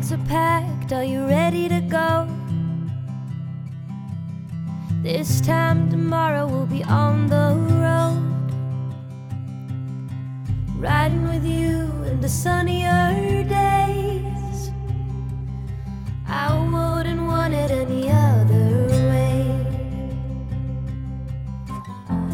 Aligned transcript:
bags 0.00 0.12
are 0.12 0.28
packed, 0.28 0.92
are 0.94 1.04
you 1.04 1.26
ready 1.26 1.68
to 1.68 1.80
go? 1.82 2.26
This 5.02 5.42
time 5.42 5.90
tomorrow 5.90 6.46
we'll 6.46 6.64
be 6.64 6.82
on 6.84 7.26
the 7.26 7.54
road. 7.84 8.50
Riding 10.78 11.28
with 11.28 11.44
you 11.44 11.92
in 12.04 12.18
the 12.22 12.30
sunnier 12.30 13.44
days. 13.44 14.70
I 16.26 16.48
wouldn't 16.72 17.20
want 17.20 17.52
it 17.52 17.70
any 17.70 18.10
other 18.10 18.86
way. 19.10 19.66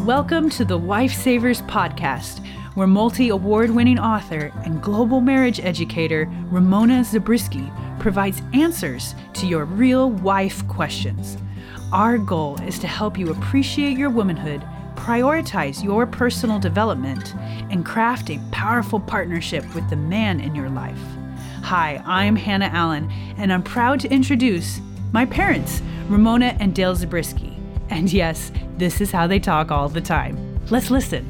Welcome 0.05 0.49
to 0.51 0.63
the 0.63 0.77
Wife 0.77 1.13
Savers 1.13 1.61
podcast, 1.63 2.39
where 2.77 2.85
multi 2.85 3.29
award 3.29 3.71
winning 3.71 3.97
author 3.97 4.51
and 4.63 4.83
global 4.83 5.19
marriage 5.19 5.59
educator 5.61 6.29
Ramona 6.51 7.03
Zabriskie 7.03 7.71
provides 7.97 8.43
answers 8.53 9.15
to 9.33 9.47
your 9.47 9.65
real 9.65 10.11
wife 10.11 10.65
questions. 10.67 11.39
Our 11.91 12.19
goal 12.19 12.61
is 12.61 12.77
to 12.77 12.87
help 12.87 13.17
you 13.17 13.31
appreciate 13.31 13.97
your 13.97 14.11
womanhood, 14.11 14.61
prioritize 14.93 15.83
your 15.83 16.05
personal 16.05 16.59
development, 16.59 17.33
and 17.71 17.83
craft 17.83 18.29
a 18.29 18.39
powerful 18.51 18.99
partnership 18.99 19.65
with 19.73 19.89
the 19.89 19.95
man 19.95 20.39
in 20.39 20.53
your 20.53 20.69
life. 20.69 21.01
Hi, 21.63 21.99
I'm 22.05 22.35
Hannah 22.35 22.69
Allen, 22.71 23.09
and 23.37 23.51
I'm 23.51 23.63
proud 23.63 23.99
to 24.01 24.11
introduce 24.11 24.79
my 25.13 25.25
parents, 25.25 25.81
Ramona 26.09 26.55
and 26.59 26.75
Dale 26.75 26.93
Zabriskie. 26.93 27.57
And 27.89 28.13
yes, 28.13 28.51
this 28.77 29.01
is 29.01 29.09
how 29.09 29.25
they 29.25 29.39
talk 29.39 29.71
all 29.71 29.89
the 29.89 29.99
time. 29.99 30.59
Let's 30.69 30.91
listen. 30.91 31.25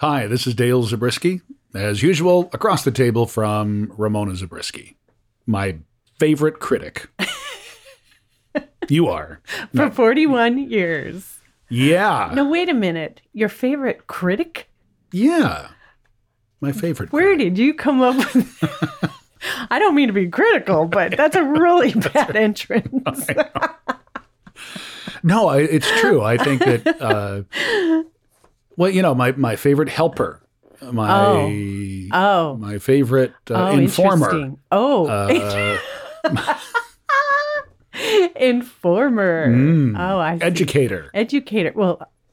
Hi, 0.00 0.26
this 0.26 0.46
is 0.46 0.54
Dale 0.54 0.82
Zabriskie. 0.84 1.42
As 1.74 2.02
usual, 2.02 2.48
across 2.54 2.84
the 2.84 2.90
table 2.90 3.26
from 3.26 3.92
Ramona 3.98 4.34
Zabriskie, 4.34 4.96
my 5.44 5.76
favorite 6.18 6.58
critic. 6.58 7.10
you 8.88 9.08
are. 9.08 9.42
For 9.76 9.90
41 9.90 10.70
years. 10.70 11.36
Yeah. 11.68 12.30
No, 12.34 12.48
wait 12.48 12.70
a 12.70 12.74
minute. 12.74 13.20
Your 13.34 13.50
favorite 13.50 14.06
critic? 14.06 14.70
Yeah. 15.12 15.68
My 16.62 16.72
favorite. 16.72 17.12
Where 17.12 17.34
critic. 17.34 17.56
did 17.56 17.58
you 17.62 17.74
come 17.74 18.00
up 18.00 18.16
with? 18.16 19.10
I 19.70 19.78
don't 19.78 19.94
mean 19.94 20.06
to 20.06 20.14
be 20.14 20.30
critical, 20.30 20.86
but 20.86 21.14
that's 21.14 21.36
a 21.36 21.44
really 21.44 21.92
bad 22.14 22.36
entrance. 22.36 23.26
No, 25.22 25.48
I, 25.48 25.58
it's 25.58 25.90
true. 26.00 26.22
I 26.22 26.38
think 26.38 26.64
that, 26.64 27.02
uh, 27.02 27.42
well, 28.80 28.90
you 28.90 29.02
know, 29.02 29.14
my, 29.14 29.32
my 29.32 29.56
favorite 29.56 29.90
helper, 29.90 30.42
my, 30.82 32.08
Oh. 32.12 32.56
my 32.56 32.78
favorite 32.78 33.32
uh, 33.50 33.70
oh, 33.72 33.76
informer. 33.78 34.52
Oh, 34.72 35.06
Uh, 35.06 35.78
informer. 38.36 39.48
Mm. 39.48 39.98
Oh, 39.98 40.18
I 40.18 40.38
see. 40.38 40.44
educator. 40.44 41.10
Educator. 41.14 41.72
Well, 41.74 42.00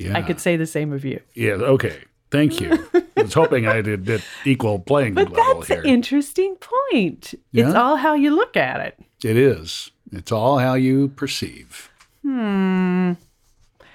Yeah. 0.00 0.16
I 0.16 0.22
could 0.22 0.38
say 0.38 0.56
the 0.56 0.66
same 0.66 0.92
of 0.92 1.04
you. 1.04 1.20
Yeah. 1.34 1.54
Okay. 1.54 1.96
Thank 2.30 2.60
you. 2.60 2.88
I 3.16 3.22
was 3.22 3.34
hoping 3.34 3.66
I 3.66 3.80
did, 3.80 4.04
did 4.04 4.22
equal 4.44 4.78
playing 4.78 5.14
But 5.14 5.32
level 5.32 5.54
that's 5.56 5.68
here. 5.68 5.80
an 5.80 5.86
interesting 5.86 6.56
point. 6.56 7.34
It's 7.52 7.74
all 7.74 7.96
how 7.96 8.14
you 8.14 8.30
look 8.36 8.56
at 8.56 8.80
it. 8.80 8.98
it 9.24 9.36
is. 9.36 9.90
It's 10.12 10.30
all 10.30 10.58
how 10.58 10.74
you 10.74 11.08
perceive. 11.08 11.90
Hmm. 12.22 13.14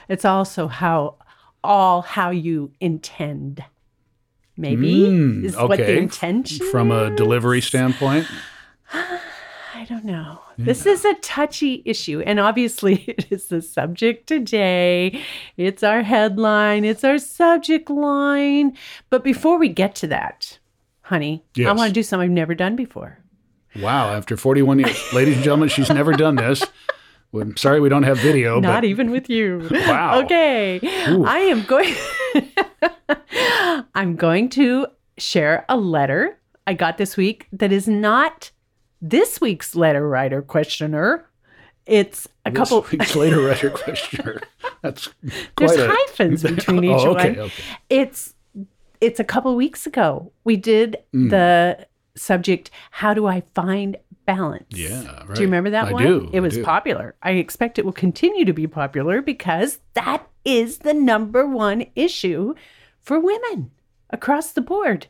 It's 0.09 0.25
also 0.25 0.67
how 0.67 1.15
all 1.63 2.01
how 2.01 2.29
you 2.29 2.71
intend. 2.79 3.63
Maybe 4.55 5.07
Mm, 5.07 5.43
is 5.43 5.55
what 5.55 5.77
the 5.77 5.97
intention 5.97 6.65
From 6.69 6.91
a 6.91 7.15
delivery 7.15 7.61
standpoint. 7.61 8.27
I 8.93 9.85
don't 9.85 10.05
know. 10.05 10.39
This 10.57 10.85
is 10.85 11.03
a 11.03 11.15
touchy 11.15 11.81
issue, 11.85 12.21
and 12.21 12.39
obviously, 12.39 12.95
it 13.07 13.25
is 13.31 13.47
the 13.47 13.61
subject 13.61 14.27
today. 14.27 15.21
It's 15.57 15.81
our 15.83 16.03
headline. 16.03 16.85
It's 16.85 17.03
our 17.03 17.17
subject 17.17 17.89
line. 17.89 18.77
But 19.09 19.23
before 19.23 19.57
we 19.57 19.69
get 19.69 19.95
to 19.95 20.07
that, 20.07 20.59
honey, 21.01 21.43
I 21.57 21.71
want 21.73 21.87
to 21.89 21.93
do 21.93 22.03
something 22.03 22.25
I've 22.25 22.31
never 22.31 22.53
done 22.53 22.75
before. 22.75 23.17
Wow. 23.79 24.13
After 24.13 24.37
41 24.37 24.79
years. 24.79 25.13
Ladies 25.13 25.35
and 25.35 25.43
gentlemen, 25.43 25.69
she's 25.69 25.89
never 25.89 26.13
done 26.13 26.35
this. 26.35 26.63
I'm 27.33 27.57
sorry 27.57 27.79
we 27.79 27.89
don't 27.89 28.03
have 28.03 28.19
video, 28.19 28.59
Not 28.61 28.81
but 28.81 28.83
even 28.85 29.11
with 29.11 29.29
you. 29.29 29.67
Wow. 29.71 30.21
Okay. 30.23 30.79
Ooh. 31.09 31.25
I 31.25 31.39
am 31.39 31.63
going 31.63 31.93
I'm 33.95 34.15
going 34.15 34.49
to 34.49 34.87
share 35.17 35.65
a 35.69 35.77
letter 35.77 36.37
I 36.65 36.73
got 36.73 36.97
this 36.97 37.17
week 37.17 37.47
that 37.51 37.71
is 37.71 37.87
not 37.87 38.51
this 39.01 39.41
week's 39.41 39.75
letter 39.75 40.07
writer 40.07 40.41
questioner. 40.41 41.25
It's 41.85 42.27
a 42.45 42.51
this 42.51 42.57
couple 42.57 42.85
week's 42.91 43.15
later 43.17 43.41
writer 43.41 43.69
questioner. 43.69 44.41
That's 44.81 45.09
there's 45.57 45.75
a, 45.75 45.89
hyphens 45.91 46.43
between 46.43 46.85
each 46.85 46.91
oh, 46.91 47.11
okay, 47.15 47.31
one. 47.31 47.39
okay. 47.39 47.63
It's 47.89 48.33
it's 49.01 49.19
a 49.19 49.25
couple 49.25 49.53
weeks 49.55 49.85
ago. 49.85 50.31
We 50.45 50.55
did 50.55 50.97
Mm. 51.13 51.29
the 51.29 51.87
subject 52.15 52.69
how 52.91 53.13
do 53.13 53.25
I 53.25 53.43
find 53.55 53.97
balance? 54.25 54.65
Yeah, 54.69 55.23
right. 55.25 55.35
Do 55.35 55.41
you 55.41 55.47
remember 55.47 55.69
that 55.71 55.87
I 55.87 55.91
one? 55.91 56.03
do, 56.03 56.29
It 56.33 56.37
I 56.37 56.41
was 56.41 56.55
do. 56.55 56.63
popular. 56.63 57.15
I 57.23 57.31
expect 57.31 57.77
it 57.79 57.85
will 57.85 57.91
continue 57.93 58.45
to 58.45 58.53
be 58.53 58.67
popular 58.67 59.21
because 59.21 59.79
that 59.93 60.27
is 60.45 60.79
the 60.79 60.93
number 60.93 61.47
one 61.47 61.85
issue 61.95 62.53
for 63.01 63.19
women 63.19 63.71
across 64.09 64.51
the 64.51 64.61
board. 64.61 65.07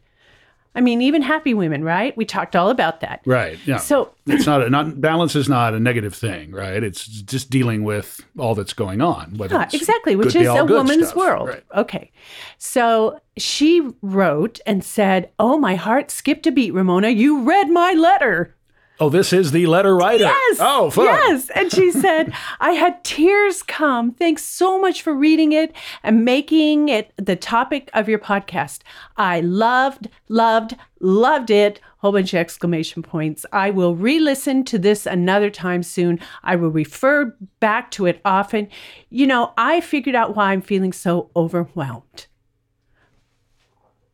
I 0.75 0.81
mean, 0.81 1.01
even 1.03 1.21
happy 1.21 1.53
women, 1.53 1.83
right? 1.83 2.17
We 2.17 2.25
talked 2.25 2.55
all 2.55 2.69
about 2.71 3.01
that. 3.01 3.21
Right. 3.27 3.59
Yeah. 3.65 3.77
So, 3.77 4.11
it's 4.25 4.47
not 4.47 4.63
a 4.63 4.69
not 4.71 4.99
balance 4.99 5.35
is 5.35 5.47
not 5.47 5.75
a 5.75 5.79
negative 5.79 6.15
thing, 6.15 6.51
right? 6.51 6.81
It's 6.83 7.05
just 7.05 7.51
dealing 7.51 7.83
with 7.83 8.21
all 8.39 8.55
that's 8.55 8.73
going 8.73 8.99
on. 8.99 9.35
Whether 9.37 9.53
yeah, 9.55 9.63
it's 9.65 9.75
exactly, 9.75 10.15
which 10.15 10.35
is 10.35 10.47
a 10.47 10.65
woman's 10.65 11.09
stuff, 11.09 11.15
world. 11.15 11.49
Right. 11.49 11.63
Okay. 11.75 12.11
So 12.57 13.19
she 13.37 13.87
wrote 14.01 14.61
and 14.65 14.83
said, 14.83 15.29
Oh, 15.37 15.59
my 15.59 15.75
heart 15.75 16.09
skipped 16.09 16.47
a 16.47 16.51
beat, 16.51 16.71
Ramona. 16.73 17.09
You 17.09 17.41
read 17.43 17.69
my 17.69 17.93
letter. 17.93 18.55
Oh, 18.99 19.09
this 19.09 19.33
is 19.33 19.51
the 19.51 19.65
letter 19.65 19.95
writer. 19.95 20.25
Yes. 20.25 20.57
Oh, 20.59 20.89
fun. 20.89 21.05
Yes. 21.05 21.49
And 21.49 21.71
she 21.71 21.91
said, 22.03 22.33
I 22.59 22.71
had 22.71 23.03
tears 23.03 23.63
come. 23.63 24.13
Thanks 24.13 24.45
so 24.45 24.79
much 24.79 25.01
for 25.01 25.13
reading 25.13 25.51
it 25.51 25.75
and 26.03 26.23
making 26.23 26.89
it 26.89 27.11
the 27.17 27.35
topic 27.35 27.89
of 27.93 28.07
your 28.07 28.19
podcast. 28.19 28.81
I 29.17 29.41
loved, 29.41 30.09
loved, 30.29 30.75
loved 30.99 31.49
it. 31.49 31.79
Whole 31.97 32.11
bunch 32.11 32.33
of 32.33 32.39
exclamation 32.39 33.01
points. 33.01 33.45
I 33.51 33.71
will 33.71 33.95
re 33.95 34.19
listen 34.19 34.63
to 34.65 34.77
this 34.77 35.05
another 35.05 35.49
time 35.49 35.81
soon. 35.81 36.19
I 36.43 36.55
will 36.55 36.69
refer 36.69 37.35
back 37.59 37.91
to 37.91 38.05
it 38.05 38.21
often. 38.25 38.67
You 39.09 39.25
know, 39.25 39.53
I 39.57 39.81
figured 39.81 40.15
out 40.15 40.35
why 40.35 40.51
I'm 40.51 40.61
feeling 40.61 40.93
so 40.93 41.31
overwhelmed. 41.35 42.27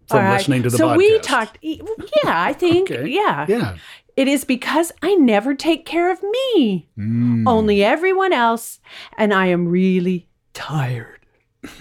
From 0.07 0.19
right. 0.19 0.38
listening 0.38 0.63
to 0.63 0.69
the 0.69 0.78
so 0.78 0.90
podcast. 0.90 0.97
we 0.97 1.19
talked. 1.19 1.57
Yeah, 1.61 1.84
I 2.25 2.53
think. 2.53 2.90
Okay. 2.90 3.09
Yeah. 3.09 3.46
Yeah. 3.47 3.78
It 4.19 4.28
is 4.28 4.44
because 4.44 4.91
I 5.02 5.16
never 5.16 5.56
take 5.56 5.85
care 5.85 6.12
of 6.12 6.22
me, 6.22 6.90
Mm. 7.00 7.47
only 7.47 7.85
everyone 7.85 8.34
else, 8.34 8.80
and 9.18 9.34
I 9.34 9.46
am 9.46 9.69
really 9.69 10.28
tired. 10.53 11.19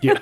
Yeah. 0.00 0.18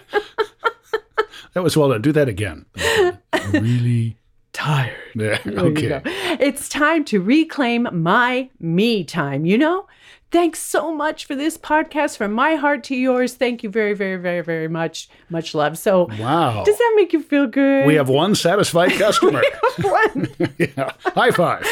that 1.55 1.63
was 1.63 1.77
well 1.77 1.91
done. 1.91 2.03
Do 2.03 2.11
that 2.13 2.29
again. 2.29 2.67
really 3.53 4.17
Tired. 4.53 4.97
Yeah. 5.15 5.39
Okay. 5.47 6.03
It's 6.41 6.69
time 6.69 7.05
to 7.05 7.21
reclaim 7.21 7.87
my 7.93 8.51
me 8.59 9.05
time, 9.05 9.47
you 9.47 9.57
know? 9.57 9.87
Thanks 10.31 10.61
so 10.61 10.95
much 10.95 11.25
for 11.25 11.35
this 11.35 11.59
podcast 11.59 12.17
from 12.17 12.33
my 12.33 12.55
heart 12.55 12.85
to 12.85 12.95
yours. 12.95 13.35
Thank 13.35 13.65
you 13.65 13.71
very, 13.71 13.95
very, 13.95 14.15
very, 14.17 14.43
very 14.43 14.69
much. 14.69 15.09
Much 15.29 15.57
love. 15.57 15.77
So, 15.77 16.09
Wow. 16.21 16.63
does 16.63 16.79
that 16.79 16.93
make 16.97 17.13
you 17.13 17.21
feel 17.21 17.49
good? 17.49 17.85
We 17.85 17.97
have 17.97 18.09
one 18.09 18.37
satisfied 18.37 18.93
customer. 18.93 19.43
one. 19.81 20.29
yeah. 20.59 20.93
High 21.05 21.33
five. 21.33 21.67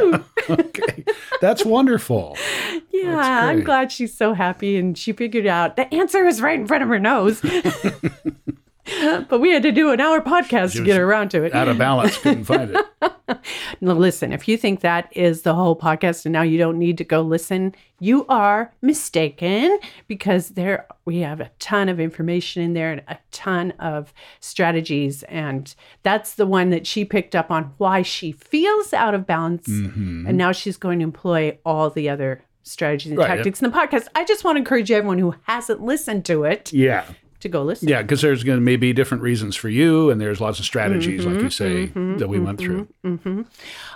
okay. 0.50 1.04
That's 1.40 1.64
wonderful. 1.64 2.36
Yeah, 2.90 3.12
That's 3.14 3.28
I'm 3.28 3.62
glad 3.62 3.92
she's 3.92 4.12
so 4.16 4.34
happy 4.34 4.76
and 4.76 4.98
she 4.98 5.12
figured 5.12 5.46
out 5.46 5.76
the 5.76 5.92
answer 5.94 6.26
is 6.26 6.42
right 6.42 6.58
in 6.58 6.66
front 6.66 6.82
of 6.82 6.88
her 6.88 6.98
nose. 6.98 7.40
but 9.28 9.40
we 9.40 9.50
had 9.52 9.62
to 9.62 9.70
do 9.70 9.92
an 9.92 10.00
hour 10.00 10.20
podcast 10.20 10.72
to 10.74 10.84
get 10.84 11.00
around 11.00 11.28
to 11.30 11.44
it. 11.44 11.54
Out 11.54 11.68
of 11.68 11.78
balance. 11.78 12.18
Couldn't 12.18 12.44
find 12.44 12.74
it. 12.74 13.12
Now, 13.80 13.92
listen, 13.94 14.32
if 14.32 14.46
you 14.48 14.56
think 14.56 14.80
that 14.80 15.08
is 15.16 15.42
the 15.42 15.54
whole 15.54 15.76
podcast 15.76 16.26
and 16.26 16.32
now 16.32 16.42
you 16.42 16.58
don't 16.58 16.78
need 16.78 16.98
to 16.98 17.04
go 17.04 17.22
listen, 17.22 17.74
you 17.98 18.26
are 18.26 18.72
mistaken 18.82 19.78
because 20.08 20.50
there 20.50 20.86
we 21.04 21.18
have 21.20 21.40
a 21.40 21.50
ton 21.58 21.88
of 21.88 21.98
information 22.00 22.62
in 22.62 22.74
there 22.74 22.92
and 22.92 23.02
a 23.08 23.16
ton 23.30 23.72
of 23.78 24.12
strategies. 24.40 25.22
And 25.24 25.74
that's 26.02 26.34
the 26.34 26.46
one 26.46 26.70
that 26.70 26.86
she 26.86 27.04
picked 27.04 27.34
up 27.34 27.50
on 27.50 27.72
why 27.78 28.02
she 28.02 28.32
feels 28.32 28.92
out 28.92 29.14
of 29.14 29.26
balance. 29.26 29.68
Mhm. 29.68 30.28
And 30.28 30.36
now 30.36 30.52
she's 30.52 30.76
going 30.76 30.98
to 30.98 31.04
employ 31.04 31.58
all 31.64 31.90
the 31.90 32.08
other 32.08 32.42
strategies 32.62 33.10
and 33.12 33.18
Right. 33.18 33.28
tactics 33.28 33.60
in 33.62 33.70
the 33.70 33.76
podcast. 33.76 34.08
I 34.14 34.24
just 34.24 34.44
want 34.44 34.56
to 34.56 34.58
encourage 34.60 34.90
everyone 34.90 35.18
who 35.18 35.34
hasn't 35.44 35.82
listened 35.82 36.24
to 36.26 36.44
it 36.44 36.72
Yeah. 36.72 37.04
To 37.44 37.48
go 37.48 37.62
listen. 37.62 37.88
Yeah, 37.88 38.02
because 38.02 38.20
there's 38.20 38.44
going 38.44 38.58
to 38.58 38.60
maybe 38.60 38.92
different 38.92 39.22
reasons 39.22 39.56
for 39.56 39.68
you, 39.68 40.10
and 40.10 40.20
there's 40.20 40.40
lots 40.40 40.58
of 40.58 40.64
strategies, 40.64 41.22
Mm-hmm, 41.22 41.30
like 41.30 41.42
you 41.42 41.48
mm-hmm, 41.48 41.86
say, 41.86 41.86
mm-hmm, 41.86 42.18
that 42.18 42.28
we 42.28 42.38
went 42.38 42.58
through. 42.58 42.88
Mm-hmm, 43.04 43.42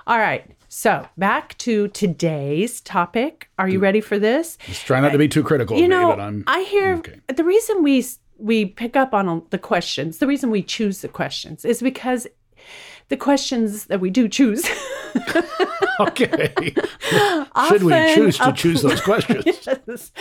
All 0.06 0.18
right. 0.18 0.50
So 0.70 1.08
back 1.16 1.56
to 1.58 1.88
today's 1.88 2.80
topic. 2.82 3.50
Are 3.58 3.68
you 3.68 3.78
mm. 3.78 3.82
ready 3.82 4.00
for 4.02 4.18
this? 4.18 4.58
Just 4.66 4.84
try 4.84 5.00
not 5.00 5.12
to 5.12 5.18
be 5.18 5.26
too 5.26 5.42
critical 5.42 5.78
you 5.78 5.84
of 5.84 5.90
know, 5.90 6.08
me, 6.10 6.16
but 6.16 6.20
I'm. 6.20 6.44
I 6.46 6.62
hear 6.62 6.96
okay. 6.96 7.20
the 7.34 7.44
reason 7.44 7.82
we 7.82 8.04
we 8.36 8.66
pick 8.66 8.94
up 8.94 9.14
on 9.14 9.44
the 9.50 9.58
questions, 9.58 10.18
the 10.18 10.26
reason 10.26 10.50
we 10.50 10.62
choose 10.62 11.00
the 11.00 11.08
questions 11.08 11.64
is 11.64 11.80
because 11.80 12.26
the 13.08 13.16
questions 13.16 13.86
that 13.86 14.00
we 14.00 14.10
do 14.10 14.28
choose 14.28 14.68
Okay. 16.00 16.52
Should 17.68 17.82
we 17.82 18.14
choose 18.14 18.38
to 18.38 18.52
choose 18.54 18.82
those 18.82 19.00
questions? 19.10 19.44
yes, 19.46 20.12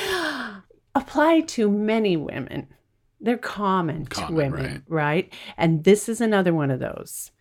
apply 0.95 1.41
to 1.41 1.69
many 1.69 2.17
women. 2.17 2.67
They're 3.19 3.37
common, 3.37 4.05
to 4.05 4.09
Common, 4.09 4.35
women, 4.35 4.83
right. 4.87 5.33
And 5.57 5.83
this 5.83 6.07
is 6.07 6.21
another 6.21 6.53
one 6.53 6.71
of 6.71 6.79
those. 6.79 7.31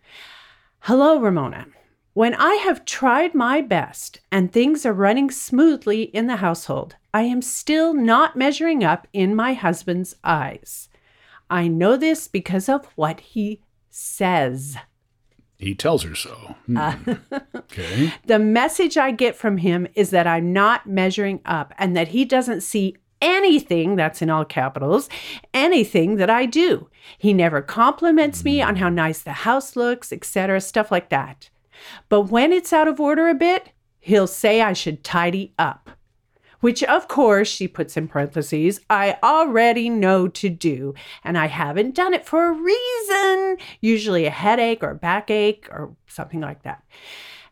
Hello, 0.79 1.19
Ramona. 1.19 1.67
When 2.13 2.33
I 2.33 2.55
have 2.55 2.83
tried 2.83 3.35
my 3.35 3.61
best 3.61 4.21
and 4.31 4.51
things 4.51 4.87
are 4.87 4.93
running 4.93 5.29
smoothly 5.29 6.03
in 6.03 6.25
the 6.25 6.37
household, 6.37 6.95
I 7.13 7.23
am 7.23 7.43
still 7.43 7.93
not 7.93 8.35
measuring 8.35 8.83
up 8.83 9.07
in 9.13 9.35
my 9.35 9.53
husband's 9.53 10.15
eyes. 10.23 10.89
I 11.49 11.67
know 11.67 11.95
this 11.95 12.27
because 12.27 12.69
of 12.69 12.85
what 12.95 13.19
he 13.19 13.61
says. 13.91 14.77
He 15.57 15.75
tells 15.75 16.03
her 16.03 16.15
so. 16.15 16.55
Hmm. 16.65 16.77
Uh. 16.77 16.95
okay. 17.55 18.13
The 18.25 18.39
message 18.39 18.97
I 18.97 19.11
get 19.11 19.35
from 19.35 19.57
him 19.57 19.87
is 19.95 20.09
that 20.11 20.27
I'm 20.27 20.53
not 20.53 20.87
measuring 20.87 21.41
up 21.45 21.73
and 21.77 21.95
that 21.95 22.09
he 22.09 22.25
doesn't 22.25 22.61
see 22.61 22.97
anything, 23.21 23.95
that's 23.95 24.21
in 24.21 24.29
all 24.29 24.45
capitals, 24.45 25.09
anything 25.53 26.17
that 26.17 26.29
I 26.29 26.45
do. 26.45 26.89
He 27.17 27.33
never 27.33 27.61
compliments 27.61 28.43
me 28.43 28.61
on 28.61 28.77
how 28.77 28.89
nice 28.89 29.21
the 29.21 29.31
house 29.31 29.75
looks, 29.75 30.11
etc., 30.11 30.61
stuff 30.61 30.91
like 30.91 31.09
that. 31.09 31.49
But 32.09 32.23
when 32.23 32.51
it's 32.51 32.73
out 32.73 32.87
of 32.87 32.99
order 32.99 33.27
a 33.27 33.35
bit, 33.35 33.69
he'll 33.99 34.27
say 34.27 34.61
I 34.61 34.73
should 34.73 35.03
tidy 35.03 35.53
up. 35.57 35.89
Which, 36.59 36.83
of 36.83 37.07
course, 37.07 37.47
she 37.47 37.67
puts 37.67 37.95
in 37.97 38.07
parentheses, 38.07 38.79
I 38.89 39.17
already 39.21 39.89
know 39.89 40.27
to 40.29 40.49
do, 40.49 40.95
and 41.23 41.37
I 41.37 41.47
haven't 41.47 41.93
done 41.93 42.15
it 42.15 42.25
for 42.25 42.47
a 42.47 42.51
reason, 42.51 43.57
usually 43.79 44.25
a 44.25 44.31
headache 44.31 44.83
or 44.83 44.91
a 44.91 44.95
backache 44.95 45.67
or 45.69 45.95
something 46.07 46.41
like 46.41 46.63
that. 46.63 46.83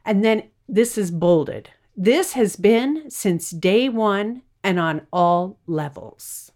And 0.04 0.26
then 0.26 0.44
this 0.68 0.98
is 0.98 1.12
bolded. 1.12 1.70
This 1.96 2.34
has 2.34 2.56
been 2.56 3.10
since 3.12 3.52
day 3.52 3.90
one 3.90 4.42
and 4.66 4.80
on 4.80 5.06
all 5.14 5.60
levels. 5.68 6.52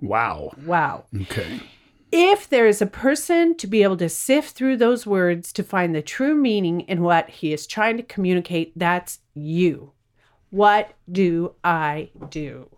Wow. 0.00 0.52
Wow. 0.64 1.04
Okay. 1.14 1.60
If 2.10 2.48
there 2.48 2.66
is 2.66 2.80
a 2.80 2.86
person 2.86 3.56
to 3.58 3.66
be 3.66 3.82
able 3.82 3.98
to 3.98 4.08
sift 4.08 4.56
through 4.56 4.78
those 4.78 5.06
words 5.06 5.52
to 5.52 5.62
find 5.62 5.94
the 5.94 6.00
true 6.00 6.34
meaning 6.34 6.80
in 6.82 7.02
what 7.02 7.28
he 7.28 7.52
is 7.52 7.66
trying 7.66 7.98
to 7.98 8.02
communicate, 8.02 8.72
that's 8.74 9.18
you. 9.34 9.92
What 10.48 10.94
do 11.12 11.54
I 11.62 12.10
do? 12.30 12.70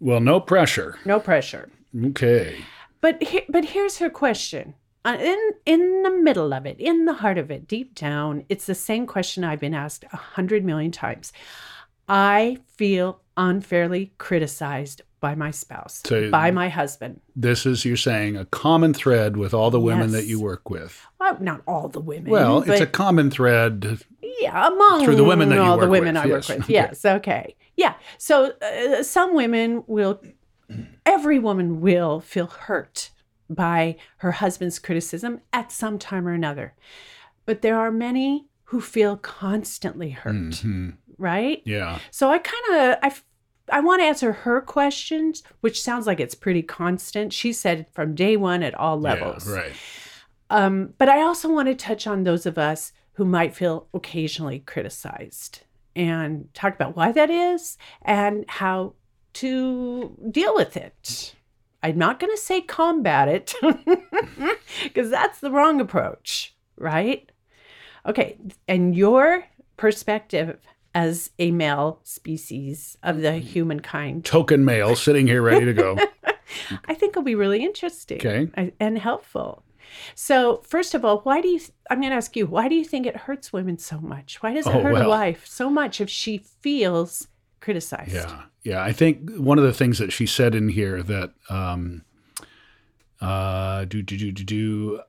Well, 0.00 0.20
no 0.20 0.40
pressure. 0.40 0.98
No 1.04 1.20
pressure. 1.20 1.68
Okay. 1.94 2.64
But 3.02 3.22
he, 3.22 3.42
but 3.50 3.66
here's 3.66 3.98
her 3.98 4.08
question. 4.08 4.74
Uh, 5.04 5.18
in 5.20 5.50
in 5.66 6.02
the 6.02 6.10
middle 6.10 6.54
of 6.54 6.64
it, 6.64 6.80
in 6.80 7.04
the 7.04 7.12
heart 7.12 7.38
of 7.38 7.50
it, 7.50 7.68
deep 7.68 7.94
down, 7.94 8.44
it's 8.48 8.66
the 8.66 8.74
same 8.74 9.06
question 9.06 9.44
I've 9.44 9.60
been 9.60 9.74
asked 9.74 10.04
a 10.12 10.16
hundred 10.16 10.64
million 10.64 10.90
times. 10.90 11.32
I 12.08 12.58
feel 12.76 13.20
unfairly 13.36 14.12
criticized 14.18 15.02
by 15.20 15.34
my 15.34 15.50
spouse, 15.50 16.02
So- 16.04 16.30
by 16.30 16.50
my 16.50 16.68
husband. 16.68 17.20
This 17.34 17.66
is, 17.66 17.84
you're 17.84 17.96
saying, 17.96 18.36
a 18.36 18.44
common 18.46 18.94
thread 18.94 19.36
with 19.36 19.52
all 19.54 19.70
the 19.70 19.80
women 19.80 20.12
that 20.12 20.26
you 20.26 20.40
work 20.40 20.70
with. 20.70 21.00
Well, 21.18 21.38
not 21.40 21.62
all 21.66 21.88
the 21.88 22.00
women. 22.00 22.30
Well, 22.30 22.62
it's 22.62 22.80
a 22.80 22.86
common 22.86 23.30
thread. 23.30 23.98
yeah, 24.40 24.66
among 24.66 25.04
through 25.04 25.16
the 25.16 25.24
women 25.24 25.48
that 25.48 25.58
all 25.58 25.78
the 25.78 25.88
women 25.88 26.14
with, 26.14 26.24
I 26.24 26.28
yes, 26.28 26.48
work 26.48 26.58
with. 26.58 26.70
Yes, 26.70 27.04
okay, 27.04 27.56
yeah. 27.76 27.94
So 28.18 28.52
uh, 28.62 29.02
some 29.02 29.34
women 29.34 29.84
will, 29.86 30.20
every 31.04 31.38
woman 31.38 31.80
will 31.80 32.20
feel 32.20 32.46
hurt 32.46 33.10
by 33.48 33.96
her 34.18 34.32
husband's 34.32 34.78
criticism 34.78 35.40
at 35.52 35.72
some 35.72 35.98
time 35.98 36.26
or 36.26 36.32
another, 36.32 36.74
but 37.46 37.62
there 37.62 37.78
are 37.78 37.90
many 37.90 38.46
who 38.70 38.80
feel 38.80 39.16
constantly 39.16 40.10
hurt, 40.10 40.34
Mhm. 40.34 40.96
right? 41.18 41.62
Yeah. 41.64 41.98
So 42.10 42.30
I 42.30 42.38
kind 42.38 42.64
of 42.70 42.98
I 43.02 43.12
I 43.72 43.80
want 43.80 44.00
to 44.00 44.06
answer 44.06 44.32
her 44.32 44.60
questions, 44.60 45.42
which 45.60 45.82
sounds 45.82 46.06
like 46.06 46.20
it's 46.20 46.36
pretty 46.36 46.62
constant. 46.62 47.32
She 47.32 47.52
said 47.52 47.86
from 47.92 48.14
day 48.14 48.36
one 48.36 48.62
at 48.62 48.74
all 48.74 49.00
levels. 49.00 49.48
Yeah, 49.48 49.54
right. 49.56 49.72
Um, 50.50 50.94
but 50.98 51.08
I 51.08 51.22
also 51.22 51.52
want 51.52 51.66
to 51.68 51.74
touch 51.74 52.06
on 52.06 52.22
those 52.22 52.46
of 52.46 52.58
us 52.58 52.92
who 53.14 53.24
might 53.24 53.56
feel 53.56 53.88
occasionally 53.92 54.60
criticized 54.60 55.62
and 55.96 56.48
talk 56.54 56.74
about 56.74 56.94
why 56.94 57.10
that 57.10 57.30
is 57.30 57.76
and 58.02 58.44
how 58.48 58.94
to 59.34 60.16
deal 60.30 60.54
with 60.54 60.76
it. 60.76 61.34
I'm 61.82 61.98
not 61.98 62.20
going 62.20 62.30
to 62.32 62.40
say 62.40 62.60
combat 62.60 63.26
it 63.28 63.54
because 64.84 65.10
that's 65.10 65.40
the 65.40 65.50
wrong 65.50 65.80
approach, 65.80 66.54
right? 66.76 67.30
Okay. 68.06 68.36
And 68.68 68.96
your 68.96 69.44
perspective 69.76 70.58
as 70.94 71.30
a 71.38 71.50
male 71.50 72.00
species 72.04 72.96
of 73.02 73.20
the 73.20 73.32
humankind, 73.34 74.24
Token 74.24 74.64
male 74.64 74.96
sitting 74.96 75.26
here 75.26 75.42
ready 75.42 75.66
to 75.66 75.74
go. 75.74 75.96
I 76.86 76.94
think 76.94 77.14
will 77.16 77.22
be 77.22 77.34
really 77.34 77.62
interesting 77.64 78.18
Okay. 78.18 78.48
and- 78.80 78.98
helpful. 78.98 79.62
So, 80.14 80.62
first 80.66 80.94
of 80.94 81.04
all, 81.04 81.20
why 81.20 81.40
do 81.40 81.48
you? 81.48 81.60
I'm 81.90 82.00
going 82.00 82.10
to 82.10 82.16
ask 82.16 82.34
you, 82.36 82.46
why 82.46 82.68
do 82.68 82.74
you 82.74 82.84
think 82.84 83.06
it 83.06 83.16
hurts 83.16 83.52
women 83.52 83.78
so 83.78 84.00
much? 84.00 84.42
Why 84.42 84.52
does 84.52 84.66
it 84.66 84.74
Oh, 84.74 84.80
hurt 84.82 85.04
a 85.04 85.08
wife 85.08 85.46
so 85.46 85.70
much 85.70 86.00
if 86.00 86.10
she 86.10 86.38
feels 86.38 87.28
criticized? 87.60 88.12
Yeah, 88.14 88.42
yeah. 88.64 88.82
I 88.82 88.92
think 88.92 89.30
one 89.36 89.58
of 89.58 89.64
the 89.64 89.72
things 89.72 89.98
that 89.98 90.12
she 90.12 90.26
said 90.26 90.54
in 90.56 90.68
here 90.70 91.02
that 91.04 91.32
um, 91.48 92.02
uh, 93.20 93.84
do 93.84 94.02
do 94.02 94.16
do 94.16 94.32
do 94.32 94.44
do. 94.44 95.00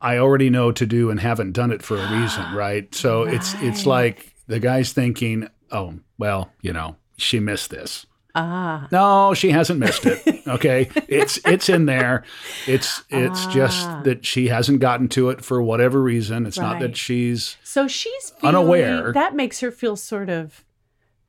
I 0.00 0.18
already 0.18 0.50
know 0.50 0.70
to 0.72 0.86
do 0.86 1.10
and 1.10 1.18
haven't 1.20 1.52
done 1.52 1.70
it 1.72 1.82
for 1.82 1.96
a 1.96 2.12
reason, 2.20 2.52
right? 2.54 2.92
So 2.94 3.22
it's 3.24 3.54
it's 3.62 3.86
like 3.86 4.34
the 4.46 4.60
guy's 4.60 4.92
thinking, 4.92 5.48
oh 5.72 5.94
well, 6.18 6.50
you 6.62 6.72
know, 6.72 6.96
she 7.16 7.40
missed 7.40 7.70
this. 7.70 8.06
Ah, 8.34 8.86
No, 8.92 9.34
she 9.34 9.50
hasn't 9.50 9.80
missed 9.80 10.06
it. 10.06 10.22
Okay, 10.48 10.88
it's 11.08 11.38
it's 11.44 11.68
in 11.68 11.84
there. 11.84 12.24
It's 12.66 13.02
it's 13.10 13.46
Ah. 13.46 13.50
just 13.52 14.04
that 14.04 14.24
she 14.24 14.48
hasn't 14.48 14.80
gotten 14.80 15.08
to 15.08 15.28
it 15.28 15.44
for 15.44 15.60
whatever 15.62 16.00
reason. 16.02 16.46
It's 16.46 16.58
not 16.58 16.80
that 16.80 16.96
she's 16.96 17.58
so 17.62 17.86
she's 17.86 18.30
feeling, 18.40 18.56
Unaware. 18.56 19.12
That 19.12 19.34
makes 19.36 19.60
her 19.60 19.70
feel 19.70 19.94
sort 19.96 20.30
of 20.30 20.64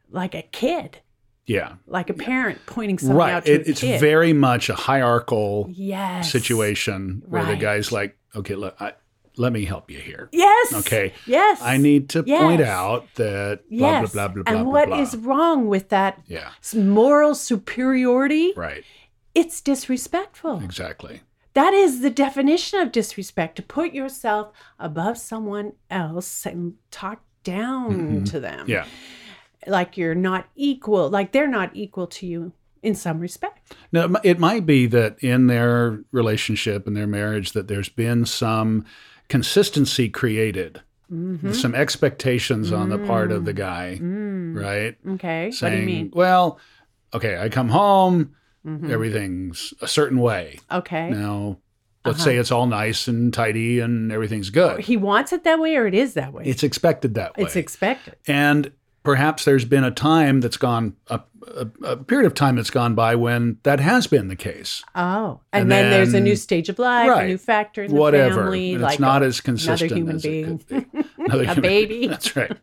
like 0.09 0.33
a 0.35 0.41
kid, 0.43 0.99
yeah 1.49 1.75
like 1.87 2.09
a 2.09 2.13
parent 2.13 2.57
pointing 2.65 2.97
something 2.99 3.17
right. 3.17 3.33
out 3.33 3.45
to 3.45 3.53
It, 3.53 3.67
it's 3.67 3.81
kid. 3.81 3.99
very 3.99 4.33
much 4.33 4.69
a 4.69 4.75
hierarchical 4.75 5.69
yes 5.71 6.31
situation 6.31 7.23
where 7.25 7.45
the 7.45 7.55
guy's 7.55 7.91
like, 7.91 8.17
okay, 8.35 8.55
look, 8.55 8.75
I, 8.79 8.93
let 9.37 9.51
me 9.53 9.63
help 9.65 9.89
you 9.89 9.99
here. 9.99 10.27
Yes. 10.33 10.73
Okay. 10.81 11.13
Yes. 11.25 11.61
I 11.61 11.77
need 11.77 12.09
to 12.09 12.23
point 12.23 12.61
out 12.61 13.07
that 13.15 13.61
blah, 13.69 14.01
Yes. 14.01 14.11
blah, 14.13 14.27
blah, 14.27 14.33
blah, 14.33 14.43
blah, 14.43 14.53
and 14.53 14.63
blah, 14.65 14.73
what 14.73 14.87
blah. 14.89 14.99
is 15.01 15.15
wrong 15.15 15.67
with 15.67 15.89
that 15.89 16.21
Yeah, 16.27 16.49
moral 16.75 17.33
superiority? 17.35 18.53
right. 18.55 18.83
It's 19.35 19.61
disrespectful. 19.61 20.61
Exactly. 20.63 21.21
That 21.53 21.73
is 21.73 22.01
the 22.01 22.09
definition 22.09 22.79
of 22.81 22.91
disrespect 22.91 23.55
to 23.57 23.61
put 23.63 23.93
yourself 23.93 24.51
above 24.77 25.17
someone 25.17 25.73
else 25.89 26.45
and 26.45 26.73
talk 26.91 27.21
down 27.43 28.23
to 28.25 28.39
them. 28.39 28.61
Mm-hmm. 28.67 28.69
Yeah. 28.71 28.85
Like 29.69 29.97
you're 29.97 30.15
not 30.15 30.47
equal, 30.55 31.09
like 31.09 31.31
they're 31.31 31.47
not 31.47 31.71
equal 31.73 32.07
to 32.07 32.25
you 32.27 32.53
in 32.81 32.95
some 32.95 33.19
respect. 33.19 33.73
Now, 33.91 34.09
it 34.23 34.39
might 34.39 34.65
be 34.65 34.85
that 34.87 35.17
in 35.23 35.47
their 35.47 36.01
relationship 36.11 36.87
and 36.87 36.95
their 36.95 37.07
marriage 37.07 37.51
that 37.51 37.67
there's 37.67 37.89
been 37.89 38.25
some 38.25 38.85
consistency 39.27 40.09
created, 40.09 40.81
Mm-hmm. 41.11 41.53
some 41.53 41.73
expectations 41.73 42.71
on 42.71 42.89
the 42.89 42.99
part 42.99 43.31
of 43.31 43.43
the 43.43 43.51
guy, 43.53 43.97
right? 43.99 44.95
Okay. 45.15 45.49
Saying, 45.49 45.51
Mm. 45.51 45.61
what 45.61 45.69
do 45.71 45.77
you 45.79 45.85
mean? 45.85 46.11
well, 46.13 46.59
okay, 47.15 47.35
I 47.39 47.49
come 47.49 47.69
home, 47.69 48.35
Mhm. 48.63 48.91
everything's 48.91 49.73
a 49.81 49.87
certain 49.87 50.19
way. 50.19 50.59
Okay. 50.71 51.09
Now, 51.09 51.57
let's 52.05 52.19
Uh-huh. 52.19 52.25
say 52.25 52.37
it's 52.37 52.51
all 52.51 52.67
nice 52.67 53.07
and 53.07 53.33
tidy 53.33 53.79
and 53.79 54.11
everything's 54.11 54.51
good. 54.51 54.81
He 54.81 54.97
wants 54.97 55.33
it 55.33 55.43
that 55.45 55.59
way 55.59 55.75
or 55.77 55.87
it 55.87 55.95
is 55.95 56.13
that 56.13 56.31
way? 56.31 56.43
It's 56.45 56.61
expected 56.61 57.15
that 57.15 57.35
way. 57.37 57.43
It's 57.43 57.55
expected. 57.55 58.15
and 58.27 58.71
perhaps 59.09 59.45
there's 59.45 59.65
been 59.65 59.83
a 59.83 59.91
time 59.91 60.39
that's 60.41 60.57
gone, 60.57 60.95
a, 61.07 61.19
a, 61.47 61.67
a 61.83 61.97
period 61.97 62.27
of 62.27 62.33
time 62.35 62.55
that's 62.57 62.69
gone 62.69 62.93
by 62.93 63.15
when 63.15 63.57
that 63.63 63.79
has 63.79 64.05
been 64.07 64.27
the 64.27 64.35
case. 64.35 64.83
Oh. 64.93 65.39
And, 65.51 65.63
And 65.63 65.71
then, 65.71 65.89
there's 65.91 66.13
a 66.13 66.19
new 66.19 66.35
stage 66.35 66.69
of 66.69 66.77
life, 66.77 67.09
a 67.09 67.25
new 67.25 67.37
factor 67.39 67.83
in 67.83 67.91
the 67.93 67.99
Whatever. 67.99 68.35
family, 68.43 68.73
and 68.73 68.83
like 68.83 68.93
it's 68.93 68.99
not 68.99 69.23
a- 69.23 69.25
as 69.25 69.41
consistent 69.41 69.91
human 69.91 70.17
as 70.17 70.23
being. 70.23 70.59
it 70.59 70.67
could 70.67 70.91
be. 70.91 71.03
Another 71.25 71.43
A 71.43 71.45
human 71.47 71.61
baby. 71.61 71.97
being. 71.99 72.09
That's 72.15 72.35
right. 72.35 72.57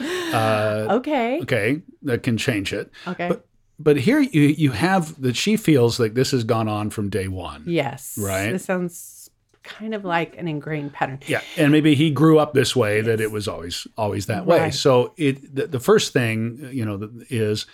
Uh, 0.00 0.86
Okay. 0.90 1.40
okay, 1.42 1.82
that 2.02 2.22
can 2.22 2.36
change 2.36 2.72
it. 2.72 2.90
Okay. 3.06 3.28
But 3.28 3.46
but 3.78 3.96
here 3.98 4.20
you 4.20 4.42
you 4.42 4.70
have 4.72 5.20
that 5.20 5.36
she 5.36 5.56
feels 5.56 5.98
like 6.00 6.14
this 6.14 6.30
has 6.30 6.44
gone 6.44 6.68
on 6.68 6.90
from 6.90 7.10
day 7.10 7.28
one. 7.28 7.64
Yes. 7.66 8.16
Right. 8.20 8.52
This 8.52 8.64
sounds 8.64 9.23
kind 9.64 9.94
of 9.94 10.04
like 10.04 10.36
an 10.38 10.46
ingrained 10.46 10.92
pattern. 10.92 11.18
Yeah, 11.26 11.40
and 11.56 11.72
maybe 11.72 11.94
he 11.94 12.10
grew 12.10 12.38
up 12.38 12.54
this 12.54 12.76
way 12.76 13.00
that 13.00 13.20
it 13.20 13.32
was 13.32 13.48
always 13.48 13.86
always 13.96 14.26
that 14.26 14.46
way. 14.46 14.70
So 14.70 15.12
it 15.16 15.54
the, 15.54 15.66
the 15.66 15.80
first 15.80 16.12
thing 16.12 16.68
you 16.72 16.84
know 16.84 17.10
is 17.30 17.66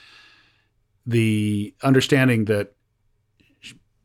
the 1.07 1.75
understanding 1.83 2.45
that 2.47 2.73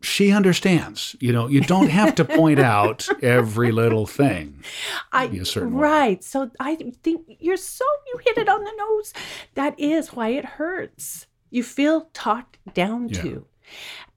she 0.02 0.32
understands. 0.32 1.16
You 1.20 1.34
know, 1.34 1.48
you 1.48 1.62
don't 1.62 1.90
have 1.90 2.16
to 2.16 2.26
point 2.26 2.60
out 2.76 3.08
every 3.24 3.72
little 3.72 4.06
thing. 4.06 4.64
I 5.12 5.28
certain 5.44 5.74
way. 5.74 5.82
right. 5.82 6.24
So 6.24 6.52
I 6.60 6.76
think 6.76 7.38
you're 7.40 7.58
so 7.58 7.86
you 8.08 8.20
hit 8.26 8.38
it 8.38 8.50
on 8.50 8.64
the 8.64 8.74
nose. 8.78 9.14
That 9.56 9.80
is 9.80 10.14
why 10.14 10.30
it 10.30 10.46
hurts. 10.46 11.28
You 11.50 11.64
feel 11.64 12.10
talked 12.14 12.58
down 12.74 13.10
Yeah. 13.10 13.22
to. 13.22 13.46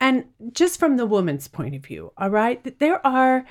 And 0.00 0.26
just 0.52 0.78
from 0.78 0.96
the 0.96 1.06
woman's 1.06 1.48
point 1.48 1.74
of 1.74 1.84
view, 1.84 2.12
all 2.16 2.30
right, 2.30 2.78
there 2.78 3.04
are 3.06 3.44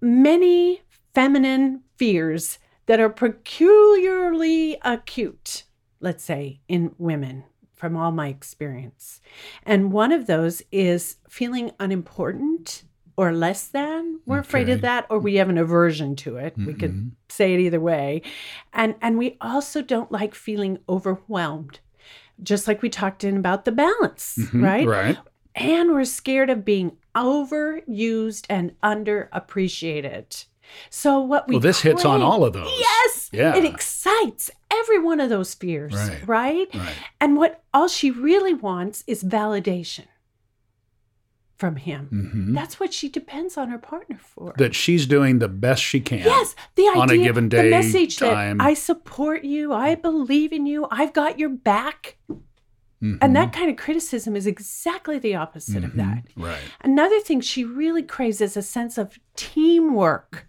many 0.00 0.82
feminine 1.14 1.82
fears 1.96 2.58
that 2.86 3.00
are 3.00 3.08
peculiarly 3.10 4.78
acute, 4.82 5.64
let's 6.00 6.24
say, 6.24 6.60
in 6.68 6.94
women 6.98 7.44
from 7.74 7.96
all 7.96 8.12
my 8.12 8.28
experience. 8.28 9.20
And 9.64 9.92
one 9.92 10.12
of 10.12 10.26
those 10.26 10.62
is 10.70 11.16
feeling 11.28 11.70
unimportant 11.80 12.84
or 13.16 13.32
less 13.32 13.66
than. 13.68 14.20
We're 14.26 14.38
afraid 14.40 14.68
of 14.68 14.80
that 14.82 15.06
or 15.10 15.18
we 15.18 15.36
have 15.36 15.48
an 15.48 15.58
aversion 15.58 16.16
to 16.16 16.36
it. 16.36 16.54
We 16.56 16.74
could 16.74 16.92
Mhm. 16.92 17.10
say 17.28 17.54
it 17.54 17.60
either 17.60 17.80
way. 17.80 18.22
And 18.72 18.94
and 19.02 19.18
we 19.18 19.36
also 19.40 19.82
don't 19.82 20.12
like 20.12 20.34
feeling 20.34 20.78
overwhelmed. 20.88 21.80
Just 22.42 22.66
like 22.66 22.80
we 22.80 22.88
talked 22.88 23.24
in 23.24 23.36
about 23.36 23.64
the 23.66 23.72
balance, 23.72 24.36
Mhm, 24.38 24.62
right? 24.62 24.86
Right. 24.86 25.18
And 25.54 25.90
we're 25.92 26.04
scared 26.04 26.48
of 26.50 26.64
being 26.64 26.96
overused 27.14 28.46
and 28.48 28.72
underappreciated. 28.82 30.44
So 30.88 31.18
what 31.20 31.48
we 31.48 31.54
Well, 31.56 31.60
this 31.60 31.80
hits 31.80 32.04
on 32.04 32.22
all 32.22 32.44
of 32.44 32.52
those. 32.52 32.70
Yes. 32.78 33.28
Yeah. 33.32 33.56
It 33.56 33.64
excites 33.64 34.50
every 34.70 34.98
one 35.00 35.18
of 35.20 35.28
those 35.28 35.54
fears, 35.54 35.94
Right. 35.94 36.26
right? 36.28 36.68
Right. 36.74 36.94
And 37.20 37.36
what 37.36 37.62
all 37.74 37.88
she 37.88 38.10
really 38.10 38.54
wants 38.54 39.02
is 39.08 39.24
validation 39.24 40.04
from 41.58 41.76
him. 41.76 42.08
Mhm. 42.12 42.54
That's 42.54 42.78
what 42.80 42.94
she 42.94 43.08
depends 43.08 43.58
on 43.58 43.68
her 43.68 43.78
partner 43.78 44.18
for. 44.18 44.54
That 44.58 44.74
she's 44.74 45.06
doing 45.06 45.40
the 45.40 45.48
best 45.48 45.82
she 45.82 46.00
can. 46.00 46.20
Yes, 46.20 46.54
the 46.76 46.88
idea, 46.88 47.02
on 47.02 47.10
a 47.10 47.18
given 47.18 47.48
day, 47.48 47.64
the 47.64 47.70
message 47.70 48.16
time. 48.18 48.58
that 48.58 48.64
I 48.64 48.74
support 48.74 49.44
you, 49.44 49.72
I 49.72 49.94
believe 49.96 50.52
in 50.52 50.64
you, 50.66 50.86
I've 50.90 51.12
got 51.12 51.38
your 51.38 51.50
back. 51.50 52.16
Mhm. 53.02 53.18
And 53.22 53.34
that 53.34 53.52
kind 53.52 53.70
of 53.70 53.76
criticism 53.76 54.36
is 54.36 54.46
exactly 54.46 55.18
the 55.18 55.34
opposite 55.34 55.82
of 55.84 55.92
Mhm. 55.92 55.96
that. 55.96 56.24
Right. 56.36 56.60
Another 56.82 57.18
thing 57.20 57.40
she 57.40 57.64
really 57.64 58.02
craves 58.02 58.40
is 58.40 58.56
a 58.56 58.62
sense 58.62 58.98
of 58.98 59.18
teamwork 59.36 60.46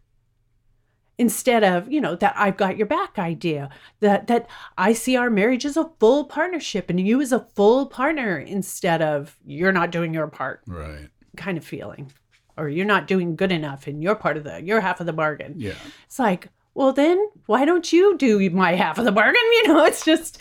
instead 1.18 1.64
of, 1.64 1.92
you 1.92 2.02
know, 2.02 2.16
that 2.16 2.34
I've 2.36 2.58
got 2.58 2.78
your 2.78 2.88
back 2.88 3.20
idea, 3.20 3.70
that 4.00 4.28
that 4.28 4.50
I 4.78 4.94
see 4.94 5.16
our 5.16 5.30
marriage 5.30 5.66
as 5.66 5.78
a 5.78 5.90
full 6.00 6.26
partnership 6.26 6.90
and 6.90 7.00
you 7.00 7.22
as 7.22 7.32
a 7.32 7.40
full 7.56 7.86
partner 7.86 8.38
instead 8.40 9.02
of 9.02 9.38
you're 9.46 9.72
not 9.72 9.92
doing 9.92 10.14
your 10.14 10.28
part 10.28 10.62
Right. 10.68 11.10
kind 11.38 11.58
of 11.58 11.64
feeling 11.64 12.12
or 12.58 12.70
you're 12.70 12.86
not 12.86 13.08
doing 13.08 13.36
good 13.36 13.52
enough 13.52 13.88
in 13.88 14.02
your 14.02 14.16
part 14.16 14.36
of 14.36 14.44
the 14.44 14.62
your 14.64 14.82
half 14.82 15.00
of 15.00 15.06
the 15.06 15.14
bargain. 15.14 15.54
Yeah. 15.58 15.74
It's 16.06 16.20
like, 16.20 16.50
well, 16.74 16.94
then 16.94 17.28
why 17.48 17.66
don't 17.66 17.92
you 17.92 18.18
do 18.18 18.50
my 18.50 18.76
half 18.76 18.98
of 18.98 19.06
the 19.06 19.12
bargain? 19.12 19.42
You 19.52 19.68
know, 19.68 19.84
it's 19.86 20.04
just, 20.06 20.40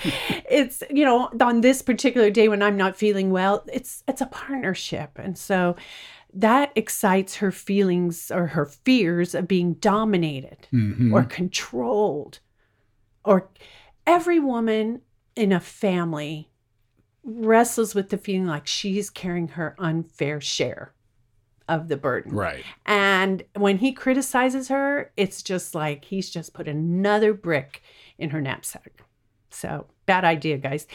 it's 0.49 0.82
you 0.90 1.04
know, 1.04 1.30
on 1.40 1.60
this 1.60 1.82
particular 1.82 2.30
day 2.30 2.49
when 2.49 2.62
I'm 2.62 2.76
not 2.76 2.96
feeling 2.96 3.30
well, 3.30 3.64
it's 3.72 4.02
it's 4.08 4.20
a 4.22 4.26
partnership, 4.26 5.10
and 5.16 5.37
so 5.37 5.76
that 6.32 6.70
excites 6.76 7.37
her 7.37 7.50
feelings 7.50 8.30
or 8.30 8.46
her 8.49 8.64
fears 8.66 9.34
of 9.34 9.49
being 9.49 9.75
dominated 9.75 10.68
Mhm. 10.72 11.12
or 11.12 11.25
controlled, 11.25 12.38
or 13.25 13.50
every 14.06 14.38
woman 14.40 15.02
in 15.37 15.52
a 15.52 15.60
family 15.60 16.49
wrestles 17.25 17.94
with 17.94 18.08
the 18.08 18.16
feeling 18.18 18.46
like 18.46 18.66
she's 18.66 19.10
carrying 19.10 19.49
her 19.49 19.75
unfair 19.78 20.40
share 20.40 20.94
of 21.70 21.88
the 21.88 21.96
burden. 21.96 22.32
Right. 22.32 22.64
And 22.84 23.44
when 23.54 23.78
he 23.78 23.92
criticizes 23.92 24.68
her, 24.68 25.12
it's 25.16 25.42
just 25.42 25.74
like 25.74 26.04
he's 26.04 26.28
just 26.28 26.52
put 26.52 26.68
another 26.68 27.32
brick 27.32 27.82
in 28.18 28.30
her 28.30 28.40
knapsack. 28.40 29.02
So, 29.50 29.86
bad 30.04 30.24
idea, 30.24 30.58
guys. 30.58 30.86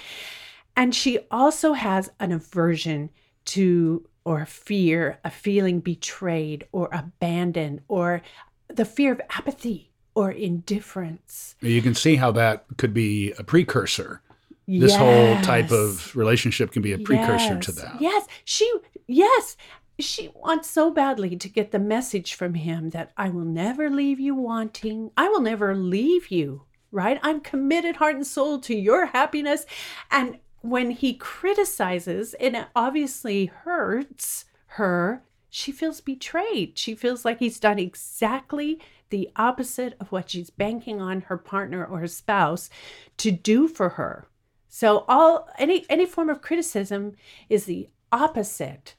And 0.76 0.94
she 0.94 1.20
also 1.32 1.74
has 1.74 2.12
an 2.20 2.32
aversion 2.32 3.10
to 3.46 4.08
or 4.26 4.46
fear, 4.46 5.20
a 5.24 5.30
feeling 5.30 5.80
betrayed 5.80 6.68
or 6.72 6.90
abandoned, 6.92 7.82
or 7.88 8.22
the 8.68 8.86
fear 8.86 9.14
of 9.14 9.22
apathy 9.30 9.92
or 10.16 10.32
indifference. 10.32 11.56
You 11.62 11.82
can 11.82 11.94
see 11.94 12.16
how 12.16 12.32
that 12.32 12.66
could 12.78 12.94
be 12.94 13.34
a 13.34 13.44
precursor. 13.44 14.22
This 14.68 14.96
whole 14.96 15.40
type 15.42 15.72
of 15.72 16.16
relationship 16.16 16.72
can 16.72 16.82
be 16.82 16.92
a 16.92 16.98
precursor 16.98 17.60
to 17.60 17.72
that. 17.74 18.02
Yes, 18.02 18.26
she 18.46 18.72
yes, 19.06 19.58
she 20.00 20.30
wants 20.36 20.70
so 20.70 20.92
badly 20.92 21.36
to 21.38 21.50
get 21.50 21.72
the 21.72 21.80
message 21.80 22.34
from 22.34 22.56
him 22.56 22.90
that 22.90 23.12
I 23.16 23.30
will 23.30 23.46
never 23.46 23.90
leave 23.90 24.20
you 24.20 24.36
wanting. 24.36 25.12
I 25.16 25.30
will 25.30 25.42
never 25.42 25.76
leave 25.76 26.30
you, 26.30 26.64
right? 26.92 27.20
I'm 27.24 27.40
committed 27.40 27.98
heart 27.98 28.16
and 28.16 28.28
soul 28.28 28.60
to 28.60 28.76
your 28.76 29.08
happiness. 29.08 29.66
And 30.12 30.40
when 30.62 30.92
he 30.92 31.14
criticizes, 31.14 32.34
and 32.36 32.56
it 32.56 32.68
obviously 32.76 33.46
hurts 33.46 34.46
her, 34.68 35.24
she 35.50 35.72
feels 35.72 36.02
betrayed. 36.02 36.78
She 36.78 36.96
feels 36.96 37.24
like 37.24 37.40
he's 37.40 37.60
done 37.60 37.80
exactly 37.80 38.82
the 39.10 39.30
opposite 39.36 39.96
of 40.00 40.12
what 40.12 40.30
she's 40.30 40.50
banking 40.50 41.00
on 41.00 41.22
her 41.22 41.38
partner 41.38 41.86
or 41.86 42.00
her 42.00 42.08
spouse 42.08 42.70
to 43.18 43.32
do 43.32 43.68
for 43.68 43.90
her. 43.90 44.28
So 44.68 45.06
all 45.08 45.48
any 45.58 45.86
any 45.90 46.06
form 46.06 46.30
of 46.30 46.42
criticism 46.42 47.14
is 47.48 47.64
the 47.64 47.88
opposite 48.12 48.96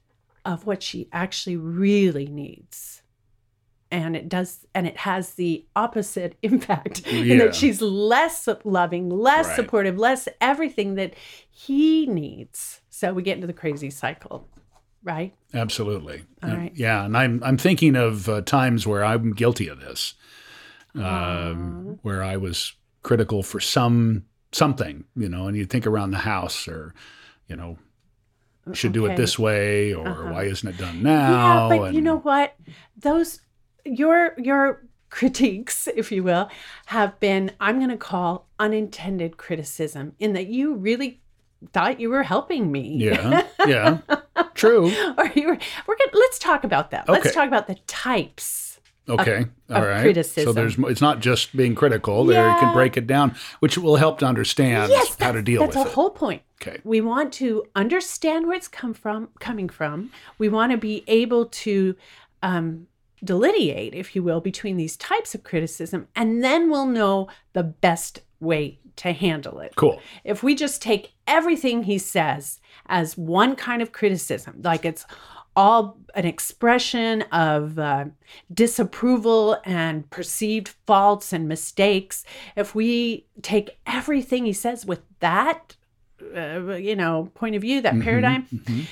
of 0.47 0.65
what 0.65 0.83
she 0.83 1.09
actually 1.12 1.57
really 1.57 2.26
needs. 2.26 3.03
And 3.91 4.17
it 4.17 4.29
does 4.29 4.67
and 4.75 4.87
it 4.87 4.97
has 4.99 5.35
the 5.35 5.67
opposite 5.76 6.37
impact 6.43 7.07
in 7.07 7.38
that 7.38 7.55
she's 7.55 7.81
less 7.83 8.49
loving, 8.65 9.11
less 9.11 9.47
Right. 9.47 9.57
supportive, 9.57 9.99
less 9.99 10.29
everything 10.41 10.95
that 10.95 11.15
he 11.50 12.07
needs. 12.07 12.81
So 12.88 13.12
we 13.12 13.23
get 13.23 13.35
into 13.35 13.47
the 13.47 13.53
crazy 13.53 13.91
cycle, 13.91 14.49
right? 15.05 15.35
Absolutely. 15.55 16.23
All 16.43 16.50
right. 16.50 16.73
yeah, 16.75 17.05
and 17.05 17.17
I'm 17.17 17.43
I'm 17.45 17.59
thinking 17.59 17.95
of 17.97 18.29
uh, 18.29 18.41
times 18.41 18.87
where 18.87 19.05
I'm 19.05 19.33
guilty 19.33 19.69
of 19.69 19.81
this, 19.81 20.15
um, 20.95 21.99
where 22.03 22.23
I 22.23 22.37
was 22.37 22.75
critical 23.03 23.43
for 23.43 23.61
some 23.61 24.25
something, 24.53 25.05
you 25.15 25.29
know, 25.29 25.47
and 25.49 25.57
you 25.57 25.65
think 25.67 25.87
around 25.87 26.11
the 26.12 26.19
house 26.19 26.67
or, 26.67 26.95
you 27.47 27.57
know, 27.57 27.76
should 28.73 28.93
do 28.93 29.07
it 29.07 29.17
this 29.17 29.39
way 29.39 29.95
or 29.95 30.09
Uh-huh. 30.09 30.33
why 30.33 30.45
isn't 30.45 30.69
it 30.69 30.77
done 30.79 31.03
now? 31.03 31.71
yeah, 31.71 31.77
but 31.79 31.95
you 31.95 32.01
know 32.01 32.19
what? 32.19 32.55
Those 32.99 33.41
your 33.85 34.35
your 34.39 34.83
critiques, 35.11 35.87
if 35.97 36.11
you 36.11 36.23
will, 36.25 36.51
have 36.87 37.19
been 37.21 37.53
I'm 37.61 37.79
going 37.79 37.91
to 37.91 37.97
call 37.97 38.49
unintended 38.59 39.37
criticism 39.37 40.15
in 40.19 40.33
that 40.33 40.47
you 40.49 40.75
really 40.75 41.21
thought 41.73 42.01
you 42.01 42.11
were 42.11 42.23
helping 42.25 42.71
me. 42.73 42.97
Yeah, 42.99 43.47
yeah, 43.67 43.99
true. 44.55 44.87
or 45.17 45.27
you 45.35 45.47
were 45.49 45.59
we're 45.87 45.97
gonna, 45.97 46.11
let's 46.15 46.39
talk 46.39 46.65
about 46.65 46.91
that. 46.91 47.09
Okay. 47.09 47.13
Let's 47.21 47.35
talk 47.35 47.47
about 47.49 47.67
the 47.67 47.77
types. 47.87 48.66
Okay, 49.09 49.47
all 49.71 49.77
of 49.77 49.83
right. 49.85 50.27
So 50.27 50.53
there's 50.53 50.77
it's 50.79 51.01
not 51.01 51.21
just 51.21 51.57
being 51.57 51.75
critical. 51.75 52.25
There 52.25 52.49
you 52.51 52.59
can 52.59 52.73
break 52.73 52.97
it 52.97 53.07
down, 53.07 53.37
which 53.61 53.79
will 53.79 53.97
help 53.97 54.19
to 54.19 54.27
understand 54.27 54.91
yes, 54.91 55.09
how 55.11 55.15
to 55.15 55.19
that's- 55.19 55.45
deal 55.45 55.61
that's 55.63 55.77
with 55.77 55.85
the 55.85 55.91
it. 55.91 55.95
whole 55.95 56.11
point. 56.11 56.43
okay. 56.61 56.81
We 56.85 57.01
want 57.01 57.33
to 57.35 57.65
understand 57.77 58.47
where 58.47 58.57
it's 58.57 58.69
come 58.69 58.95
from, 58.95 59.29
coming 59.39 59.69
from. 59.69 60.11
We 60.39 60.49
want 60.49 60.73
to 60.73 60.79
be 60.79 61.05
able 61.07 61.47
to 61.47 61.95
um, 62.43 62.89
delineate, 63.23 63.95
if 63.95 64.15
you 64.17 64.23
will, 64.23 64.41
between 64.41 64.77
these 64.77 64.97
types 64.97 65.35
of 65.35 65.43
criticism, 65.45 66.09
and 66.17 66.43
then 66.43 66.71
we'll 66.71 66.87
know 66.87 67.29
the 67.53 67.63
best 67.63 68.21
way 68.41 68.79
to 68.97 69.13
handle 69.13 69.61
it. 69.61 69.75
Cool. 69.77 70.01
If 70.25 70.43
we 70.43 70.55
just 70.55 70.81
take 70.83 71.13
everything 71.27 71.83
he 71.85 71.99
says 71.99 72.61
as 72.87 73.17
one 73.17 73.55
kind 73.57 73.83
of 73.83 73.93
criticism, 73.93 74.61
like 74.63 74.85
it's 74.85 75.05
all 75.57 75.99
an 76.15 76.27
expression 76.27 77.23
of 77.33 77.79
uh, 77.79 78.05
disapproval 78.53 79.57
and 79.65 80.09
perceived 80.11 80.69
faults 80.87 81.33
and 81.33 81.49
mistakes, 81.49 82.25
if 82.57 82.75
we 82.75 83.27
take 83.43 83.79
everything 83.87 84.45
he 84.45 84.53
says 84.53 84.85
with 84.87 85.01
that, 85.21 85.75
uh, 86.37 86.75
you 86.75 86.95
know, 86.95 87.31
point 87.35 87.55
of 87.57 87.63
view, 87.63 87.81
that 87.81 87.95
Mhm, 87.95 88.03
paradigm, 88.05 88.47
mhm. 88.55 88.85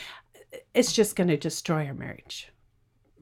it's 0.75 0.93
just 0.93 1.17
going 1.17 1.29
to 1.29 1.37
destroy 1.37 1.87
our 1.87 1.95
marriage, 1.95 2.49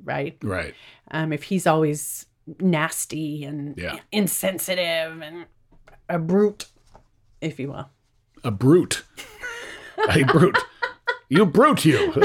right? 0.05 0.37
Right. 0.43 0.75
Um, 1.11 1.33
if 1.33 1.43
he's 1.45 1.67
always 1.67 2.27
nasty 2.61 3.45
and 3.45 3.77
Yeah. 3.77 3.99
insensitive 4.13 5.21
and 5.21 5.47
a 6.09 6.19
brute, 6.19 6.67
if 7.41 7.59
you 7.59 7.69
will. 7.73 7.89
A 8.45 8.51
brute. 8.51 9.05
a 10.09 10.25
brute. 10.25 10.59
You 11.29 11.47
brute, 11.47 11.85
you. 11.85 12.13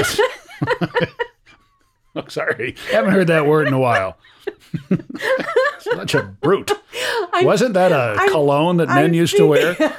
I'm 2.14 2.28
sorry. 2.28 2.74
Haven't 2.90 3.12
heard 3.12 3.26
that 3.28 3.46
word 3.46 3.68
in 3.68 3.74
a 3.74 3.78
while. 3.78 4.16
Such 5.80 6.14
a 6.14 6.22
brute. 6.22 6.72
Wasn't 7.42 7.74
that 7.74 7.92
a 7.92 8.16
I'm- 8.20 8.30
cologne 8.30 8.78
that 8.78 8.88
men 8.88 9.06
I'm 9.06 9.14
used 9.14 9.36
to 9.36 9.46
wear? 9.46 9.74
thinking- 9.74 9.96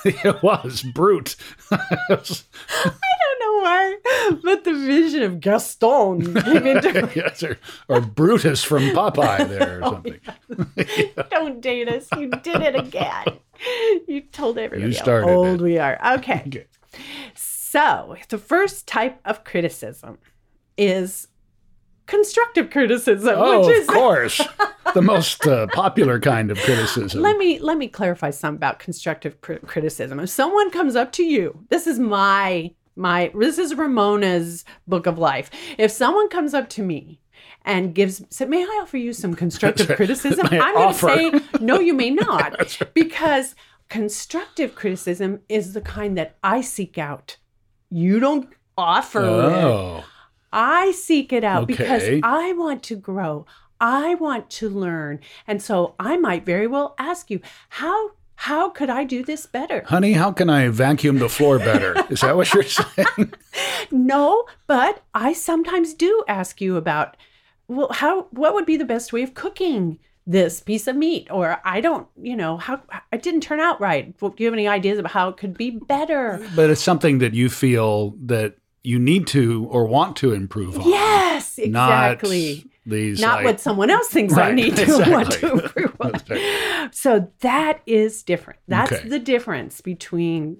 it 0.24 0.42
was 0.42 0.82
Brut. 0.82 1.34
I 1.72 1.76
don't 2.20 3.40
know 3.40 3.62
why, 3.62 3.96
but 4.44 4.62
the 4.64 4.72
vision 4.72 5.22
of 5.24 5.40
Gaston 5.40 6.34
came 6.34 6.66
into 6.66 7.10
yes, 7.14 7.42
or, 7.42 7.58
or 7.88 8.00
Brutus 8.00 8.62
from 8.62 8.84
Popeye 8.90 9.48
there 9.48 9.80
or 9.80 9.84
Oh, 9.84 9.90
something. 9.94 10.20
Don't 11.30 11.60
date 11.60 11.88
us. 11.88 12.06
You 12.16 12.28
did 12.30 12.62
it 12.62 12.76
again. 12.76 13.24
You 14.06 14.20
told 14.20 14.56
everybody 14.56 14.92
You 14.92 14.96
started 14.96 15.26
how 15.26 15.34
old 15.34 15.60
it. 15.60 15.64
we 15.64 15.78
are. 15.78 15.98
Okay. 16.18 16.44
Okay. 16.46 16.66
So, 17.70 18.16
the 18.30 18.38
first 18.38 18.86
type 18.86 19.20
of 19.26 19.44
criticism 19.44 20.16
is 20.78 21.28
constructive 22.06 22.70
criticism, 22.70 23.34
Oh, 23.36 23.66
which 23.66 23.80
of 23.80 23.86
course. 23.88 24.40
the 24.94 25.02
most 25.02 25.46
uh, 25.46 25.66
popular 25.66 26.18
kind 26.18 26.50
of 26.50 26.56
criticism. 26.60 27.20
let 27.20 27.36
me 27.36 27.58
let 27.58 27.76
me 27.76 27.86
clarify 27.86 28.30
some 28.30 28.54
about 28.54 28.78
constructive 28.78 29.42
cri- 29.42 29.58
criticism. 29.58 30.18
If 30.18 30.30
someone 30.30 30.70
comes 30.70 30.96
up 30.96 31.12
to 31.12 31.22
you, 31.22 31.66
this 31.68 31.86
is 31.86 31.98
my 31.98 32.70
my 32.96 33.30
this 33.38 33.58
is 33.58 33.74
Ramona's 33.74 34.64
book 34.86 35.06
of 35.06 35.18
life. 35.18 35.50
If 35.76 35.90
someone 35.90 36.30
comes 36.30 36.54
up 36.54 36.70
to 36.70 36.82
me 36.82 37.20
and 37.66 37.94
gives 37.94 38.22
said, 38.30 38.48
"May 38.48 38.62
I 38.62 38.80
offer 38.82 38.96
you 38.96 39.12
some 39.12 39.34
constructive 39.34 39.88
criticism?" 39.96 40.48
I'm 40.50 40.74
going 40.74 40.94
to 40.94 40.98
say, 40.98 41.58
"No, 41.60 41.80
you 41.80 41.92
may 41.92 42.08
not," 42.08 42.78
because 42.94 43.54
constructive 43.90 44.74
criticism 44.74 45.40
is 45.50 45.74
the 45.74 45.82
kind 45.82 46.16
that 46.16 46.38
I 46.42 46.62
seek 46.62 46.96
out. 46.96 47.36
You 47.90 48.20
don't 48.20 48.48
offer 48.76 49.20
it. 49.20 49.24
oh, 49.28 50.04
I 50.52 50.92
seek 50.92 51.32
it 51.32 51.44
out 51.44 51.66
because 51.66 52.02
I 52.22 52.52
want 52.54 52.82
to 52.84 52.96
grow. 52.96 53.46
I 53.80 54.14
want 54.16 54.50
to 54.50 54.68
learn. 54.68 55.20
And 55.46 55.62
so 55.62 55.94
I 56.00 56.16
might 56.16 56.44
very 56.44 56.66
well 56.66 56.94
ask 56.98 57.30
you, 57.30 57.40
how 57.70 58.12
how 58.34 58.70
could 58.70 58.88
I 58.88 59.02
do 59.02 59.24
this 59.24 59.46
better? 59.46 59.82
honey, 59.86 60.12
how 60.12 60.30
can 60.32 60.48
I 60.48 60.68
vacuum 60.68 61.18
the 61.18 61.28
floor 61.28 61.58
better? 61.58 61.96
Is 62.08 62.20
that 62.20 62.36
what 62.36 62.52
you're 62.54 62.62
saying? 62.62 63.32
No, 63.90 64.44
but 64.66 65.02
I 65.14 65.32
sometimes 65.32 65.94
do 65.94 66.22
ask 66.28 66.60
you 66.60 66.76
about 66.76 67.16
well, 67.68 67.88
how 67.92 68.28
what 68.30 68.54
would 68.54 68.66
be 68.66 68.76
the 68.76 68.84
best 68.84 69.12
way 69.12 69.22
of 69.22 69.34
cooking 69.34 69.98
this 70.30 70.60
piece 70.60 70.86
of 70.86 70.94
meat 70.94 71.26
or 71.30 71.58
I 71.64 71.80
don't, 71.80 72.06
you 72.20 72.36
know, 72.36 72.58
how 72.58 72.82
it 73.10 73.22
didn't 73.22 73.40
turn 73.40 73.60
out 73.60 73.80
right. 73.80 74.16
Do 74.18 74.32
you 74.36 74.44
have 74.46 74.52
any 74.54 74.68
ideas 74.68 74.98
about 74.98 75.12
how 75.12 75.30
it 75.30 75.38
could 75.38 75.56
be 75.56 75.70
better? 75.70 76.46
but 76.54 76.68
it's 76.70 76.82
something 76.82 77.18
that 77.18 77.32
you 77.34 77.48
feel 77.48 78.14
that 78.26 78.56
you 78.84 78.98
need 78.98 79.26
to 79.28 79.66
or 79.70 79.86
want 79.86 80.16
to 80.18 80.32
improve 80.34 80.78
on. 80.78 80.88
Yes, 80.88 81.58
Not 81.58 82.12
exactly. 82.12 82.64
these 82.86 83.20
not 83.20 83.36
like- 83.36 83.44
what 83.46 83.60
someone 83.60 83.90
else 83.90 84.08
thinks 84.08 84.34
I 84.36 84.52
need 84.52 84.76
to 84.76 84.86
want 85.10 85.30
to 85.32 85.52
improve 85.52 85.96
on. 86.00 86.12
So 86.92 87.30
that 87.40 87.80
is 87.86 88.22
different. 88.22 88.60
That's 88.68 88.92
Okay. 88.92 89.08
the 89.08 89.18
difference 89.18 89.80
between 89.80 90.58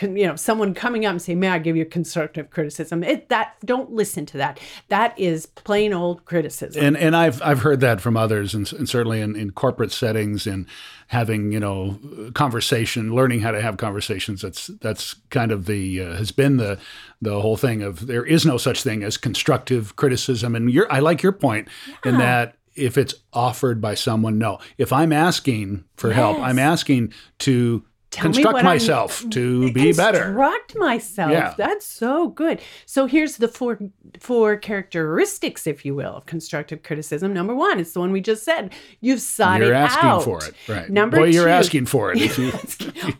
you 0.00 0.26
know 0.26 0.36
someone 0.36 0.74
coming 0.74 1.04
up 1.04 1.10
and 1.12 1.22
saying, 1.22 1.38
"May 1.38 1.48
I 1.48 1.58
give 1.58 1.76
you 1.76 1.84
constructive 1.84 2.50
criticism?" 2.50 3.04
It, 3.04 3.28
that 3.28 3.56
don't 3.64 3.92
listen 3.92 4.26
to 4.26 4.38
that. 4.38 4.58
That 4.88 5.18
is 5.18 5.46
plain 5.46 5.92
old 5.92 6.24
criticism. 6.24 6.82
and 6.84 6.96
and 6.96 7.14
I've 7.14 7.40
I've 7.42 7.60
heard 7.60 7.80
that 7.80 8.00
from 8.00 8.16
others, 8.16 8.54
and, 8.54 8.70
and 8.72 8.88
certainly 8.88 9.20
in, 9.20 9.36
in 9.36 9.52
corporate 9.52 9.92
settings, 9.92 10.46
and 10.46 10.66
having 11.08 11.52
you 11.52 11.60
know 11.60 11.98
conversation, 12.34 13.14
learning 13.14 13.40
how 13.40 13.50
to 13.50 13.60
have 13.60 13.76
conversations. 13.76 14.42
That's 14.42 14.68
that's 14.80 15.14
kind 15.30 15.52
of 15.52 15.66
the 15.66 16.00
uh, 16.00 16.16
has 16.16 16.32
been 16.32 16.56
the 16.56 16.78
the 17.20 17.40
whole 17.40 17.56
thing 17.56 17.82
of 17.82 18.06
there 18.06 18.24
is 18.24 18.46
no 18.46 18.56
such 18.56 18.82
thing 18.82 19.02
as 19.02 19.16
constructive 19.16 19.96
criticism, 19.96 20.56
and 20.56 20.70
you're 20.70 20.90
I 20.90 21.00
like 21.00 21.22
your 21.22 21.32
point 21.32 21.68
in 22.04 22.18
that 22.18 22.56
if 22.74 22.96
it's 22.96 23.14
offered 23.32 23.80
by 23.80 23.94
someone, 23.94 24.38
no. 24.38 24.58
If 24.78 24.92
I'm 24.92 25.12
asking 25.12 25.84
for 25.96 26.12
help, 26.12 26.38
I'm 26.38 26.58
asking 26.58 27.12
to 27.40 27.84
Tell 28.12 28.24
construct 28.24 28.52
what 28.52 28.56
I'm- 28.56 28.64
myself 28.66 29.24
to 29.30 29.72
be 29.72 29.92
better. 29.92 30.20
Construct 30.24 30.76
myself. 30.76 31.32
Yeah. 31.32 31.54
That's 31.56 31.86
so 31.86 32.28
good. 32.28 32.60
So 32.86 33.06
here's 33.06 33.38
the 33.38 33.48
four 33.48 33.78
four 34.20 34.56
characteristics, 34.58 35.66
if 35.66 35.84
you 35.86 35.94
will, 35.94 36.16
of 36.16 36.26
constructive 36.26 36.82
criticism. 36.82 37.32
Number 37.32 37.54
one, 37.54 37.80
it's 37.80 37.92
the 37.92 38.00
one 38.00 38.12
we 38.12 38.20
just 38.20 38.44
said. 38.44 38.70
You've 39.00 39.20
sought 39.22 39.62
it. 39.62 39.64
You're 39.64 39.74
it 39.74 39.78
asking 39.78 40.08
out. 40.10 40.24
for 40.24 40.44
it, 40.44 40.54
right? 40.68 40.90
Number 40.90 41.16
Boy, 41.16 41.28
you're 41.28 41.48
asking 41.48 41.86
for 41.86 42.12
it. 42.12 42.18
You, 42.38 42.52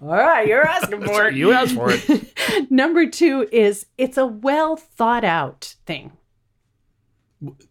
All 0.03 0.09
right, 0.09 0.47
you're 0.47 0.67
asking 0.67 1.03
for 1.07 1.27
it. 1.27 1.35
you 1.35 1.53
ask 1.53 1.75
for 1.75 1.89
it. 1.91 2.71
Number 2.71 3.07
two 3.09 3.49
is 3.51 3.87
it's 3.97 4.19
a 4.19 4.27
well 4.27 4.77
thought 4.77 5.25
out 5.25 5.75
thing. 5.87 6.13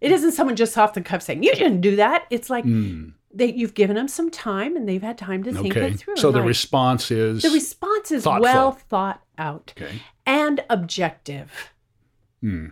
It 0.02 0.12
isn't 0.12 0.32
someone 0.34 0.56
just 0.56 0.78
off 0.78 0.94
the 0.96 1.02
cuff 1.02 1.22
saying 1.22 1.44
you 1.44 1.54
didn't 1.54 1.82
do 1.82 1.96
that. 1.98 2.26
It's 2.30 2.50
like 2.50 2.64
Hmm, 2.66 3.10
they 3.34 3.54
you've 3.54 3.74
given 3.74 3.96
them 3.96 4.08
some 4.08 4.30
time 4.30 4.76
and 4.76 4.88
they've 4.88 5.02
had 5.02 5.18
time 5.18 5.44
to 5.44 5.54
think 5.54 5.76
okay. 5.78 5.88
it 5.88 5.98
through. 6.00 6.18
So 6.18 6.32
the 6.32 6.40
Like, 6.40 6.48
response 6.48 7.12
is 7.12 7.42
the 7.44 7.50
response 7.50 8.12
is 8.12 8.24
thoughtful. 8.24 8.42
well 8.44 8.72
thought 8.72 9.22
out 9.38 9.74
okay. 9.78 10.02
and 10.26 10.64
objective, 10.70 11.52
Hmm. 12.42 12.68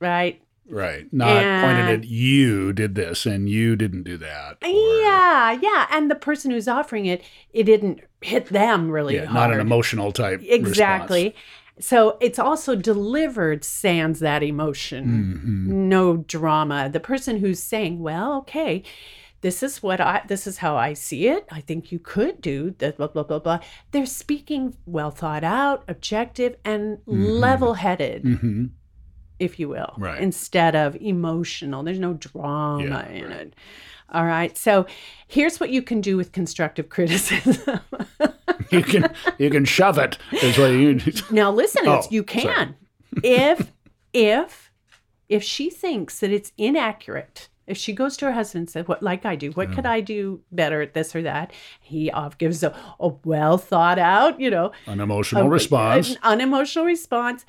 right? 0.00 0.40
Right. 0.70 1.06
Not 1.12 1.28
And- 1.30 1.64
pointed 1.64 2.00
at 2.00 2.06
you 2.08 2.72
did 2.74 2.94
this 2.94 3.24
and 3.24 3.48
you 3.48 3.74
didn't 3.74 4.02
do 4.02 4.18
that. 4.18 4.58
or- 4.62 4.68
Yeah, 4.68 5.52
yeah. 5.62 5.86
And 5.90 6.10
the 6.10 6.14
person 6.14 6.50
who's 6.50 6.68
offering 6.68 7.06
it, 7.06 7.22
it 7.54 7.64
didn't 7.64 8.00
hit 8.20 8.46
them 8.46 8.90
really 8.90 9.14
Yeah, 9.14 9.24
hard. 9.24 9.34
not 9.50 9.54
an 9.54 9.60
emotional 9.60 10.12
type. 10.12 10.42
Exactly. 10.46 11.34
So 11.80 12.18
it's 12.20 12.38
also 12.38 12.74
delivered 12.74 13.64
sans 13.64 14.18
that 14.20 14.42
emotion. 14.42 15.66
Mhm. 15.66 15.72
No 15.88 16.18
drama. 16.18 16.90
The 16.92 17.00
person 17.00 17.38
who's 17.38 17.62
saying, 17.62 18.00
"Well, 18.00 18.34
okay, 18.38 18.82
this 19.40 19.62
is 19.62 19.82
what 19.82 20.00
I 20.00 20.22
this 20.26 20.46
is 20.46 20.58
how 20.58 20.76
I 20.76 20.94
see 20.94 21.28
it. 21.28 21.46
I 21.50 21.60
think 21.60 21.92
you 21.92 21.98
could 21.98 22.40
do 22.40 22.74
this 22.78 22.94
blah 22.96 23.06
blah 23.08 23.22
blah 23.22 23.38
blah." 23.38 23.60
They're 23.92 24.06
speaking 24.06 24.76
well 24.86 25.10
thought 25.10 25.44
out, 25.44 25.84
objective 25.88 26.56
and 26.64 26.98
level-headed, 27.06 28.22
Mhm. 28.24 28.70
if 29.38 29.58
you 29.60 29.68
will, 29.68 29.94
Right. 29.98 30.20
instead 30.20 30.74
of 30.74 30.96
emotional. 30.96 31.82
There's 31.82 31.98
no 32.00 32.14
drama 32.14 33.06
Yeah, 33.08 33.08
in 33.16 33.24
right. 33.28 33.36
it. 33.40 33.54
All 34.10 34.24
right. 34.24 34.56
So, 34.56 34.86
here's 35.26 35.60
what 35.60 35.68
you 35.70 35.82
can 35.82 36.00
do 36.00 36.16
with 36.16 36.32
constructive 36.32 36.88
criticism. 36.96 37.80
You 38.70 38.82
can 38.82 39.12
you 39.38 39.50
can 39.50 39.64
shove 39.64 39.98
it. 39.98 40.18
Is 40.42 40.58
what 40.58 40.68
you. 40.72 40.98
Now 41.30 41.50
listen, 41.52 41.82
it's, 41.86 42.06
Oh, 42.06 42.10
you 42.10 42.22
can. 42.22 42.74
if 43.22 43.70
if 44.12 44.70
if 45.28 45.42
she 45.42 45.68
thinks 45.70 46.20
that 46.20 46.30
it's 46.30 46.52
inaccurate, 46.56 47.48
if 47.68 47.76
she 47.76 47.92
goes 47.92 48.16
to 48.18 48.24
her 48.26 48.32
husband 48.32 48.62
and 48.62 48.70
says, 48.70 48.88
"What 48.88 49.02
like 49.02 49.24
I 49.24 49.36
do? 49.36 49.50
What 49.52 49.72
could 49.72 49.86
I 49.86 50.00
do 50.00 50.40
better 50.50 50.80
at 50.82 50.94
this 50.94 51.14
or 51.14 51.22
that?" 51.22 51.52
He 51.80 52.10
off 52.10 52.36
gives 52.38 52.62
a, 52.62 52.74
a 52.98 53.08
well 53.24 53.58
thought 53.58 53.98
out, 53.98 54.40
you 54.40 54.50
know, 54.50 54.72
An 54.86 55.00
emotional 55.00 55.46
a- 55.46 55.48
response. 55.50 56.10
an 56.12 56.18
unemotional 56.22 56.86
response. 56.86 57.44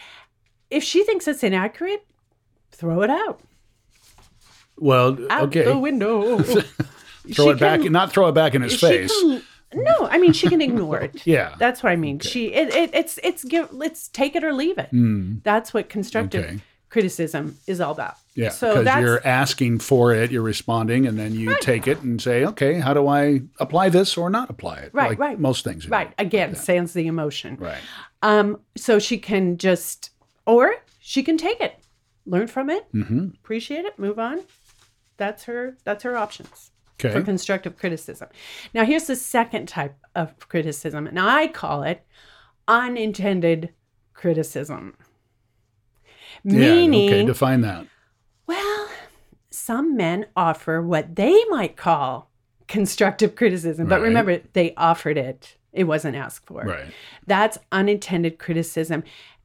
If 0.69 0.83
she 0.83 1.03
thinks 1.03 1.27
it's 1.27 1.43
inaccurate, 1.43 2.05
throw 2.71 3.01
it 3.01 3.09
out, 3.09 3.41
Well, 4.77 5.17
out 5.29 5.43
okay. 5.49 5.63
the 5.63 5.77
window. 5.77 6.39
throw 6.43 6.61
She 7.31 7.49
it 7.49 7.59
back. 7.59 7.81
can- 7.81 7.91
Not 7.91 8.11
throw 8.11 8.27
it 8.29 8.33
back 8.33 8.55
in 8.55 8.61
his 8.61 8.73
she 8.73 8.85
face. 8.87 9.21
can- 9.21 9.43
no, 9.71 10.07
I 10.09 10.17
mean 10.17 10.33
she 10.33 10.47
can 10.49 10.61
ignore 10.61 10.99
it. 10.99 11.21
Yeah. 11.27 11.53
That's 11.59 11.83
what 11.83 11.91
I 11.91 11.95
mean. 11.95 12.17
She 12.19 12.47
it, 12.53 12.73
it 12.73 12.89
it's 12.93 13.19
it's 13.23 13.43
give 13.43 13.71
let's 13.71 14.07
take 14.07 14.35
it 14.35 14.43
or 14.43 14.51
leave 14.51 14.79
it. 14.79 14.89
Mm, 14.91 15.43
That's 15.43 15.73
what 15.75 15.89
constructive 15.89 16.43
Okay. 16.45 16.57
Criticism 16.89 17.57
is 17.67 17.79
all 17.79 17.91
about. 17.91 18.15
yeah. 18.35 18.49
So 18.49 18.83
because 18.83 18.99
you're 19.01 19.25
asking 19.25 19.79
for 19.79 20.13
it, 20.13 20.31
you're 20.31 20.41
responding, 20.41 21.05
and 21.05 21.19
then 21.19 21.33
you 21.35 21.55
take 21.61 21.87
it 21.87 22.01
and 22.01 22.21
say, 22.21 22.45
okay, 22.45 22.79
how 22.79 22.93
do 22.93 23.07
I 23.07 23.41
apply 23.59 23.89
this 23.89 24.17
or 24.17 24.29
not 24.29 24.49
apply 24.49 24.77
it? 24.77 24.89
Right, 24.93 25.09
like 25.11 25.19
right. 25.19 25.39
Most 25.39 25.63
things. 25.63 25.87
right. 25.87 26.13
Again, 26.17 26.55
sans 26.55 26.93
the 26.93 27.05
emotion. 27.07 27.57
Right. 27.57 27.77
Um, 28.21 28.59
so 28.75 28.97
she 28.99 29.17
can 29.19 29.57
just 29.57 30.09
or 30.45 30.75
she 30.99 31.21
can 31.23 31.37
take 31.37 31.61
it, 31.61 31.77
learn 32.25 32.47
from 32.47 32.69
it, 32.69 32.85
hmm 32.91 33.27
appreciate 33.35 33.85
it, 33.85 33.97
move 33.99 34.17
on. 34.19 34.41
That's 35.17 35.43
her 35.45 35.77
that's 35.83 36.03
her 36.03 36.17
options 36.17 36.71
Okay. 37.01 37.13
for 37.13 37.21
constructive 37.21 37.77
criticism. 37.77 38.27
Now 38.73 38.83
here's 38.83 39.05
the 39.07 39.15
second 39.15 39.67
type 39.67 39.95
of 40.15 40.37
criticism, 40.49 41.07
and 41.07 41.19
I 41.19 41.47
call 41.47 41.83
it 41.83 42.05
unintended 42.67 43.73
criticism. 44.13 44.95
Meaning 46.43 46.93
Yeah. 46.93 47.15
Okay. 47.15 47.25
Define 47.25 47.61
that. 47.61 47.85
Well, 48.47 48.89
some 49.51 49.95
men 49.95 50.25
offer 50.35 50.81
what 50.81 51.15
they 51.15 51.43
might 51.49 51.75
call 51.77 52.31
constructive 52.67 53.35
criticism, 53.35 53.87
but 53.87 53.99
Right. 53.99 54.07
remember, 54.07 54.41
they 54.53 54.73
offered 54.75 55.17
it. 55.17 55.57
It 55.73 55.83
wasn't 55.85 56.15
asked 56.15 56.45
for. 56.47 56.63
Right. 56.63 56.85
That's 57.27 57.57
unintended 57.71 58.39
criticism. 58.39 59.03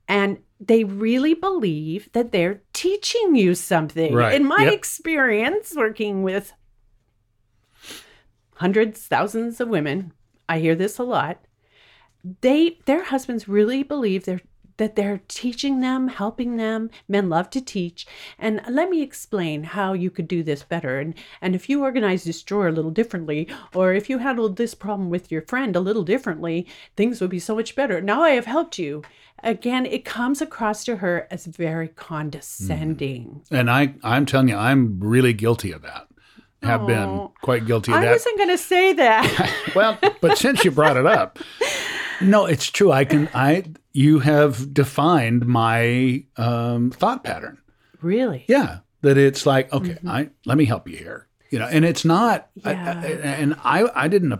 And 0.08 0.38
they 0.60 0.84
really 0.84 1.34
believe 1.34 2.10
that 2.12 2.32
they're 2.32 2.60
teaching 2.72 3.34
you 3.34 3.54
something. 3.54 4.14
Right. 4.14 4.34
In 4.34 4.46
my 4.46 4.64
Yep. 4.64 4.72
experience 4.74 5.74
working 5.76 6.22
with 6.22 6.52
hundreds, 8.56 9.06
thousands 9.06 9.60
of 9.60 9.68
women, 9.68 10.12
I 10.48 10.58
hear 10.60 10.74
this 10.74 10.98
a 10.98 11.02
lot. 11.02 11.44
They 12.40 12.78
their 12.86 13.04
husbands 13.04 13.48
really 13.48 13.82
believe 13.82 14.24
they're 14.24 14.40
that 14.76 14.96
they're 14.96 15.20
teaching 15.28 15.80
them, 15.80 16.08
helping 16.08 16.56
them. 16.56 16.90
Men 17.08 17.28
love 17.28 17.50
to 17.50 17.60
teach. 17.60 18.06
And 18.38 18.60
let 18.68 18.90
me 18.90 19.02
explain 19.02 19.64
how 19.64 19.92
you 19.92 20.10
could 20.10 20.28
do 20.28 20.42
this 20.42 20.62
better. 20.62 20.98
And, 20.98 21.14
and 21.40 21.54
if 21.54 21.68
you 21.68 21.82
organize 21.82 22.24
this 22.24 22.42
drawer 22.42 22.68
a 22.68 22.72
little 22.72 22.90
differently, 22.90 23.48
or 23.74 23.92
if 23.92 24.10
you 24.10 24.18
handled 24.18 24.56
this 24.56 24.74
problem 24.74 25.10
with 25.10 25.30
your 25.30 25.42
friend 25.42 25.76
a 25.76 25.80
little 25.80 26.04
differently, 26.04 26.66
things 26.96 27.20
would 27.20 27.30
be 27.30 27.38
so 27.38 27.54
much 27.54 27.74
better. 27.74 28.00
Now 28.00 28.22
I 28.22 28.30
have 28.30 28.46
helped 28.46 28.78
you. 28.78 29.02
Again, 29.42 29.84
it 29.84 30.04
comes 30.04 30.40
across 30.40 30.84
to 30.84 30.96
her 30.96 31.26
as 31.30 31.46
very 31.46 31.88
condescending. 31.88 33.42
Mm-hmm. 33.44 33.54
And 33.54 33.70
I, 33.70 33.94
I'm 34.02 34.26
telling 34.26 34.48
you, 34.48 34.56
I'm 34.56 34.98
really 35.00 35.32
guilty 35.32 35.72
of 35.72 35.82
that. 35.82 36.08
Have 36.62 36.86
been 36.86 36.96
Oh. 37.08 37.32
quite 37.42 37.66
guilty 37.66 37.92
of 37.92 38.00
that. 38.00 38.08
I 38.08 38.12
wasn't 38.12 38.38
going 38.38 38.48
to 38.48 38.56
say 38.56 38.94
that. 38.94 39.54
well, 39.74 39.98
but 40.22 40.38
since 40.38 40.64
you 40.64 40.70
brought 40.70 40.96
it 40.96 41.04
up, 41.04 41.38
no, 42.22 42.46
it's 42.46 42.70
true. 42.70 42.90
I 42.90 43.04
can. 43.04 43.28
I 43.34 43.64
you 43.94 44.18
have 44.18 44.74
defined 44.74 45.46
my 45.46 46.24
um, 46.36 46.90
thought 46.90 47.24
pattern. 47.24 47.56
really? 48.02 48.44
Yeah, 48.48 48.80
that 49.00 49.16
it's 49.16 49.46
like 49.46 49.72
okay, 49.72 49.96
I 50.06 50.28
let 50.44 50.58
me 50.58 50.66
help 50.66 50.86
you 50.88 50.96
here. 50.98 51.28
You 51.50 51.60
know, 51.60 51.66
and 51.66 51.84
it's 51.84 52.04
not. 52.04 52.48
I- 52.64 52.70
I- 52.70 52.74
Yeah. 52.74 53.00
and 53.40 53.54
I, 53.64 53.88
I 53.94 54.08
didn't. 54.08 54.32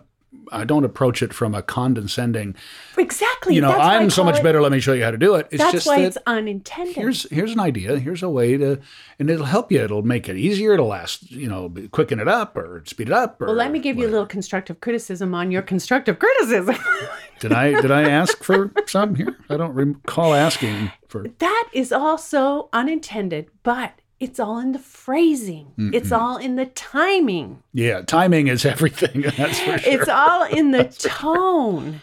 I 0.53 0.65
don't 0.65 0.85
approach 0.85 1.23
it 1.23 1.33
from 1.33 1.55
a 1.55 1.63
condescending. 1.63 2.55
Exactly. 2.99 3.55
You 3.55 3.61
know, 3.63 3.69
That's 3.69 3.81
I'm 3.81 4.11
so 4.11 4.23
much 4.23 4.39
it- 4.39 4.43
better. 4.43 4.61
Let 4.61 4.73
me 4.73 4.81
show 4.81 4.93
you 4.93 5.03
how 5.03 5.11
to 5.11 5.19
do 5.19 5.35
it. 5.37 5.49
It's 5.51 5.63
That's 5.63 5.73
just 5.73 5.87
why 5.87 6.01
that 6.01 6.07
it's 6.07 6.19
unintended. 6.27 6.95
here's 6.97 7.29
here's 7.31 7.53
an 7.53 7.61
idea. 7.61 7.99
Here's 7.99 8.23
a 8.23 8.29
way 8.29 8.57
to, 8.59 8.79
and 9.19 9.31
it'll 9.31 9.47
help 9.47 9.73
you. 9.73 9.83
It'll 9.83 10.03
make 10.03 10.29
it 10.29 10.37
easier. 10.37 10.75
It'll 10.75 10.87
last. 10.89 11.31
You 11.31 11.49
know, 11.49 11.73
quicken 11.93 12.21
it 12.21 12.29
up 12.29 12.57
or 12.57 12.83
speed 12.87 13.09
it 13.09 13.13
up. 13.13 13.41
Or 13.41 13.47
well, 13.47 13.55
let 13.57 13.71
me 13.73 13.79
give 13.79 13.97
you 13.97 14.07
a 14.07 14.11
little 14.11 14.27
constructive 14.27 14.81
criticism 14.81 15.35
on 15.35 15.51
your 15.51 15.63
constructive 15.63 16.19
criticism. 16.19 16.77
Did 17.41 17.53
I 17.53 17.81
did 17.81 17.91
I 17.91 18.09
ask 18.09 18.43
for 18.45 18.71
some 18.87 19.17
here? 19.17 19.37
I 19.51 19.57
don't 19.57 19.75
recall 19.75 20.35
asking 20.35 20.93
for. 21.09 21.27
that 21.39 21.69
is 21.73 21.91
also 21.91 22.69
unintended, 22.73 23.49
but 23.65 23.93
it's 24.25 24.41
all 24.41 24.59
in 24.59 24.73
the 24.73 24.79
phrasing. 24.79 25.73
It's 25.77 26.09
mm-hmm. 26.09 26.15
all 26.15 26.37
in 26.39 26.57
the 26.57 26.67
timing. 26.67 27.63
Yeah, 27.73 28.01
timing 28.01 28.49
is 28.49 28.65
everything. 28.75 29.21
That's 29.37 29.61
for 29.61 29.79
sure. 29.79 29.93
It's 29.93 30.09
all 30.09 30.45
in 30.45 30.71
the 30.71 30.85
tone. 30.85 32.01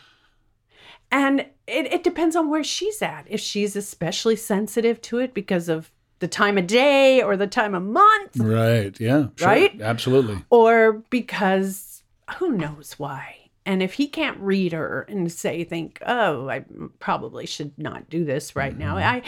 And 1.12 1.41
it, 1.67 1.91
it 1.91 2.03
depends 2.03 2.36
on 2.36 2.49
where 2.49 2.63
she's 2.63 3.01
at. 3.01 3.25
If 3.27 3.39
she's 3.39 3.75
especially 3.75 4.36
sensitive 4.36 5.01
to 5.03 5.17
it 5.17 5.34
because 5.34 5.67
of 5.67 5.91
the 6.19 6.27
time 6.27 6.60
of 6.60 6.67
day 6.67 7.21
or 7.23 7.36
the 7.36 7.47
time 7.47 7.73
of 7.73 7.84
month, 7.84 8.38
right. 8.38 8.97
Yeah. 8.99 9.27
sure, 9.36 9.47
Right? 9.47 9.81
Absolutely. 9.81 10.38
or 10.51 11.03
because 11.10 12.03
who 12.38 12.51
knows 12.51 12.93
why. 12.97 13.38
And 13.65 13.84
if 13.84 13.93
he 13.93 14.07
can't 14.07 14.39
read 14.39 14.73
her 14.73 15.01
and 15.10 15.31
say, 15.31 15.63
think, 15.63 16.01
oh, 16.05 16.49
I 16.49 16.65
probably 16.99 17.45
should 17.45 17.77
not 17.77 18.10
do 18.10 18.25
this 18.25 18.55
right 18.55 18.77
now, 18.77 18.95
mm-hmm. 18.95 19.15
I 19.15 19.21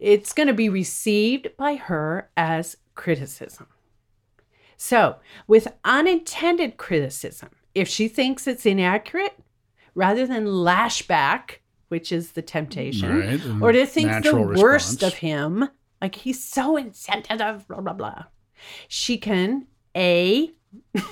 it's 0.00 0.32
going 0.32 0.46
to 0.46 0.54
be 0.54 0.68
received 0.68 1.48
by 1.56 1.76
her 1.76 2.30
as 2.36 2.76
criticism. 2.94 3.66
So, 4.76 5.16
with 5.46 5.68
unintended 5.84 6.76
criticism, 6.76 7.50
if 7.74 7.88
she 7.88 8.08
thinks 8.08 8.46
it's 8.46 8.64
inaccurate, 8.64 9.36
rather 9.94 10.26
than 10.26 10.46
lash 10.46 11.06
back, 11.06 11.62
which 11.88 12.12
is 12.12 12.32
the 12.32 12.42
temptation, 12.42 13.18
Right, 13.18 13.62
or 13.62 13.72
to 13.72 13.86
think 13.86 14.08
the 14.08 14.14
natural 14.14 14.46
worst 14.54 15.02
of 15.02 15.14
him, 15.14 15.68
like 16.00 16.14
he's 16.14 16.42
so 16.42 16.76
insensitive, 16.76 17.66
blah, 17.66 17.80
blah, 17.80 17.92
blah, 17.92 18.24
she 18.86 19.18
can 19.18 19.66
A, 19.96 20.52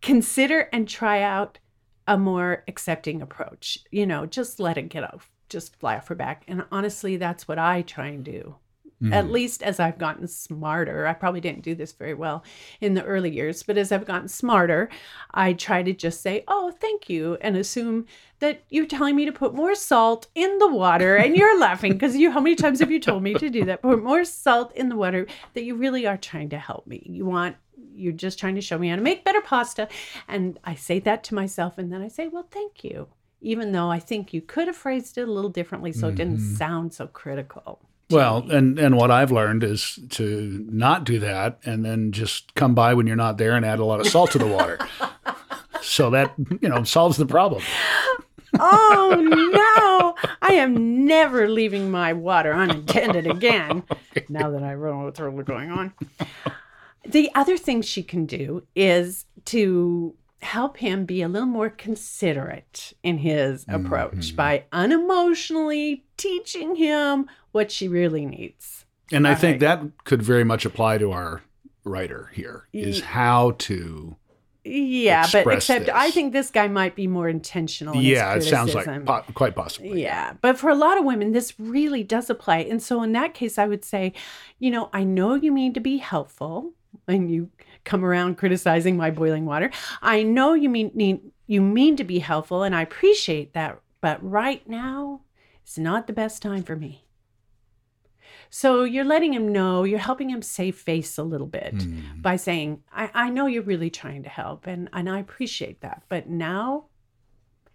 consider 0.00 0.60
and 0.72 0.88
try 0.88 1.20
out 1.22 1.58
a 2.06 2.16
more 2.16 2.64
accepting 2.68 3.20
approach. 3.20 3.78
You 3.90 4.06
know, 4.06 4.24
just 4.24 4.60
let 4.60 4.78
it 4.78 4.88
get 4.88 5.04
off, 5.04 5.30
just 5.48 5.76
fly 5.76 5.96
off 5.96 6.08
her 6.08 6.14
back. 6.14 6.44
And 6.48 6.64
honestly, 6.70 7.16
that's 7.16 7.46
what 7.46 7.58
I 7.58 7.82
try 7.82 8.08
and 8.08 8.24
do. 8.24 8.56
Hmm. 9.00 9.12
At 9.12 9.30
least 9.30 9.62
as 9.62 9.78
I've 9.78 9.98
gotten 9.98 10.26
smarter, 10.26 11.06
I 11.06 11.12
probably 11.12 11.40
didn't 11.40 11.62
do 11.62 11.74
this 11.74 11.92
very 11.92 12.14
well 12.14 12.42
in 12.80 12.94
the 12.94 13.04
early 13.04 13.30
years, 13.30 13.62
but 13.62 13.76
as 13.76 13.92
I've 13.92 14.06
gotten 14.06 14.28
smarter, 14.28 14.88
I 15.34 15.52
try 15.52 15.82
to 15.82 15.92
just 15.92 16.22
say, 16.22 16.44
Oh, 16.48 16.70
thank 16.70 17.10
you, 17.10 17.36
and 17.42 17.56
assume 17.56 18.06
that 18.38 18.62
you're 18.70 18.86
telling 18.86 19.14
me 19.14 19.26
to 19.26 19.32
put 19.32 19.54
more 19.54 19.74
salt 19.74 20.28
in 20.34 20.58
the 20.58 20.68
water. 20.68 21.16
And 21.16 21.36
you're 21.36 21.58
laughing 21.60 21.92
because 21.92 22.16
you, 22.16 22.30
how 22.30 22.40
many 22.40 22.56
times 22.56 22.80
have 22.80 22.90
you 22.90 23.00
told 23.00 23.22
me 23.22 23.34
to 23.34 23.50
do 23.50 23.66
that? 23.66 23.82
Put 23.82 24.02
more 24.02 24.24
salt 24.24 24.74
in 24.74 24.88
the 24.88 24.96
water 24.96 25.26
that 25.52 25.64
you 25.64 25.74
really 25.74 26.06
are 26.06 26.16
trying 26.16 26.48
to 26.50 26.58
help 26.58 26.86
me. 26.86 27.02
You 27.04 27.26
want, 27.26 27.56
you're 27.94 28.12
just 28.12 28.38
trying 28.38 28.54
to 28.54 28.62
show 28.62 28.78
me 28.78 28.88
how 28.88 28.96
to 28.96 29.02
make 29.02 29.24
better 29.24 29.42
pasta. 29.42 29.88
And 30.26 30.58
I 30.64 30.74
say 30.74 31.00
that 31.00 31.22
to 31.24 31.34
myself, 31.34 31.76
and 31.76 31.92
then 31.92 32.00
I 32.00 32.08
say, 32.08 32.28
Well, 32.28 32.46
thank 32.50 32.82
you. 32.82 33.08
Even 33.40 33.72
though 33.72 33.90
I 33.90 33.98
think 33.98 34.32
you 34.32 34.40
could 34.40 34.66
have 34.66 34.76
phrased 34.76 35.18
it 35.18 35.28
a 35.28 35.30
little 35.30 35.50
differently 35.50 35.92
so 35.92 36.08
it 36.08 36.14
didn't 36.14 36.38
mm-hmm. 36.38 36.54
sound 36.54 36.94
so 36.94 37.06
critical. 37.06 37.80
Well, 38.10 38.50
and 38.50 38.78
and 38.78 38.96
what 38.96 39.10
I've 39.10 39.32
learned 39.32 39.64
is 39.64 39.98
to 40.10 40.64
not 40.70 41.04
do 41.04 41.18
that, 41.18 41.58
and 41.64 41.84
then 41.84 42.12
just 42.12 42.54
come 42.54 42.74
by 42.74 42.94
when 42.94 43.06
you're 43.06 43.16
not 43.16 43.36
there 43.36 43.56
and 43.56 43.64
add 43.64 43.80
a 43.80 43.84
lot 43.84 44.00
of 44.00 44.06
salt 44.06 44.30
to 44.32 44.38
the 44.38 44.46
water. 44.46 44.78
so 45.82 46.10
that 46.10 46.34
you 46.60 46.68
know 46.68 46.84
solves 46.84 47.16
the 47.16 47.26
problem. 47.26 47.62
oh 48.58 49.16
no 49.52 50.30
i 50.42 50.52
am 50.52 51.04
never 51.04 51.48
leaving 51.48 51.90
my 51.90 52.12
water 52.12 52.54
unintended 52.54 53.26
again 53.26 53.82
now 54.28 54.50
that 54.50 54.62
i 54.62 54.74
know 54.74 55.04
what's 55.04 55.20
really 55.20 55.44
going 55.44 55.70
on 55.70 55.92
the 57.04 57.30
other 57.34 57.58
thing 57.58 57.82
she 57.82 58.02
can 58.02 58.24
do 58.24 58.62
is 58.74 59.26
to 59.44 60.14
help 60.46 60.76
him 60.78 61.04
be 61.04 61.22
a 61.22 61.28
little 61.28 61.48
more 61.48 61.68
considerate 61.68 62.92
in 63.02 63.18
his 63.18 63.64
approach 63.68 64.28
mm-hmm. 64.28 64.36
by 64.36 64.64
unemotionally 64.72 66.02
teaching 66.16 66.76
him 66.76 67.26
what 67.52 67.70
she 67.72 67.88
really 67.88 68.24
needs 68.24 68.86
And 69.10 69.26
I 69.26 69.34
think 69.34 69.60
that 69.60 69.82
could 70.04 70.22
very 70.22 70.44
much 70.44 70.64
apply 70.64 70.98
to 70.98 71.10
our 71.10 71.42
writer 71.84 72.30
here 72.32 72.68
is 72.72 73.00
how 73.00 73.52
to. 73.58 74.16
yeah 74.64 75.24
but 75.32 75.46
except 75.46 75.88
i 75.90 76.10
think 76.10 76.32
this 76.32 76.50
guy 76.50 76.66
might 76.66 76.96
be 76.96 77.06
more 77.06 77.28
intentional 77.28 77.94
in 77.94 78.00
his 78.00 78.10
Yeah, 78.10 78.34
it 78.34 78.42
sounds 78.42 78.74
like 78.74 79.04
po- 79.04 79.24
quite 79.34 79.54
possibly. 79.54 80.02
Yeah, 80.02 80.34
but 80.40 80.58
for 80.58 80.70
a 80.70 80.74
lot 80.74 80.98
of 80.98 81.04
women, 81.04 81.30
this 81.30 81.54
really 81.58 82.02
does 82.02 82.28
apply. 82.28 82.58
And 82.72 82.82
so, 82.82 83.02
in 83.04 83.12
that 83.12 83.32
case, 83.34 83.58
I 83.58 83.66
would 83.68 83.84
say, 83.84 84.12
you 84.58 84.70
know, 84.72 84.90
I 84.92 85.04
know 85.04 85.34
you 85.34 85.52
mean 85.52 85.72
to 85.74 85.80
be 85.80 85.98
helpful 85.98 86.72
when 87.04 87.28
you 87.28 87.50
come 87.86 88.04
around 88.04 88.36
criticizing 88.36 88.96
my 88.98 89.10
boiling 89.10 89.46
water. 89.46 89.70
I 90.02 90.22
know 90.22 90.52
you 90.52 90.68
mean 90.68 91.32
you 91.46 91.62
mean 91.62 91.96
to 91.96 92.04
be 92.04 92.18
helpful, 92.18 92.62
and 92.62 92.74
I 92.74 92.82
appreciate 92.82 93.54
that. 93.54 93.80
But 94.02 94.22
right 94.22 94.68
now, 94.68 95.22
it's 95.62 95.78
not 95.78 96.06
the 96.06 96.12
best 96.12 96.42
time 96.42 96.62
for 96.64 96.76
me. 96.76 97.06
So 98.50 98.84
you're 98.84 99.04
letting 99.04 99.32
him 99.32 99.50
know, 99.52 99.84
you're 99.84 99.98
helping 99.98 100.30
him 100.30 100.42
save 100.42 100.76
face 100.76 101.18
a 101.18 101.22
little 101.22 101.46
bit 101.46 101.82
Hmm. 101.82 102.20
by 102.20 102.36
saying, 102.36 102.82
I, 102.92 103.10
I 103.14 103.30
know 103.30 103.46
you're 103.46 103.62
really 103.62 103.90
trying 103.90 104.22
to 104.22 104.28
help 104.28 104.66
and, 104.66 104.88
and 104.92 105.08
I 105.08 105.18
appreciate 105.18 105.80
that. 105.80 106.02
But 106.08 106.28
now 106.28 106.86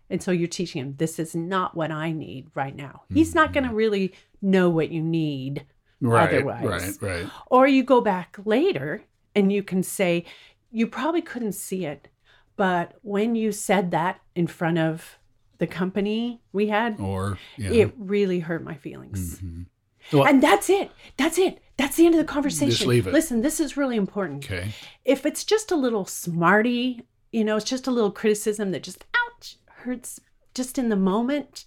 and 0.09 0.21
so 0.21 0.31
you're 0.31 0.47
teaching 0.47 0.81
him 0.81 0.95
this 0.97 1.19
is 1.19 1.35
not 1.35 1.75
what 1.75 1.89
I 1.91 2.11
need 2.11 2.47
right 2.55 2.75
now. 2.75 3.03
He's 3.13 3.33
not 3.33 3.53
going 3.53 3.67
to 3.67 3.73
really 3.73 4.13
know 4.41 4.69
what 4.69 4.91
you 4.91 5.01
need 5.01 5.65
Right, 6.01 6.29
otherwise. 6.33 6.63
right, 6.65 6.97
right. 7.01 7.29
Or 7.47 7.67
you 7.67 7.83
go 7.83 8.01
back 8.01 8.37
later 8.43 9.03
and 9.35 9.51
you 9.51 9.63
can 9.63 9.83
say, 9.83 10.25
you 10.71 10.87
probably 10.87 11.21
couldn't 11.21 11.53
see 11.53 11.85
it, 11.85 12.07
but 12.55 12.93
when 13.01 13.35
you 13.35 13.51
said 13.51 13.91
that 13.91 14.21
in 14.35 14.47
front 14.47 14.77
of 14.77 15.17
the 15.57 15.67
company 15.67 16.41
we 16.53 16.67
had, 16.67 16.99
Or 16.99 17.37
yeah. 17.57 17.71
it 17.71 17.93
really 17.97 18.39
hurt 18.39 18.63
my 18.63 18.75
feelings. 18.75 19.39
Mhm. 19.39 19.65
Well- 20.11 20.25
and 20.25 20.41
that's 20.41 20.69
it. 20.69 20.91
That's 21.17 21.37
it. 21.37 21.59
That's 21.77 21.95
the 21.95 22.05
end 22.05 22.15
of 22.15 22.19
the 22.19 22.25
conversation. 22.25 22.71
Just 22.71 22.85
leave 22.85 23.07
it. 23.07 23.13
Listen, 23.13 23.41
this 23.41 23.59
is 23.59 23.77
really 23.77 23.95
important 23.95 24.45
Okay. 24.45 24.71
if 25.05 25.25
it's 25.25 25.43
just 25.43 25.71
a 25.71 25.75
little 25.75 26.05
smarty, 26.05 27.03
you 27.31 27.43
know, 27.43 27.57
it's 27.57 27.69
just 27.69 27.87
a 27.87 27.91
little 27.91 28.11
criticism 28.11 28.71
that 28.71 28.83
just 28.83 29.05
ouch 29.15 29.57
hurts 29.67 30.19
just 30.53 30.77
in 30.77 30.89
the 30.89 30.95
moment, 30.95 31.65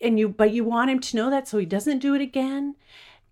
and 0.00 0.18
you 0.18 0.28
but 0.28 0.52
you 0.52 0.64
want 0.64 0.90
him 0.90 1.00
to 1.00 1.16
know 1.16 1.28
that 1.30 1.46
so 1.48 1.58
he 1.58 1.66
doesn't 1.66 1.98
do 1.98 2.14
it 2.14 2.20
again. 2.20 2.74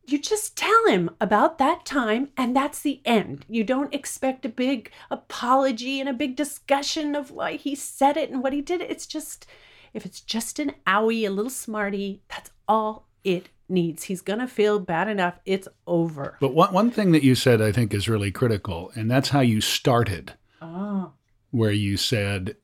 You 0.06 0.18
just 0.18 0.56
tell 0.56 0.86
him 0.86 1.10
about 1.20 1.58
that 1.58 1.84
time, 1.86 2.28
and 2.36 2.54
that's 2.54 2.80
the 2.80 3.00
end. 3.04 3.44
You 3.48 3.64
don't 3.64 3.94
expect 3.94 4.44
a 4.44 4.50
big 4.50 4.90
apology 5.10 5.98
and 6.00 6.08
a 6.08 6.12
big 6.12 6.36
discussion 6.36 7.14
of 7.14 7.30
why 7.30 7.56
he 7.56 7.74
said 7.74 8.16
it 8.16 8.30
and 8.30 8.42
what 8.42 8.52
he 8.52 8.60
did. 8.60 8.82
It's 8.82 9.06
just, 9.06 9.46
if 9.94 10.04
it's 10.04 10.20
just 10.20 10.58
an 10.58 10.72
owie, 10.86 11.26
a 11.26 11.30
little 11.30 11.50
smarty, 11.50 12.20
that's 12.28 12.50
all 12.68 13.08
it 13.24 13.48
needs. 13.68 14.04
He's 14.04 14.20
gonna 14.20 14.46
feel 14.46 14.78
bad 14.78 15.08
enough. 15.08 15.38
It's 15.46 15.68
over. 15.86 16.36
But 16.38 16.54
one 16.54 16.72
one 16.74 16.90
thing 16.90 17.12
that 17.12 17.24
you 17.24 17.34
said 17.34 17.62
I 17.62 17.72
think 17.72 17.94
is 17.94 18.08
really 18.08 18.30
critical, 18.30 18.92
and 18.94 19.10
that's 19.10 19.30
how 19.30 19.40
you 19.40 19.60
started. 19.62 20.34
Oh. 20.60 21.12
where 21.50 21.70
you 21.72 21.96
said 21.96 22.56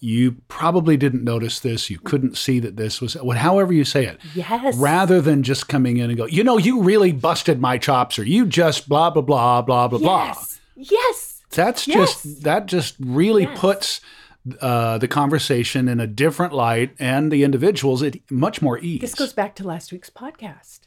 you 0.00 0.36
probably 0.48 0.96
didn't 0.96 1.24
notice 1.24 1.58
this, 1.60 1.90
you 1.90 1.98
couldn't 1.98 2.36
see 2.36 2.60
that 2.60 2.76
this 2.76 3.00
was 3.00 3.14
what 3.14 3.36
however 3.36 3.72
you 3.72 3.84
say 3.84 4.06
it. 4.06 4.18
Yes. 4.34 4.76
Rather 4.76 5.20
than 5.20 5.42
just 5.42 5.68
coming 5.68 5.96
in 5.96 6.08
and 6.10 6.16
go, 6.16 6.26
you 6.26 6.44
know, 6.44 6.56
you 6.58 6.82
really 6.82 7.12
busted 7.12 7.60
my 7.60 7.78
chops 7.78 8.18
or 8.18 8.24
you 8.24 8.46
just 8.46 8.88
blah 8.88 9.10
blah 9.10 9.22
blah 9.22 9.62
blah 9.62 9.88
blah 9.88 9.98
blah. 9.98 10.24
Yes. 10.26 10.60
Yes. 10.76 11.42
That's 11.50 11.88
Yes. 11.88 11.96
just 12.22 12.42
that 12.44 12.66
just 12.66 12.94
really 13.00 13.42
Yes. 13.44 13.58
puts 13.58 14.00
uh, 14.60 14.98
the 14.98 15.08
conversation 15.08 15.88
in 15.88 15.98
a 16.00 16.06
different 16.06 16.54
light 16.54 16.94
and 16.98 17.30
the 17.32 17.42
individuals 17.42 18.02
at 18.02 18.16
much 18.30 18.62
more 18.62 18.78
ease. 18.78 19.00
This 19.00 19.14
goes 19.14 19.32
back 19.32 19.54
to 19.56 19.64
last 19.66 19.90
week's 19.92 20.10
podcast 20.10 20.80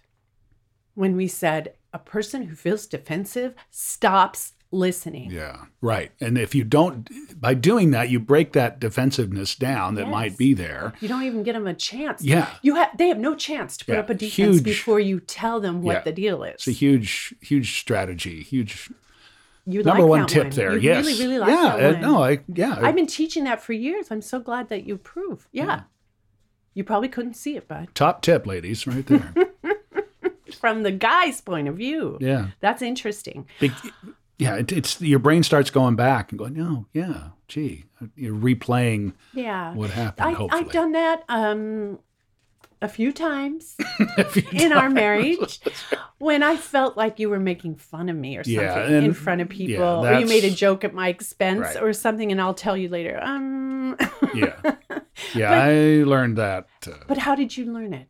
when 0.95 1.15
we 1.15 1.27
said 1.27 1.73
a 1.93 1.99
person 1.99 2.43
who 2.43 2.55
feels 2.55 2.87
defensive 2.87 3.53
stops 3.69 4.53
listening. 4.71 5.29
Yeah, 5.31 5.65
right. 5.81 6.11
And 6.21 6.37
if 6.37 6.55
you 6.55 6.63
don't, 6.63 7.09
by 7.39 7.53
doing 7.53 7.91
that, 7.91 8.09
you 8.09 8.19
break 8.19 8.53
that 8.53 8.79
defensive-ness 8.79 9.55
down 9.55 9.95
that 9.95 10.03
Yes. 10.05 10.11
might 10.11 10.37
be 10.37 10.53
there. 10.53 10.93
You 11.01 11.07
don't 11.07 11.23
even 11.23 11.43
get 11.43 11.53
them 11.53 11.67
a 11.67 11.73
chance. 11.73 12.23
Yeah. 12.23 12.49
You 12.61 12.75
have 12.75 12.97
they 12.97 13.07
have 13.09 13.19
no 13.19 13.35
chance 13.35 13.77
to 13.77 13.85
put 13.85 13.93
Yeah, 13.93 13.99
up 13.99 14.09
a 14.09 14.13
defense 14.13 14.55
huge- 14.57 14.63
before 14.63 14.99
you 14.99 15.19
tell 15.19 15.59
them 15.59 15.81
what 15.81 15.93
Yeah. 15.97 16.01
the 16.01 16.11
deal 16.13 16.43
is. 16.43 16.53
It's 16.55 16.67
a 16.67 16.71
huge, 16.71 17.33
huge 17.41 17.79
strategy, 17.79 18.41
huge 18.43 18.89
you 19.65 19.83
number 19.83 20.03
like 20.03 20.09
one 20.09 20.25
tip 20.27 20.43
one. 20.45 20.49
there. 20.51 20.73
You 20.73 20.79
yes. 20.79 21.05
really, 21.05 21.23
really 21.23 21.39
like 21.39 21.49
yeah. 21.49 21.77
that 21.77 21.89
uh, 21.89 21.93
one. 21.93 22.01
no, 22.01 22.23
I 22.23 22.39
yeah. 22.47 22.79
I've 22.81 22.95
been 22.95 23.07
teaching 23.07 23.43
that 23.43 23.61
for 23.61 23.73
years. 23.73 24.07
I'm 24.09 24.21
so 24.21 24.39
glad 24.39 24.69
that 24.69 24.85
you 24.85 24.95
approve. 24.95 25.47
Yeah. 25.51 25.81
You 26.73 26.83
probably 26.85 27.09
couldn't 27.09 27.33
see 27.35 27.57
it, 27.57 27.67
bud. 27.67 27.89
top 27.93 28.21
tip, 28.21 28.47
ladies, 28.47 28.87
right 28.87 29.05
there. 29.05 29.33
From 30.59 30.83
the 30.83 30.91
guy's 30.91 31.41
point 31.41 31.67
of 31.67 31.75
view. 31.77 32.17
yeah. 32.21 32.47
That's 32.59 32.81
interesting. 32.81 33.47
Big, 33.59 33.71
yeah. 34.41 34.55
It, 34.55 34.71
it's 34.71 34.99
your 35.01 35.19
brain 35.19 35.43
starts 35.43 35.69
going 35.69 35.95
back 35.95 36.31
and 36.31 36.39
going, 36.39 36.53
no, 36.53 36.87
yeah, 36.93 37.29
gee, 37.47 37.85
you're 38.15 38.35
replaying 38.35 39.13
Yeah. 39.33 39.73
what 39.73 39.89
happened. 39.91 40.35
I, 40.37 40.57
I've 40.57 40.71
done 40.71 40.91
that 40.93 41.23
um, 41.29 41.99
a 42.81 42.87
few 42.87 43.11
times 43.11 43.75
If 44.17 44.35
you 44.35 44.43
in 44.53 44.73
our 44.73 44.89
marriage 44.89 45.59
when 46.17 46.41
I 46.43 46.57
felt 46.57 46.97
like 46.97 47.19
you 47.19 47.29
were 47.29 47.39
making 47.39 47.75
fun 47.75 48.09
of 48.09 48.15
me 48.15 48.37
or 48.37 48.43
something 48.43 48.61
Yeah, 48.63 48.89
in 48.89 49.13
front 49.13 49.41
of 49.41 49.49
people, 49.49 50.03
yeah, 50.03 50.17
or 50.17 50.19
you 50.19 50.25
made 50.25 50.43
a 50.43 50.49
joke 50.51 50.83
at 50.83 50.93
my 50.93 51.07
expense 51.09 51.59
Right. 51.75 51.81
or 51.83 51.93
something, 51.93 52.31
and 52.31 52.41
I'll 52.41 52.53
tell 52.55 52.75
you 52.75 52.89
later. 52.89 53.19
Um, 53.21 53.97
Yeah, 54.33 54.55
yeah. 55.35 55.51
I 55.51 56.03
learned 56.03 56.37
that. 56.37 56.67
Uh, 56.87 56.91
but 57.07 57.17
how 57.19 57.35
did 57.35 57.55
you 57.57 57.65
learn 57.71 57.93
it? 57.93 58.07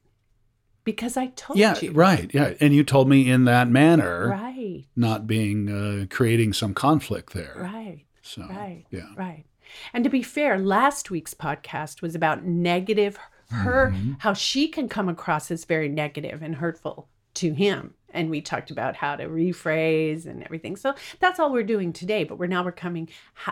Because 0.83 1.15
I 1.17 1.27
told 1.27 1.57
you. 1.59 1.63
yeah, 1.65 1.79
you. 1.79 1.91
right. 1.91 2.29
Yeah, 2.33 2.53
and 2.59 2.73
you 2.73 2.83
told 2.83 3.07
me 3.07 3.29
in 3.29 3.45
that 3.45 3.69
manner, 3.69 4.29
Right. 4.29 4.85
not 4.95 5.27
being 5.27 5.69
uh, 5.69 6.05
creating 6.13 6.53
some 6.53 6.73
conflict 6.73 7.33
there. 7.33 7.55
Right. 7.57 8.05
So 8.21 8.41
Right. 8.49 8.85
yeah, 8.91 9.07
Right. 9.15 9.45
And 9.93 10.03
to 10.03 10.09
be 10.09 10.21
fair, 10.23 10.57
last 10.59 11.09
week's 11.11 11.33
podcast 11.33 12.01
was 12.01 12.15
about 12.15 12.43
negative, 12.45 13.17
her, 13.51 13.91
Mm-hmm. 13.95 14.13
how 14.19 14.33
she 14.33 14.67
can 14.67 14.89
come 14.89 15.07
across 15.07 15.51
as 15.51 15.65
very 15.65 15.87
negative 15.87 16.41
and 16.41 16.55
hurtful 16.55 17.07
to 17.35 17.53
him. 17.53 17.93
And 18.13 18.29
we 18.29 18.41
talked 18.41 18.71
about 18.71 18.97
how 18.97 19.15
to 19.15 19.25
rephrase 19.27 20.25
and 20.25 20.43
everything. 20.43 20.75
So 20.75 20.93
that's 21.19 21.39
all 21.39 21.51
we're 21.53 21.63
doing 21.63 21.93
today. 21.93 22.23
But 22.25 22.37
we're 22.39 22.47
now 22.47 22.63
we're 22.65 22.71
coming 22.73 23.07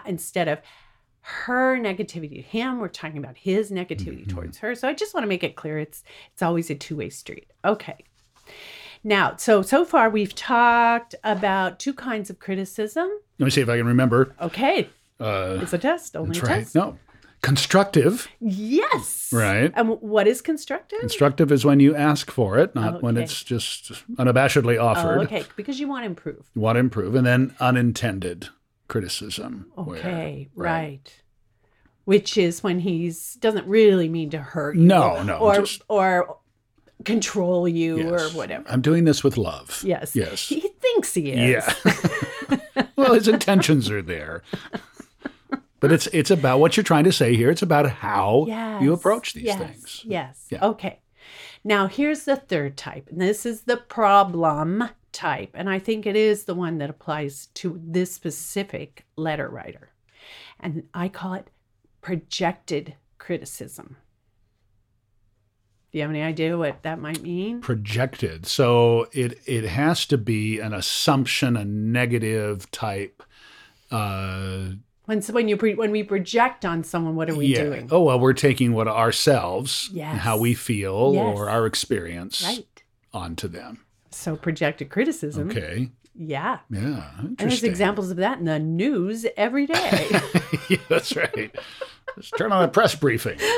instead 0.06 0.48
of 0.50 0.60
her 1.22 1.78
negativity 1.78 2.36
to 2.36 2.42
him, 2.42 2.80
we're 2.80 2.88
talking 2.88 3.18
about 3.18 3.38
his 3.38 3.72
negativity 3.72 4.22
Mm-hmm. 4.26 4.36
towards 4.36 4.58
her. 4.60 4.76
So 4.76 4.88
I 4.88 4.94
just 4.94 5.14
want 5.14 5.24
to 5.24 5.28
make 5.28 5.44
it 5.44 5.56
clear 5.56 5.78
it's 5.80 6.04
it's 6.34 6.42
always 6.42 6.70
a 6.70 6.76
two-way 6.76 7.10
street. 7.10 7.52
Okay. 7.64 7.98
Now, 9.04 9.36
so 9.38 9.62
so 9.62 9.86
far 9.86 10.10
we've 10.10 10.36
talked 10.36 11.16
about 11.24 11.80
two 11.80 11.94
kinds 11.94 12.30
of 12.30 12.40
criticism. 12.40 13.10
let 13.38 13.46
me 13.46 13.50
see 13.52 13.62
if 13.62 13.70
I 13.70 13.78
can 13.78 13.86
remember. 13.88 14.36
Okay, 14.42 14.90
Uh, 15.20 15.60
it's 15.62 15.74
a 15.74 15.78
test, 15.78 16.16
only 16.16 16.30
that's 16.40 16.48
a 16.48 16.52
right. 16.52 16.60
test. 16.64 16.76
No, 16.76 16.98
constructive. 17.42 18.28
Yes. 18.42 19.30
Right. 19.32 19.72
And 19.76 19.90
what 20.02 20.28
is 20.28 20.42
constructive? 20.42 21.00
Constructive 21.00 21.52
is 21.52 21.64
when 21.64 21.80
you 21.80 21.96
ask 21.96 22.30
for 22.32 22.58
it, 22.58 22.76
not 22.76 23.02
when 23.02 23.16
it's 23.18 23.44
just 23.44 23.92
unabashedly 24.16 24.82
offered. 24.82 25.20
Oh, 25.20 25.24
okay, 25.24 25.46
because 25.56 25.80
you 25.80 25.88
want 25.88 26.04
to 26.04 26.08
improve. 26.08 26.50
You 26.56 26.62
want 26.62 26.76
to 26.76 26.80
improve, 26.82 27.16
and 27.16 27.26
then 27.26 27.56
unintended 27.62 28.50
criticism. 28.90 29.72
where- 29.76 30.00
Okay, 30.00 30.50
right. 30.56 31.10
Which 32.04 32.38
is 32.38 32.62
when 32.64 32.80
he's 32.80 33.36
doesn't 33.36 33.68
really 33.68 34.10
mean 34.10 34.30
to 34.32 34.40
hurt 34.40 34.76
you. 34.76 34.82
No, 34.84 35.24
no, 35.24 35.38
or 35.38 35.56
just- 35.60 35.84
or 35.88 36.38
control 37.06 37.66
you 37.68 38.14
or 38.14 38.28
whatever. 38.32 38.66
I'm 38.68 38.82
doing 38.82 39.06
this 39.06 39.24
with 39.24 39.38
love. 39.38 39.82
Yes. 39.86 40.16
Yes. 40.16 40.50
He 40.50 40.60
thinks 40.60 41.14
he 41.14 41.32
is. 41.32 41.64
Yeah. 41.78 42.58
well, 42.98 43.14
his 43.14 43.28
intentions 43.30 43.90
are 43.90 44.02
there. 44.02 44.44
But 45.80 45.94
it's 45.94 46.08
it's 46.08 46.30
about 46.32 46.60
what 46.60 46.76
you're 46.76 46.84
trying 46.84 47.06
to 47.06 47.12
say 47.14 47.36
here. 47.38 47.50
It's 47.50 47.62
about 47.62 47.90
how 47.90 48.44
Yes. 48.50 48.82
you 48.82 48.92
approach 48.92 49.34
these 49.34 49.46
yes, 49.46 49.60
things. 49.60 50.02
Yes. 50.04 50.48
Yeah. 50.50 50.66
Okay. 50.66 51.00
Now 51.64 51.88
here's 51.88 52.26
the 52.26 52.36
third 52.36 52.76
type, 52.76 53.08
and 53.10 53.22
this 53.22 53.46
is 53.46 53.62
the 53.62 53.78
problem 53.78 54.90
type, 55.12 55.52
and 55.54 55.70
I 55.70 55.80
think 55.80 56.06
it 56.06 56.16
is 56.16 56.44
the 56.46 56.56
one 56.56 56.78
that 56.80 56.90
applies 56.90 57.48
to 57.56 57.80
this 57.84 58.14
specific 58.14 59.06
letter 59.16 59.50
writer, 59.50 59.90
and 60.60 60.84
I 60.94 61.10
call 61.10 61.34
it 61.34 61.50
projected 62.02 62.96
criticism. 63.18 63.98
Do 65.92 65.98
you 65.98 66.04
have 66.04 66.12
any 66.12 66.22
idea 66.22 66.56
what 66.58 66.84
that 66.84 67.00
might 67.00 67.22
mean? 67.24 67.62
Projected. 67.62 68.46
So 68.46 69.08
it 69.12 69.40
it 69.48 69.64
has 69.66 70.06
to 70.08 70.18
be 70.20 70.60
an 70.60 70.74
assumption, 70.74 71.58
a 71.58 71.66
negative 71.66 72.70
type. 72.70 73.24
Uh, 73.90 74.74
When 75.06 75.22
so 75.24 75.34
when 75.34 75.48
you 75.48 75.58
pre, 75.58 75.74
when 75.74 75.90
we 75.90 76.04
project 76.04 76.64
on 76.64 76.84
someone, 76.84 77.16
what 77.16 77.28
are 77.28 77.36
we 77.36 77.48
yeah. 77.48 77.64
doing? 77.64 77.88
Oh 77.92 78.04
well, 78.04 78.20
we're 78.20 78.34
taking 78.34 78.74
what 78.74 78.88
ourselves, 78.88 79.90
Yes. 79.92 80.20
how 80.20 80.38
we 80.38 80.54
feel, 80.54 81.14
Yes. 81.16 81.36
or 81.38 81.50
our 81.50 81.66
experience 81.66 82.44
Right. 82.44 82.84
onto 83.12 83.48
them. 83.48 83.80
So 84.12 84.36
projected 84.36 84.90
criticism. 84.90 85.50
Okay. 85.50 85.90
Yeah. 86.16 86.60
Yeah. 86.70 87.10
And 87.20 87.38
there's 87.38 87.64
examples 87.64 88.12
of 88.12 88.18
that 88.18 88.40
in 88.40 88.46
the 88.46 88.60
news 88.60 89.26
every 89.38 89.66
day. 89.68 90.08
yeah, 90.70 90.78
that's 90.90 91.16
right. 91.16 91.56
Let's 92.18 92.30
turn 92.32 92.52
on 92.52 92.64
a 92.64 92.68
press 92.68 92.96
briefing. 92.96 93.40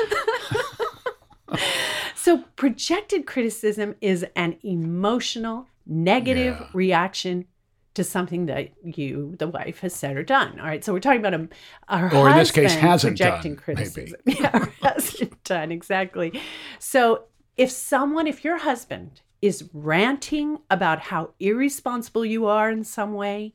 So, 2.14 2.44
projected 2.54 3.26
criticism 3.26 3.96
is 4.00 4.24
an 4.36 4.56
emotional, 4.62 5.66
negative 5.84 6.56
Yeah. 6.60 6.68
reaction 6.72 7.46
to 7.94 8.04
something 8.04 8.46
that 8.46 8.68
you, 8.84 9.34
the 9.40 9.48
wife, 9.48 9.80
has 9.80 9.92
said 9.92 10.16
or 10.16 10.22
done. 10.22 10.60
All 10.60 10.66
right. 10.66 10.84
So, 10.84 10.92
we're 10.92 11.00
talking 11.00 11.18
about 11.18 11.34
a, 11.34 11.48
our 11.88 12.14
Or 12.14 12.30
in 12.30 12.36
this 12.36 12.52
case, 12.52 12.74
husband 12.74 12.90
hasn't 12.90 13.18
projecting 13.18 13.54
done, 13.56 13.64
maybe. 13.66 13.74
criticism. 13.90 14.20
Yeah, 14.26 14.56
or 14.56 14.72
hasn't 14.82 15.42
done 15.44 15.72
exactly. 15.72 16.40
So, 16.78 17.24
if 17.56 17.70
someone, 17.72 18.28
if 18.28 18.44
your 18.44 18.58
husband 18.58 19.22
is 19.42 19.68
ranting 19.74 20.58
about 20.70 21.00
how 21.00 21.34
irresponsible 21.40 22.24
you 22.24 22.46
are 22.46 22.70
in 22.70 22.84
some 22.84 23.12
way, 23.12 23.54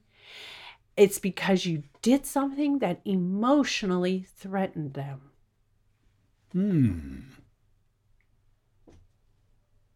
it's 0.97 1.17
because 1.17 1.65
you 1.65 1.84
did 2.02 2.26
something 2.26 2.80
that 2.80 3.00
emotionally 3.06 4.26
threatened 4.36 4.93
them. 4.93 5.21
Hmm. 6.52 7.19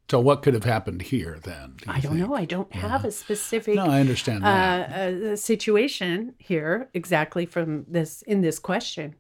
So 0.10 0.20
what 0.20 0.44
could 0.44 0.54
have 0.54 0.66
happened 0.66 1.04
here 1.04 1.40
then? 1.42 1.76
do 1.78 1.86
I 1.90 2.00
don't 2.02 2.18
think? 2.18 2.28
know. 2.28 2.36
I 2.36 2.44
don't 2.44 2.74
have 2.74 3.06
a 3.06 3.12
specific 3.12 3.76
No, 3.76 3.86
I 3.86 4.02
understand 4.02 4.44
that. 4.44 4.92
uh, 4.92 5.30
uh, 5.32 5.36
situation 5.38 6.36
here 6.38 6.90
exactly 6.94 7.46
from 7.46 7.86
this 7.88 8.22
in 8.24 8.42
this 8.42 8.60
question, 8.60 9.16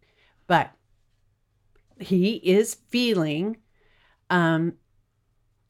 but 0.47 0.71
he 1.97 2.35
is 2.43 2.75
feeling 2.89 3.55
um, 4.29 4.73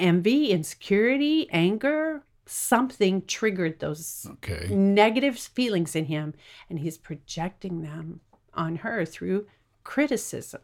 envy, 0.01 0.51
insecurity, 0.51 1.47
anger. 1.51 2.23
Something 2.45 3.23
triggered 3.25 3.79
those 3.79 4.27
okay. 4.29 4.67
negative 4.73 5.37
feelings 5.37 5.95
in 5.95 6.05
him, 6.05 6.33
and 6.69 6.79
he's 6.79 6.97
projecting 6.97 7.81
them 7.81 8.19
on 8.53 8.77
her 8.77 9.05
through 9.05 9.47
criticism. 9.83 10.61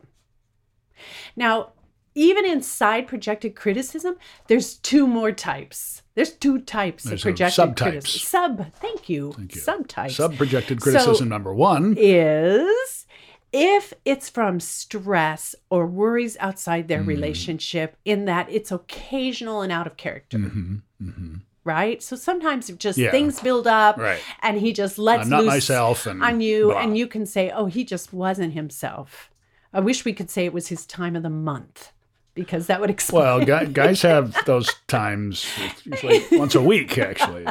Now, 1.35 1.71
even 2.15 2.45
inside 2.45 3.07
projected 3.07 3.55
criticism, 3.55 4.17
there's 4.47 4.75
two 4.75 5.05
more 5.05 5.31
types. 5.31 6.01
There's 6.15 6.31
two 6.31 6.59
types 6.59 7.03
There's 7.03 7.21
of 7.21 7.23
projected 7.23 7.63
subtypes. 7.75 7.77
criticism. 7.83 8.27
Sub, 8.27 8.73
thank 8.73 9.07
you. 9.07 9.33
Thank 9.33 9.55
you. 9.55 9.61
Subtypes 9.61 10.11
Sub-projected 10.11 10.81
So- 10.81 10.83
criticism 10.83 11.29
number 11.29 11.53
one. 11.53 11.95
is 11.95 13.05
if 13.53 13.93
it's 14.05 14.29
from 14.29 14.59
stress 14.59 15.55
or 15.69 15.85
worries 15.87 16.35
outside 16.39 16.85
Mm. 16.85 16.87
their 16.89 17.03
relationship, 17.03 17.95
in 18.05 18.25
that 18.25 18.47
it's 18.49 18.71
occasional 18.71 19.61
and 19.61 19.71
out 19.71 19.87
of 19.87 19.97
character, 19.97 20.37
hmm 20.37 20.75
hmm 21.01 21.35
right? 21.63 22.01
So 22.01 22.15
sometimes 22.15 22.69
just 22.77 22.97
Yeah. 22.97 23.11
things 23.11 23.41
build 23.41 23.67
up, 23.67 23.97
Right. 23.97 24.21
and 24.41 24.57
he 24.59 24.71
just 24.71 24.97
lets 24.97 25.23
I'm 25.23 25.29
not 25.29 25.39
loose 25.43 25.47
myself 25.47 26.05
and 26.07 26.23
on 26.23 26.39
you, 26.39 26.71
blah. 26.71 26.79
and 26.81 26.97
you 26.97 27.07
can 27.07 27.25
say, 27.25 27.49
"Oh, 27.51 27.65
he 27.65 27.83
just 27.83 28.13
wasn't 28.13 28.53
himself." 28.53 29.29
I 29.73 29.81
wish 29.81 30.05
we 30.05 30.13
could 30.13 30.29
say 30.29 30.45
it 30.45 30.53
was 30.53 30.69
his 30.69 30.85
time 30.85 31.15
of 31.17 31.23
the 31.23 31.29
month, 31.29 31.91
because 32.35 32.67
that 32.67 32.79
would 32.79 32.89
explain. 32.89 33.45
Well, 33.45 33.65
guys 33.73 34.01
have 34.03 34.33
those 34.45 34.75
times 34.87 35.45
usually 35.83 36.23
once 36.37 36.55
a 36.55 36.61
week, 36.61 36.97
actually. 36.97 37.47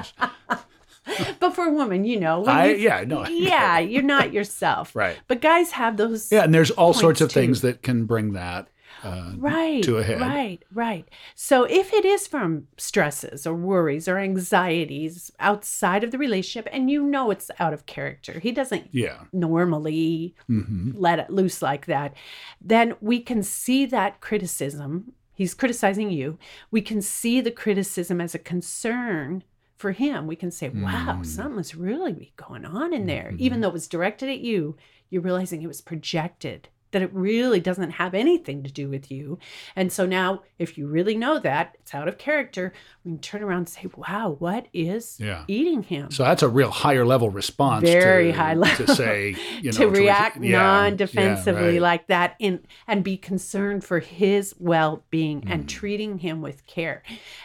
but 1.41 1.55
for 1.55 1.65
a 1.67 1.73
woman, 1.73 2.05
you 2.05 2.19
know, 2.21 2.45
I 2.47 2.67
you- 2.71 2.77
yeah 2.77 3.05
no 3.07 3.27
yeah, 3.27 3.79
you're 3.79 4.03
not 4.03 4.33
yourself, 4.33 4.95
Right. 5.03 5.17
But 5.29 5.41
guys 5.41 5.73
have 5.73 5.97
those. 5.97 6.31
yeah, 6.33 6.45
and 6.45 6.53
there's 6.55 6.71
all 6.73 6.93
sorts 6.95 7.21
of 7.21 7.31
too. 7.31 7.41
things 7.41 7.61
that 7.63 7.83
can 7.83 8.05
bring 8.07 8.33
that 8.33 8.69
uh, 9.05 9.33
right 9.37 9.83
to 9.85 9.99
a 9.99 10.03
head. 10.03 10.21
right 10.21 10.59
right 10.73 11.07
so 11.35 11.65
if 11.65 11.93
it 11.93 12.05
is 12.07 12.27
from 12.27 12.67
stresses 12.79 13.47
or 13.47 13.55
worries 13.55 14.09
or 14.09 14.17
anxieties 14.19 15.31
outside 15.39 16.03
of 16.03 16.11
the 16.11 16.19
relationship 16.19 16.67
and 16.73 16.91
you 16.91 17.03
know 17.03 17.31
it's 17.31 17.51
out 17.61 17.75
of 17.75 17.85
character 17.87 18.41
he 18.41 18.51
doesn't 18.51 18.89
Yeah. 18.93 19.25
normally 19.33 20.35
hmm 20.47 20.93
let 20.95 21.19
it 21.19 21.31
loose 21.31 21.61
like 21.63 21.87
that 21.87 22.15
then 22.61 22.95
we 23.01 23.21
can 23.21 23.43
see 23.43 23.85
that 23.87 24.21
criticism 24.23 25.13
he's 25.35 25.55
criticizing 25.55 26.11
you 26.11 26.39
we 26.71 26.81
can 26.81 27.03
see 27.03 27.41
the 27.43 27.51
criticism 27.51 28.21
as 28.21 28.35
a 28.35 28.39
concern 28.39 29.45
for 29.77 29.93
him 29.93 30.27
we 30.27 30.37
can 30.37 30.51
say 30.51 30.69
wow 30.69 31.19
Mm. 31.21 31.27
something 31.27 31.57
must 31.57 31.75
really 31.75 32.33
going 32.37 32.65
on 32.65 32.93
in 32.93 33.07
there 33.07 33.31
Mhm. 33.33 33.39
even 33.41 33.61
though 33.61 33.69
it 33.69 33.75
was 33.75 33.89
directed 33.89 34.29
at 34.29 34.41
you 34.41 34.77
you're 35.11 35.23
realizing 35.23 35.63
it 35.63 35.67
was 35.69 35.81
projected 35.81 36.69
that 36.97 37.03
it 37.03 37.13
really 37.13 37.61
doesn't 37.61 37.91
have 37.93 38.15
anything 38.15 38.63
to 38.63 38.73
do 38.73 38.89
with 38.89 39.11
you 39.11 39.39
and 39.77 39.93
so 39.93 40.07
now 40.07 40.43
if 40.59 40.79
you 40.79 40.87
really 40.87 41.15
know 41.17 41.39
that 41.39 41.77
it's 41.81 41.95
out 41.95 42.09
of 42.09 42.17
character 42.17 42.73
we 43.05 43.11
can 43.13 43.19
turn 43.21 43.43
around 43.43 43.59
and 43.59 43.69
say 43.69 43.85
wow 43.97 44.35
what 44.39 44.67
is 44.73 45.19
Yeah. 45.21 45.45
eating 45.47 45.83
him 45.83 46.11
So 46.11 46.23
that's 46.25 46.43
a 46.43 46.49
real 46.49 46.71
higher 46.71 47.05
level 47.05 47.29
response. 47.29 47.85
Very 47.85 48.33
to, 48.33 48.39
high 48.39 48.55
level. 48.55 48.87
to 48.87 48.95
say, 48.95 49.37
you 49.61 49.73
know, 49.73 49.79
to 49.79 49.87
react 49.89 50.39
yeah, 50.43 50.59
non-defensively 50.59 51.61
yeah, 51.63 51.69
right. 51.73 51.83
like 51.83 52.07
that 52.07 52.35
in 52.39 52.61
and 52.87 53.05
be 53.05 53.17
concerned 53.19 53.85
for 53.85 53.99
his 54.01 54.55
well-being 54.59 55.43
Mm. 55.43 55.51
and 55.53 55.69
treating 55.69 56.19
him 56.19 56.41
with 56.41 56.67
care 56.67 57.03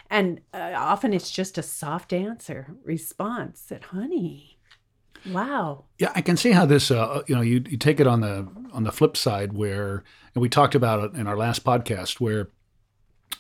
and 0.10 0.40
uh, 0.54 0.74
often 0.76 1.14
it's 1.14 1.30
just 1.32 1.58
a 1.58 1.64
soft 1.64 2.14
answer 2.14 2.76
response 2.86 3.64
that 3.64 3.84
honey 3.86 4.51
wow 5.30 5.84
Yeah, 6.00 6.12
I 6.16 6.22
can 6.22 6.38
see 6.38 6.52
how 6.52 6.66
this. 6.66 6.90
Uh, 6.92 7.22
you 7.28 7.36
know, 7.36 7.42
you, 7.42 7.64
you 7.70 7.78
take 7.78 8.00
it 8.00 8.08
on 8.08 8.22
the 8.22 8.48
on 8.74 8.84
the 8.84 8.92
flip 8.92 9.16
side 9.18 9.54
where, 9.54 10.04
and 10.34 10.42
we 10.42 10.50
talked 10.50 10.76
about 10.76 11.04
it 11.04 11.20
in 11.20 11.28
our 11.28 11.38
last 11.38 11.64
podcast 11.64 12.20
where, 12.20 12.50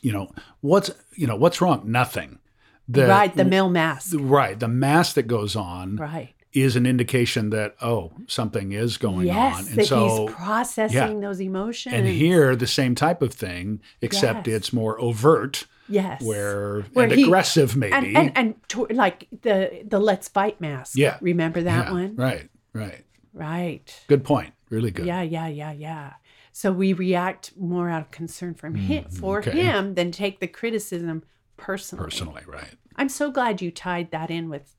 you 0.01 0.11
know, 0.11 0.31
what's 0.61 0.91
you 1.15 1.27
know 1.27 1.35
what's 1.35 1.61
wrong? 1.61 1.83
Nothing. 1.85 2.39
The, 2.87 3.07
right 3.07 3.33
the 3.33 3.45
male 3.45 3.69
mask 3.69 4.13
Right, 4.19 4.59
the 4.59 4.67
mass 4.67 5.13
that 5.13 5.23
goes 5.23 5.55
on 5.55 5.95
right 5.95 6.33
is 6.51 6.75
an 6.75 6.85
indication 6.85 7.49
that 7.51 7.75
oh 7.81 8.11
something 8.27 8.73
is 8.73 8.97
going 8.97 9.27
yes 9.27 9.59
on, 9.59 9.67
and 9.67 9.75
that 9.77 9.85
so 9.85 10.27
he's 10.27 10.35
processing 10.35 11.21
those 11.21 11.39
emotions 11.39 11.95
and 11.95 12.05
here 12.05 12.53
the 12.55 12.67
same 12.67 12.93
type 12.95 13.21
of 13.21 13.33
thing, 13.33 13.79
except 14.01 14.47
Yes. 14.47 14.57
it's 14.57 14.73
more 14.73 14.99
overt, 14.99 15.65
yes 15.89 16.21
where, 16.21 16.81
Where 16.93 17.05
and 17.05 17.13
he- 17.13 17.23
aggressive 17.23 17.75
maybe. 17.75 17.93
and 17.93 18.17
and, 18.17 18.31
and 18.35 18.55
to, 18.69 18.85
like 18.91 19.27
the 19.41 19.83
the 19.87 19.99
let's 19.99 20.27
fight 20.27 20.59
mask 20.61 20.95
Yeah. 20.97 21.17
remember 21.21 21.61
that 21.63 21.87
Yeah, 21.87 21.91
one 21.91 22.15
Right, 22.15 22.49
right. 22.73 23.03
right 23.33 24.03
Good 24.07 24.23
point. 24.23 24.53
Really 24.69 24.91
good. 24.91 25.05
Yeah, 25.05 25.21
yeah, 25.21 25.47
yeah, 25.47 25.73
yeah. 25.73 26.13
So 26.53 26.71
we 26.71 26.93
react 26.93 27.51
more 27.57 27.89
out 27.89 28.01
of 28.01 28.11
concern 28.11 28.53
from 28.53 28.75
him 28.75 29.05
for 29.09 29.41
Mm, 29.41 29.47
okay. 29.47 29.59
him 29.61 29.93
than 29.95 30.11
take 30.11 30.39
the 30.39 30.47
criticism 30.47 31.23
personally. 31.57 32.03
Personally, 32.05 32.43
right. 32.47 32.75
I'm 32.95 33.09
so 33.09 33.31
glad 33.31 33.61
you 33.61 33.69
tied 33.71 34.11
that 34.11 34.31
in 34.31 34.49
with 34.49 34.75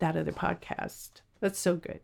that 0.00 0.16
other 0.16 0.32
podcast. 0.32 1.22
That's 1.40 1.58
so 1.58 1.76
good. 1.76 2.00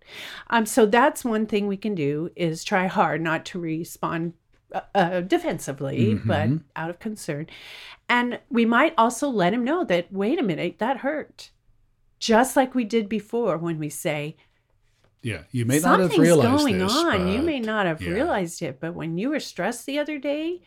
Um, 0.50 0.66
so 0.66 0.84
that's 0.86 1.24
one 1.24 1.46
thing 1.46 1.66
we 1.66 1.76
can 1.78 1.94
do 1.94 2.30
is 2.36 2.64
try 2.64 2.86
hard 2.86 3.20
not 3.22 3.44
to 3.46 3.58
respond 3.60 4.34
uh, 4.74 4.80
uh, 4.94 5.20
defensively, 5.20 6.14
but 6.14 6.48
Mhm. 6.48 6.62
out 6.76 6.90
of 6.90 6.98
concern. 6.98 7.46
And 8.08 8.40
we 8.50 8.64
might 8.64 8.94
also 8.98 9.28
let 9.28 9.54
him 9.54 9.64
know 9.64 9.84
that 9.84 10.12
wait 10.12 10.38
a 10.38 10.42
minute, 10.42 10.78
that 10.78 10.98
hurt. 10.98 11.50
Just 12.18 12.56
like 12.56 12.74
we 12.74 12.84
did 12.84 13.08
before 13.08 13.56
when 13.58 13.78
we 13.78 13.88
say, 13.88 14.36
Yeah, 15.22 15.42
you 15.52 15.64
may 15.64 15.78
not 15.78 16.00
have 16.00 16.10
something's 16.10 16.18
realized 16.20 16.58
going 16.58 16.78
this, 16.78 16.92
on. 16.92 17.28
You 17.28 17.42
may 17.42 17.60
not 17.60 17.86
have 17.86 18.02
yeah. 18.02 18.10
realized 18.10 18.60
it, 18.62 18.80
but 18.80 18.94
when 18.94 19.18
you 19.18 19.30
were 19.30 19.40
stressed 19.40 19.86
the 19.86 19.98
other 19.98 20.18
day, 20.18 20.60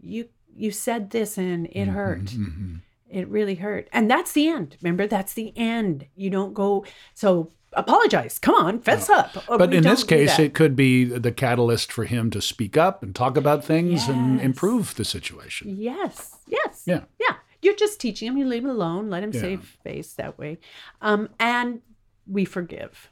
you 0.00 0.28
you 0.54 0.70
said 0.70 1.10
this 1.10 1.38
and 1.38 1.66
it 1.72 1.86
hurt. 1.88 2.24
Mhm. 2.26 2.80
It 3.08 3.26
really 3.28 3.54
hurt. 3.54 3.88
And 3.92 4.10
that's 4.10 4.32
the 4.32 4.48
end. 4.48 4.76
Remember, 4.82 5.06
that's 5.06 5.34
the 5.34 5.52
end. 5.56 6.06
You 6.14 6.30
don't 6.30 6.52
go 6.52 6.84
so 7.14 7.52
apologize. 7.74 8.38
Come 8.38 8.54
on, 8.54 8.80
fess 8.80 9.08
up. 9.10 9.36
Oh, 9.48 9.58
But 9.58 9.72
in 9.74 9.82
this 9.82 10.04
case, 10.04 10.38
it 10.38 10.54
could 10.54 10.74
be 10.76 11.04
the 11.04 11.32
catalyst 11.32 11.92
for 11.92 12.04
him 12.04 12.30
to 12.30 12.40
speak 12.40 12.76
up 12.76 13.02
and 13.02 13.14
talk 13.14 13.36
about 13.36 13.64
things 13.64 14.08
and 14.08 14.40
improve 14.40 14.94
the 14.96 15.04
situation. 15.04 15.76
Yes. 15.78 16.36
Yes. 16.46 16.82
Yeah. 16.86 17.04
Yeah. 17.20 17.36
You're 17.60 17.76
just 17.76 18.00
teaching 18.00 18.28
him. 18.28 18.36
You 18.36 18.46
leave 18.46 18.64
him 18.64 18.70
alone. 18.70 19.08
Let 19.10 19.22
him 19.22 19.30
Yeah. 19.32 19.40
save 19.40 19.64
face 19.84 20.12
that 20.14 20.38
way. 20.38 20.58
Um, 21.00 21.28
and 21.38 21.80
we 22.26 22.44
forgive. 22.44 23.08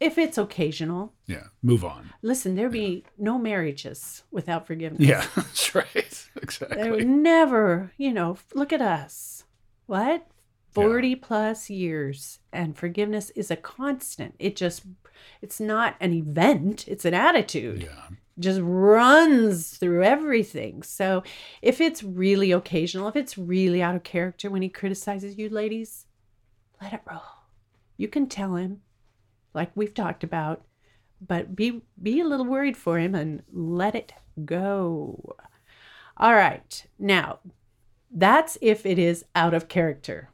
If 0.00 0.18
it's 0.18 0.36
occasional, 0.36 1.12
Yeah, 1.28 1.44
move 1.62 1.84
on. 1.84 2.10
listen, 2.22 2.56
there'd 2.56 2.72
be 2.72 3.04
no 3.16 3.38
marriages 3.38 4.24
without 4.32 4.66
forgiveness. 4.66 5.06
Yeah, 5.08 5.24
that's 5.36 5.74
right. 5.74 5.86
There 6.34 6.42
Exactly. 6.42 6.90
would 6.90 7.06
never, 7.06 7.92
you 7.96 8.12
know, 8.12 8.36
look 8.52 8.72
at 8.72 8.80
us. 8.82 9.44
What? 9.86 10.26
40 10.72 11.16
plus 11.16 11.70
years 11.70 12.38
and 12.52 12.76
forgiveness 12.76 13.30
is 13.30 13.50
a 13.50 13.56
constant. 13.56 14.34
It 14.38 14.56
just 14.56 14.82
it's 15.40 15.60
not 15.60 15.96
an 16.00 16.12
event, 16.12 16.86
it's 16.88 17.04
an 17.04 17.14
attitude. 17.14 17.82
Yeah. 17.82 18.16
Just 18.38 18.60
runs 18.62 19.76
through 19.76 20.04
everything. 20.04 20.82
So, 20.82 21.22
if 21.60 21.82
it's 21.82 22.02
really 22.02 22.50
occasional, 22.50 23.08
if 23.08 23.16
it's 23.16 23.36
really 23.36 23.82
out 23.82 23.94
of 23.94 24.04
character 24.04 24.48
when 24.50 24.62
he 24.62 24.70
criticizes 24.70 25.36
you 25.36 25.50
ladies, 25.50 26.06
let 26.80 26.94
it 26.94 27.02
roll. 27.08 27.20
You 27.98 28.08
can 28.08 28.26
tell 28.26 28.56
him 28.56 28.80
like 29.52 29.70
we've 29.74 29.92
talked 29.92 30.24
about, 30.24 30.62
but 31.20 31.54
be 31.54 31.82
be 32.02 32.20
a 32.20 32.26
little 32.26 32.46
worried 32.46 32.76
for 32.76 32.98
him 32.98 33.14
and 33.14 33.42
let 33.52 33.94
it 33.94 34.14
go. 34.44 35.36
All 36.16 36.34
right. 36.34 36.86
Now, 36.98 37.40
that's 38.10 38.56
if 38.60 38.86
it 38.86 38.98
is 38.98 39.24
out 39.34 39.54
of 39.54 39.68
character. 39.68 40.30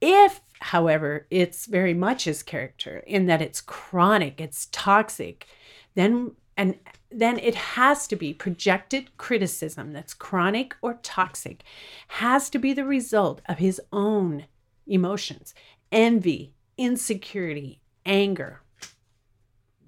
If, 0.00 0.40
however, 0.60 1.26
it's 1.30 1.66
very 1.66 1.94
much 1.94 2.24
his 2.24 2.42
character 2.42 2.98
in 3.06 3.26
that 3.26 3.42
it's 3.42 3.60
chronic, 3.60 4.40
it's 4.40 4.68
toxic, 4.72 5.46
then 5.94 6.32
and 6.56 6.78
then 7.10 7.38
it 7.38 7.54
has 7.54 8.06
to 8.06 8.16
be 8.16 8.34
projected 8.34 9.16
criticism 9.16 9.92
that's 9.92 10.12
chronic 10.12 10.76
or 10.82 11.00
toxic 11.02 11.62
has 12.08 12.50
to 12.50 12.58
be 12.58 12.72
the 12.72 12.84
result 12.84 13.40
of 13.48 13.58
his 13.58 13.80
own 13.92 14.44
emotions, 14.86 15.54
envy, 15.90 16.52
insecurity, 16.76 17.80
anger. 18.04 18.60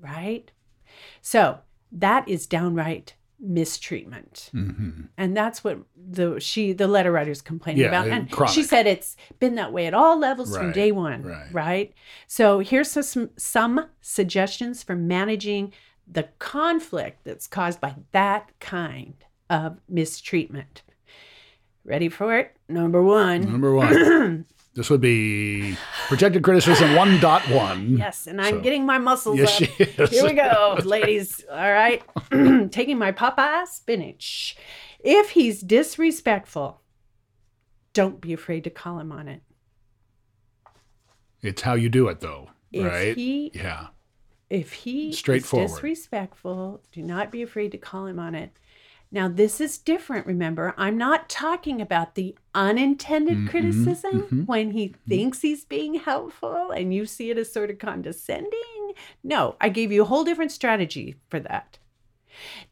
Right? 0.01 0.51
So, 1.21 1.59
that 1.93 2.27
is 2.27 2.47
downright 2.47 3.15
mistreatment 3.45 4.49
hmm 4.53 4.91
and 5.19 5.37
that's 5.37 5.65
what 5.65 5.79
the 5.97 6.39
she 6.39 6.73
the 6.73 6.87
letter 6.87 7.11
writer's 7.11 7.43
complaining 7.43 7.83
Yeah, 7.83 7.89
about 7.89 8.07
and 8.07 8.31
chronic. 8.31 8.55
she 8.55 8.63
said 8.63 8.87
it's 8.87 9.17
been 9.41 9.57
that 9.57 9.73
way 9.73 9.87
at 9.89 9.95
all 9.95 10.17
levels 10.19 10.57
from 10.57 10.71
day 10.71 10.93
one 10.93 11.25
right. 11.25 11.47
right. 11.53 11.95
so 12.29 12.61
here's 12.61 12.89
some 12.91 13.31
some 13.37 13.87
suggestions 14.01 14.85
for 14.85 14.95
managing 14.95 15.73
the 16.11 16.29
conflict 16.39 17.25
that's 17.25 17.49
caused 17.49 17.81
by 17.81 17.97
that 18.13 18.53
kind 18.61 19.15
of 19.51 19.79
mistreatment 19.89 20.83
ready 21.85 22.09
for 22.09 22.39
it 22.39 22.57
number 22.69 23.03
one 23.03 23.51
Number 23.51 23.75
one. 23.75 24.47
this 24.75 24.89
would 24.91 25.01
be 25.01 25.77
projected 26.09 26.43
criticism 26.43 26.89
1.1. 26.91 27.99
yes 27.99 28.27
and 28.27 28.41
i'm 28.41 28.55
So- 28.55 28.61
getting 28.61 28.87
my 28.87 28.99
muscles 28.99 29.39
Yes, 29.39 29.61
up. 29.63 30.09
Here 30.11 30.25
we 30.25 30.33
go, 30.33 30.79
ladies. 30.85 31.45
All 31.51 31.73
right. 31.73 32.03
Taking 32.73 32.99
my 32.99 33.13
Popeye 33.13 33.67
spinach. 33.67 34.57
If 35.01 35.31
he's 35.31 35.61
disrespectful, 35.61 36.81
don't 37.93 38.21
be 38.21 38.33
afraid 38.33 38.65
to 38.65 38.71
call 38.71 38.99
him 38.99 39.13
on 39.13 39.29
it. 39.29 39.43
It's 41.43 41.63
how 41.63 41.75
you 41.75 41.89
do 41.89 42.09
it, 42.09 42.21
though, 42.21 42.51
If 42.73 42.87
right? 42.87 43.17
he 43.17 43.51
yeah. 43.55 43.89
if 44.49 44.73
he 44.73 45.13
Straightforward. 45.13 45.67
is 45.71 45.73
disrespectful, 45.73 46.83
do 46.93 47.03
not 47.03 47.31
be 47.33 47.43
afraid 47.43 47.73
to 47.73 47.79
call 47.79 48.07
him 48.07 48.19
on 48.19 48.35
it. 48.35 48.53
Now 49.13 49.29
this 49.29 49.61
is 49.61 49.77
different, 49.77 50.27
remember. 50.27 50.75
I'm 50.79 50.97
not 50.97 51.29
talking 51.29 51.83
about 51.83 52.15
the 52.15 52.35
unintended 52.55 53.37
Mhm, 53.39 53.47
criticism 53.47 54.23
mhm, 54.31 54.47
when 54.47 54.71
he 54.71 54.95
thinks 55.07 55.43
he's 55.43 55.67
being 55.67 55.95
helpful 55.97 56.71
and 56.71 56.95
you 56.95 57.05
see 57.05 57.31
it 57.31 57.37
as 57.37 57.53
sort 57.53 57.71
of 57.71 57.79
condescending. 57.79 58.95
No, 59.23 59.57
I 59.61 59.69
gave 59.69 59.93
you 59.93 60.03
a 60.03 60.07
whole 60.07 60.25
different 60.25 60.51
strategy 60.51 61.17
for 61.29 61.39
that. 61.41 61.79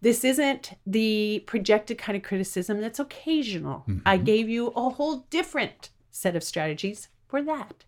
This 0.00 0.24
isn't 0.24 0.72
the 0.86 1.44
projected 1.46 1.98
kind 1.98 2.16
of 2.16 2.22
criticism 2.22 2.80
that's 2.80 2.98
occasional. 2.98 3.84
I 4.06 4.16
gave 4.16 4.48
you 4.48 4.68
a 4.68 4.88
whole 4.88 5.26
different 5.28 5.90
set 6.10 6.34
of 6.34 6.42
strategies 6.42 7.08
for 7.28 7.42
that. 7.42 7.84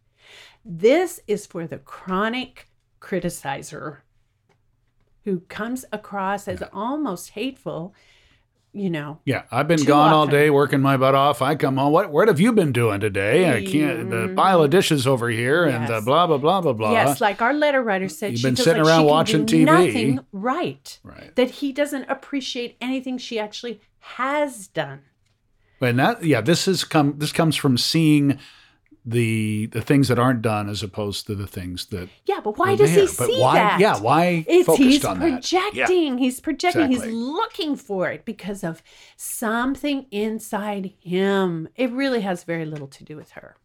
This 0.62 1.20
is 1.26 1.46
for 1.46 1.66
the 1.66 1.78
chronic 1.78 2.68
criticizer 3.00 3.98
who 5.24 5.40
comes 5.40 5.84
across 5.92 6.46
as 6.48 6.62
almost 6.72 7.30
hateful 7.30 7.94
you 8.72 8.88
know. 8.90 9.20
Yeah, 9.24 9.42
I've 9.50 9.68
been 9.68 9.84
gone 9.84 10.12
all 10.12 10.26
day 10.26 10.50
working 10.50 10.80
my 10.80 10.96
butt 10.96 11.14
off. 11.14 11.42
I 11.42 11.54
come 11.54 11.76
home. 11.76 11.92
What? 11.92 12.10
What 12.10 12.28
have 12.28 12.40
you 12.40 12.52
been 12.52 12.72
doing 12.72 13.00
today? 13.00 13.50
I 13.56 13.64
can't. 13.64 14.10
The 14.10 14.32
pile 14.34 14.62
of 14.62 14.70
dishes 14.70 15.06
over 15.06 15.28
here, 15.28 15.64
and 15.64 15.88
uh, 15.90 15.94
Yes. 15.94 16.04
blah 16.04 16.26
blah 16.26 16.38
blah 16.38 16.60
blah 16.60 16.72
blah. 16.72 16.92
Yes, 16.92 17.20
like 17.20 17.42
our 17.42 17.52
letter 17.52 17.82
writer 17.82 18.08
said, 18.08 18.32
You've 18.32 18.42
been 18.42 18.56
sitting 18.56 18.82
like 18.82 18.90
around 18.92 19.04
watching 19.04 19.46
TV. 19.46 19.64
Nothing 19.64 20.20
right. 20.32 20.98
Right. 21.02 21.34
That 21.36 21.50
he 21.50 21.72
doesn't 21.72 22.04
appreciate 22.08 22.76
anything 22.80 23.18
she 23.18 23.38
actually 23.38 23.80
has 23.98 24.68
done. 24.68 25.02
And 25.80 25.98
that, 25.98 26.24
yeah, 26.24 26.40
this 26.40 26.66
is 26.68 26.84
come. 26.84 27.14
This 27.18 27.32
comes 27.32 27.56
from 27.56 27.76
seeing 27.76 28.38
the 29.04 29.66
the 29.66 29.80
things 29.80 30.08
that 30.08 30.18
aren't 30.18 30.42
done 30.42 30.68
as 30.68 30.82
opposed 30.82 31.26
to 31.26 31.34
the 31.34 31.46
things 31.46 31.86
that. 31.86 32.08
Yeah, 32.24 32.40
but 32.40 32.56
why 32.58 32.76
does 32.76 32.94
there. 32.94 33.00
he 33.06 33.14
But 33.18 33.26
see 33.26 33.40
why, 33.40 33.54
that? 33.56 33.80
Yeah, 33.80 33.98
why 33.98 34.44
It's 34.46 34.66
focused 34.66 34.82
he's 34.88 35.04
on 35.04 35.18
that? 35.18 35.52
Yeah. 35.52 35.68
projecting. 35.70 36.18
He's 36.18 36.40
projecting. 36.40 36.92
Exactly. 36.92 37.10
He's 37.10 37.18
looking 37.20 37.76
for 37.76 38.08
it 38.10 38.24
because 38.24 38.62
of 38.62 38.82
something 39.16 40.06
inside 40.10 40.92
him. 41.00 41.68
It 41.76 41.90
really 41.90 42.20
has 42.20 42.44
very 42.44 42.64
little 42.64 42.88
to 42.88 43.04
do 43.04 43.16
with 43.16 43.32
her. 43.32 43.56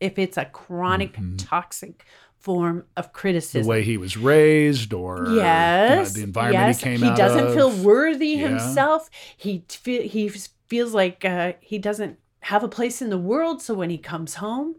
If 0.00 0.18
it's 0.18 0.36
a 0.36 0.44
chronic 0.46 1.16
toxic 1.38 2.04
form 2.38 2.84
of 2.96 3.12
Mm-hmm. 3.12 3.62
The 3.62 3.66
way 3.68 3.82
he 3.82 3.96
was 3.96 4.16
raised, 4.16 4.92
or 4.92 5.26
you 5.28 5.36
know, 5.36 5.42
yes, 5.42 6.12
the 6.12 6.22
environment 6.22 6.66
yes. 6.68 6.78
he 6.78 6.84
came 6.84 6.98
he 7.00 7.06
out 7.08 7.16
doesn't 7.16 7.46
of. 7.48 7.54
feel 7.54 7.70
worthy 7.70 8.28
Yeah. 8.28 8.48
himself. 8.48 9.10
He 9.36 9.64
fe- 9.68 10.06
he 10.08 10.28
feels 10.68 10.92
like 10.92 11.24
uh, 11.24 11.54
he 11.60 11.78
doesn't 11.78 12.18
have 12.52 12.62
a 12.64 12.68
place 12.68 13.00
in 13.02 13.10
the 13.10 13.18
world. 13.18 13.62
So 13.62 13.72
when 13.74 13.90
he 13.90 13.98
comes 13.98 14.34
home, 14.36 14.76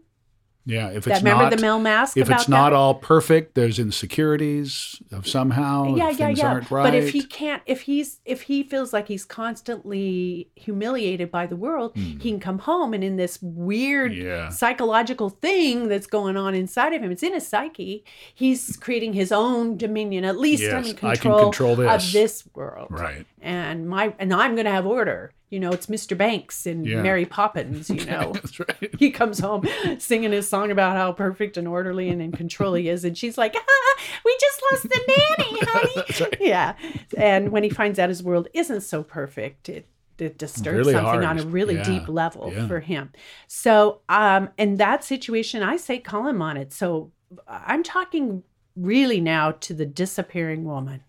Yeah, 0.64 0.88
if 0.90 1.04
that 1.04 1.10
it's 1.12 1.20
remember 1.22 1.44
not, 1.44 1.56
the 1.56 1.62
male 1.62 1.80
mask 1.80 2.16
if 2.16 2.28
it's 2.30 2.48
not 2.48 2.70
that? 2.70 2.76
all 2.76 2.94
perfect, 2.94 3.54
there's 3.54 3.78
insecurities 3.78 5.00
of 5.12 5.26
somehow. 5.26 5.94
yeah, 5.96 6.10
yeah, 6.10 6.28
yeah. 6.28 6.54
right. 6.70 6.84
But 6.86 6.94
if 6.94 7.10
he 7.16 7.22
can't, 7.24 7.62
if 7.66 7.80
he's, 7.88 8.20
if 8.26 8.42
he 8.42 8.62
feels 8.62 8.92
like 8.92 9.08
he's 9.08 9.24
constantly 9.24 10.50
humiliated 10.56 11.30
by 11.30 11.46
the 11.46 11.56
world, 11.56 11.92
he 11.96 12.16
can 12.16 12.40
come 12.40 12.58
home 12.58 12.92
and 12.94 13.02
in 13.04 13.16
this 13.16 13.38
weird 13.42 14.12
Hmm. 14.12 14.20
Yeah. 14.28 14.48
psychological 14.50 15.28
thing 15.30 15.88
that's 15.88 16.06
going 16.06 16.36
on 16.36 16.54
inside 16.54 16.92
of 16.92 17.02
him, 17.02 17.10
it's 17.10 17.22
in 17.22 17.32
his 17.34 17.46
psyche. 17.46 18.04
He's 18.34 18.76
creating 18.76 19.12
his 19.14 19.32
own 19.32 19.76
dominion. 19.76 20.24
At 20.24 20.38
least 20.38 20.62
Yes, 20.62 20.72
I'm 20.74 20.84
I 20.84 20.92
can 21.16 21.22
control, 21.22 21.42
control 21.44 21.76
this. 21.76 22.06
of 22.06 22.12
this 22.12 22.44
world, 22.54 22.88
right. 22.90 23.26
and 23.40 23.88
my, 23.88 24.14
and 24.18 24.32
I'm 24.32 24.54
going 24.54 24.66
to 24.66 24.70
have 24.72 24.86
order. 24.86 25.32
You 25.50 25.60
know, 25.60 25.70
it's 25.72 25.86
Mr. 25.86 26.16
Banks 26.16 26.66
and 26.66 26.86
Yeah. 26.86 27.00
Mary 27.02 27.24
Poppins. 27.24 27.88
You 27.88 28.04
know. 28.06 28.32
That's 28.34 28.58
right. 28.60 28.90
he 28.98 29.10
comes 29.10 29.38
home 29.38 29.66
singing 29.98 30.32
his 30.32 30.48
song 30.48 30.70
about 30.70 30.96
how 30.96 31.12
perfect 31.12 31.56
and 31.56 31.66
orderly 31.66 32.08
and 32.10 32.20
in 32.20 32.32
control 32.32 32.74
he 32.74 32.88
is. 32.88 33.04
And 33.04 33.16
she's 33.16 33.38
like, 33.38 33.54
ah, 33.56 33.96
we 34.24 34.36
just 34.40 34.62
lost 34.70 34.82
the 34.84 35.00
nanny, 35.08 35.58
honey. 35.62 36.04
Right. 36.20 36.36
Yeah. 36.40 36.74
And 37.16 37.50
when 37.50 37.62
he 37.62 37.70
finds 37.70 37.98
out 37.98 38.08
his 38.10 38.22
world 38.22 38.48
isn't 38.52 38.82
so 38.82 39.02
perfect, 39.02 39.68
it, 39.68 39.86
it 40.18 40.36
disturbs 40.36 40.78
Really 40.78 40.92
something 40.92 41.22
hard. 41.22 41.24
on 41.24 41.38
a 41.38 41.44
really 41.44 41.76
Yeah. 41.76 41.84
deep 41.84 42.08
level 42.08 42.52
Yeah. 42.54 42.66
for 42.68 42.80
him. 42.80 43.12
So, 43.46 44.00
um, 44.08 44.50
in 44.58 44.76
that 44.76 45.04
situation, 45.04 45.62
I 45.62 45.76
say 45.76 45.98
call 45.98 46.26
him 46.26 46.42
on 46.42 46.56
it. 46.56 46.72
So 46.72 47.12
I'm 47.46 47.82
talking 47.82 48.42
really 48.76 49.20
now 49.20 49.52
to 49.52 49.74
the 49.74 49.86
disappearing 49.86 50.64
woman. 50.64 51.02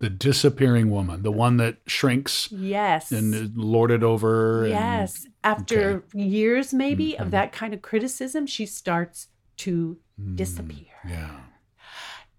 The 0.00 0.10
disappearing 0.10 0.90
woman, 0.90 1.22
the 1.22 1.30
one 1.32 1.56
that 1.58 1.78
shrinks 1.86 2.50
Yes. 2.52 3.12
and 3.12 3.56
lorded 3.56 4.02
over. 4.02 4.62
and- 4.64 4.70
Yes. 4.72 5.26
After 5.42 6.04
years, 6.12 6.74
maybe, 6.74 7.12
Mm-hmm. 7.12 7.22
of 7.22 7.30
that 7.30 7.52
kind 7.52 7.72
of 7.72 7.80
criticism, 7.82 8.46
she 8.46 8.66
starts 8.66 9.28
to 9.58 9.98
Mm, 10.20 10.36
disappear. 10.36 10.92
yeah. 11.08 11.40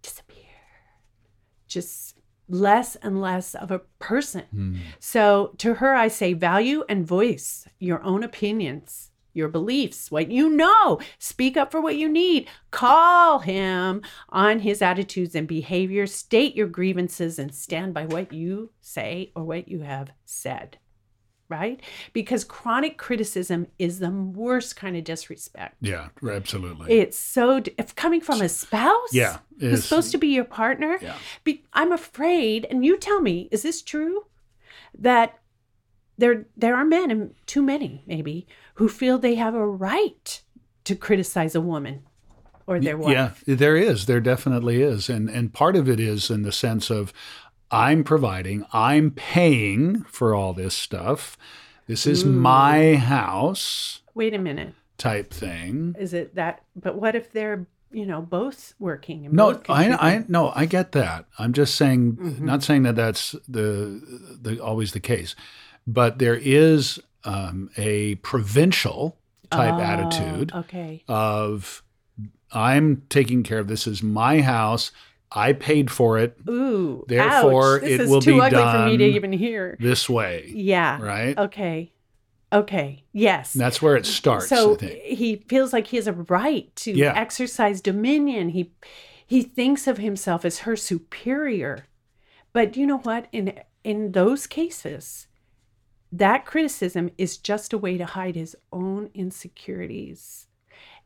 Disappear. 0.01 0.43
Just 1.67 2.17
less 2.47 2.95
and 2.97 3.19
less 3.21 3.55
of 3.55 3.71
a 3.71 3.79
person. 3.99 4.43
Mm. 4.53 4.77
So 4.99 5.55
to 5.57 5.75
her, 5.75 5.95
I 5.95 6.07
say 6.09 6.33
value 6.33 6.83
and 6.87 7.07
voice 7.07 7.67
your 7.79 8.03
own 8.03 8.23
opinions, 8.23 9.11
your 9.35 9.49
beliefs, 9.49 10.09
what 10.09 10.31
you 10.31 10.49
know. 10.49 10.99
Speak 11.19 11.57
up 11.57 11.71
for 11.71 11.81
what 11.81 11.97
you 11.97 12.07
need. 12.09 12.47
Call 12.71 13.39
him 13.39 14.01
on 14.29 14.59
his 14.59 14.81
attitudes 14.81 15.35
and 15.35 15.47
behavior. 15.47 16.07
State 16.07 16.55
your 16.55 16.67
grievances 16.67 17.37
and 17.37 17.53
stand 17.53 17.93
by 17.93 18.05
what 18.05 18.31
you 18.33 18.71
say 18.81 19.31
or 19.35 19.43
what 19.43 19.67
you 19.67 19.81
have 19.81 20.11
said. 20.25 20.77
Right? 21.47 21.79
Because 22.11 22.43
chronic 22.43 22.97
criticism 22.97 23.67
is 23.77 23.99
the 23.99 24.09
worst 24.09 24.75
kind 24.75 24.97
of 24.97 25.03
disrespect. 25.03 25.75
Yeah, 25.79 26.07
absolutely. 26.27 26.91
It's 26.91 27.19
so, 27.19 27.61
if 27.77 27.93
coming 27.93 28.19
from 28.19 28.41
a 28.41 28.49
spouse, 28.49 29.13
Yeah, 29.13 29.37
who's 29.59 29.83
supposed 29.83 30.11
to 30.13 30.17
be 30.17 30.29
your 30.29 30.43
partner, 30.43 30.97
Yeah. 30.99 31.17
be, 31.43 31.63
I'm 31.71 31.91
afraid, 31.91 32.65
and 32.71 32.83
you 32.83 32.97
tell 32.97 33.21
me, 33.21 33.47
is 33.51 33.61
this 33.61 33.83
true? 33.83 34.25
That 34.97 35.37
there 36.17 36.45
there 36.57 36.75
are 36.75 36.85
men, 36.85 37.11
and 37.11 37.33
too 37.45 37.61
many 37.61 38.03
maybe, 38.07 38.47
who 38.75 38.87
feel 38.89 39.17
they 39.17 39.35
have 39.35 39.55
a 39.55 39.67
right 39.67 40.41
to 40.85 40.95
criticize 40.95 41.55
a 41.55 41.61
woman 41.61 42.03
or 42.67 42.79
their 42.79 42.97
wife. 42.97 43.43
Yeah, 43.45 43.55
there 43.55 43.75
is. 43.75 44.05
There 44.05 44.19
definitely 44.21 44.81
is. 44.81 45.09
And 45.09 45.29
and 45.29 45.53
part 45.53 45.75
of 45.75 45.89
it 45.89 45.99
is 45.99 46.29
in 46.29 46.43
the 46.43 46.51
sense 46.51 46.89
of 46.89 47.11
I'm 47.71 48.03
providing, 48.03 48.65
I'm 48.71 49.11
paying 49.11 50.03
for 50.03 50.33
all 50.35 50.53
this 50.53 50.73
stuff. 50.75 51.37
This 51.87 52.07
is 52.07 52.23
my 52.25 52.95
house 52.95 54.01
Wait 54.15 54.33
a 54.33 54.39
minute, 54.39 54.73
type 54.97 55.31
thing. 55.33 55.95
is 55.99 56.13
it 56.13 56.33
that? 56.35 56.61
But 56.75 56.95
what 56.95 57.15
if 57.15 57.31
they're 57.31 57.67
you 57.91 58.05
know 58.05 58.21
both 58.21 58.73
working? 58.79 59.27
No, 59.31 59.53
both 59.53 59.69
I, 59.69 59.91
I 59.91 60.25
no, 60.27 60.51
I 60.55 60.65
get 60.65 60.91
that. 60.93 61.25
I'm 61.37 61.53
just 61.53 61.75
saying, 61.75 62.13
Mm-hmm. 62.13 62.45
not 62.45 62.63
saying 62.63 62.83
that 62.83 62.95
that's 62.95 63.35
the, 63.47 64.01
the 64.41 64.59
always 64.63 64.93
the 64.93 64.99
case, 64.99 65.35
but 65.87 66.19
there 66.19 66.35
is 66.35 66.99
um, 67.23 67.69
a 67.77 68.15
provincial 68.15 69.17
type 69.49 69.75
Oh, 69.75 69.81
attitude 69.81 70.51
Okay. 70.53 71.03
of 71.07 71.81
I'm 72.51 73.03
taking 73.09 73.43
care 73.43 73.59
of 73.59 73.67
this 73.67 73.85
is 73.87 74.01
my 74.01 74.41
house. 74.41 74.91
I 75.31 75.53
paid 75.53 75.91
for 75.91 76.17
it 76.17 76.37
Ooh. 76.47 77.03
Therefore, 77.07 77.75
ouch. 77.77 77.81
This 77.81 77.91
it 77.91 78.01
is 78.01 78.09
will 78.09 78.21
too 78.21 78.35
be 78.35 78.41
ugly 78.41 78.57
for 78.59 78.85
me 78.85 78.97
to 78.97 79.05
done 79.05 79.15
even 79.15 79.33
hear. 79.33 79.75
this 79.79 80.09
way, 80.09 80.49
Yeah. 80.53 81.01
right? 81.01 81.37
Okay. 81.37 81.91
Okay. 82.53 83.03
Yes. 83.11 83.53
And 83.55 83.61
that's 83.61 83.81
where 83.81 83.95
it 83.97 84.05
starts. 84.05 84.47
so 84.47 84.73
I 84.73 84.77
think. 84.77 85.01
he 85.03 85.35
feels 85.49 85.73
like 85.73 85.87
he 85.87 85.97
has 85.97 86.07
a 86.07 86.13
right 86.13 86.73
to 86.77 86.91
Yeah. 86.91 87.13
exercise 87.15 87.81
dominion. 87.81 88.49
He 88.49 88.71
he 89.27 89.41
thinks 89.41 89.87
of 89.87 89.97
himself 89.97 90.45
as 90.45 90.59
her 90.59 90.75
superior. 90.75 91.87
But 92.53 92.77
you 92.77 92.85
know 92.87 92.99
what? 92.99 93.27
In 93.31 93.59
in 93.83 94.11
those 94.13 94.47
cases, 94.47 95.27
that 96.17 96.45
criticism 96.45 97.09
is 97.17 97.37
just 97.37 97.73
a 97.73 97.77
way 97.77 97.97
to 97.97 98.05
hide 98.05 98.35
his 98.35 98.55
own 98.71 99.09
insecurities. 99.13 100.47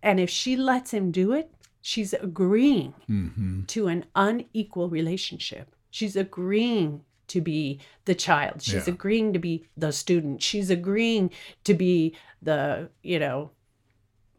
And 0.02 0.20
if 0.20 0.30
she 0.30 0.56
lets 0.56 0.92
him 0.92 1.12
do 1.12 1.32
it, 1.34 1.52
she's 1.82 2.14
agreeing 2.14 2.94
hmm 3.08 3.64
to 3.68 3.88
an 3.88 4.06
unequal 4.16 4.90
relationship. 4.90 5.76
She's 5.92 6.16
agreeing 6.16 7.04
to 7.28 7.42
be 7.42 7.80
the 8.06 8.16
child. 8.16 8.62
She's 8.62 8.88
Yeah. 8.88 8.94
agreeing 8.94 9.34
to 9.34 9.40
be 9.40 9.66
the 9.78 9.92
student. 9.92 10.42
She's 10.42 10.70
agreeing 10.70 11.32
to 11.64 11.74
be 11.74 12.16
the, 12.42 12.90
you 13.04 13.20
know, 13.20 13.52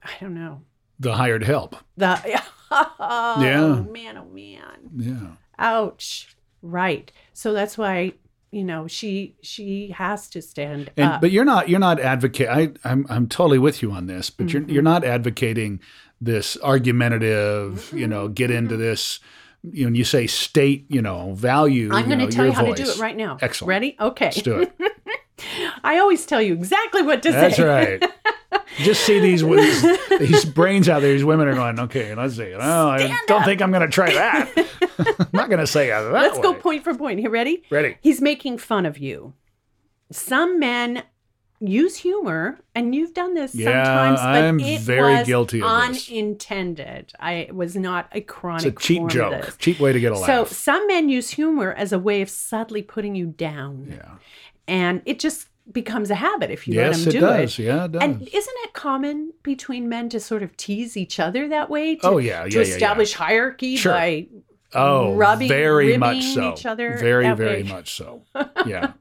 I 0.03 0.11
don't 0.21 0.35
know. 0.35 0.63
The 0.99 1.15
hired 1.15 1.45
help. 1.45 1.77
The 1.97 2.43
oh, 2.71 3.37
Yeah. 3.41 3.83
man, 3.91 4.17
oh 4.19 4.25
man. 4.25 4.79
Yeah. 4.97 5.37
Ouch. 5.59 6.35
Right. 6.63 7.13
So 7.33 7.53
that's 7.53 7.77
why, 7.79 8.15
you 8.51 8.65
know, 8.65 8.87
she 8.89 9.37
she 9.43 9.91
has 9.97 10.29
to 10.31 10.43
stand 10.43 10.91
And 10.97 11.13
up. 11.13 11.21
but 11.21 11.31
you're 11.31 11.45
not 11.45 11.69
you're 11.69 11.79
not 11.81 12.01
advocate. 12.01 12.49
I 12.49 12.73
I'm 12.85 13.07
I'm 13.09 13.29
totally 13.29 13.59
with 13.59 13.81
you 13.83 13.93
on 13.93 14.07
this. 14.07 14.29
But 14.31 14.47
Mm-hmm. 14.47 14.59
you're 14.59 14.69
you're 14.75 14.83
not 14.83 15.05
advocating 15.05 15.81
this 16.21 16.57
argumentative. 16.63 17.93
You 17.95 18.07
know, 18.07 18.29
get 18.29 18.51
into 18.51 18.77
this. 18.77 19.21
You 19.63 19.89
know, 19.91 19.95
you 19.97 20.05
say 20.05 20.27
state. 20.27 20.87
You 20.89 21.03
know, 21.03 21.35
value. 21.35 21.91
I'm 21.93 22.07
going 22.07 22.19
to 22.21 22.29
tell 22.29 22.47
you 22.47 22.53
how 22.53 22.65
to 22.65 22.75
do 22.75 22.89
it 22.91 22.99
right 22.99 23.17
now. 23.17 23.39
Excellent. 23.41 23.69
Ready? 23.69 23.97
Okay. 24.01 24.27
Let's 24.27 24.43
do 24.43 24.61
it. 24.61 24.73
I 25.85 25.99
always 25.99 26.27
tell 26.27 26.43
you 26.43 26.53
exactly 26.55 27.03
what 27.03 27.23
to 27.23 27.33
That's 27.33 27.57
say. 27.57 27.63
That's 27.63 28.03
right. 28.03 28.13
Just 28.79 29.05
see 29.05 29.21
these 29.21 29.43
these, 30.19 30.45
brains 30.45 30.89
out 30.89 31.01
there. 31.01 31.13
These 31.13 31.25
women 31.25 31.49
are 31.49 31.55
going, 31.55 31.79
okay, 31.81 32.15
let's 32.15 32.37
see. 32.37 32.55
Oh, 32.55 32.89
I 32.89 33.17
don't 33.27 33.41
up." 33.41 33.45
think 33.45 33.61
I'm 33.63 33.71
going 33.71 33.83
to 33.83 33.89
try 33.89 34.13
that. 34.13 34.51
I'm 35.19 35.29
not 35.33 35.49
going 35.49 35.61
to 35.61 35.67
say 35.67 35.89
that 35.89 36.13
Let's 36.13 36.39
go 36.39 36.55
point 36.55 36.85
for 36.85 36.95
point. 36.95 37.21
Here, 37.21 37.31
ready? 37.31 37.63
Ready? 37.71 37.97
He's 38.01 38.21
making 38.21 38.59
fun 38.59 38.87
of 38.87 38.99
you. 38.99 39.35
Some 40.11 40.59
men 40.59 41.05
use 41.61 41.97
humor, 41.97 42.59
and 42.75 42.95
you've 42.95 43.13
done 43.13 43.35
this 43.35 43.55
Yeah, 43.55 43.85
sometimes, 43.85 44.21
but 44.21 44.45
I'm 44.45 44.61
it 44.61 44.81
very 44.81 45.17
was 45.17 45.27
guilty 45.27 45.63
of 45.63 45.69
this. 45.93 46.09
unintended. 46.09 47.13
I 47.21 47.49
was 47.53 47.77
not 47.77 48.09
a 48.13 48.21
chronic. 48.23 48.67
It's 48.67 48.77
a 48.77 48.87
cheap 48.87 49.09
joke. 49.09 49.45
this. 49.45 49.57
Cheap 49.59 49.79
way 49.79 49.93
to 49.93 50.01
get 50.01 50.13
a 50.13 50.19
laugh. 50.19 50.27
So 50.27 50.45
some 50.47 50.87
men 50.87 51.09
use 51.09 51.31
humor 51.31 51.73
as 51.73 51.93
a 51.93 51.99
way 51.99 52.23
of 52.23 52.31
subtly 52.31 52.83
putting 52.83 53.15
you 53.15 53.27
down, 53.27 53.89
yeah. 53.91 54.15
and 54.67 55.03
it 55.05 55.19
just 55.19 55.50
becomes 55.73 56.11
a 56.11 56.15
habit 56.15 56.51
if 56.51 56.67
you 56.67 56.75
Yes, 56.75 57.05
let 57.07 57.13
them 57.13 57.21
do 57.21 57.27
it. 57.27 57.31
It 57.31 57.43
does. 57.43 57.59
Yeah, 57.59 57.85
it 57.85 57.93
does. 57.93 58.03
And 58.03 58.23
isn't 58.23 58.55
it 58.65 58.73
common 58.73 59.33
between 59.43 59.89
men 59.89 60.09
to 60.11 60.21
sort 60.21 60.43
of 60.43 60.57
tease 60.57 60.97
each 60.97 61.21
other 61.21 61.49
that 61.49 61.71
way? 61.71 61.97
To, 61.97 62.07
Oh, 62.07 62.19
yeah, 62.19 62.45
to 62.45 62.49
yeah, 62.51 62.61
yeah, 62.61 62.67
yeah. 62.67 62.75
establish 62.75 63.13
hierarchy 63.13 63.77
Sure. 63.77 63.93
by 63.93 64.27
oh, 64.75 65.15
rubbing- 65.15 65.49
very 65.49 65.97
much 65.97 66.23
so. 66.25 66.53
each 66.53 66.67
other 66.67 66.97
very, 66.99 67.33
very 67.35 67.63
way. 67.63 67.69
much 67.69 67.95
so. 67.95 68.23
Yeah. 68.67 68.93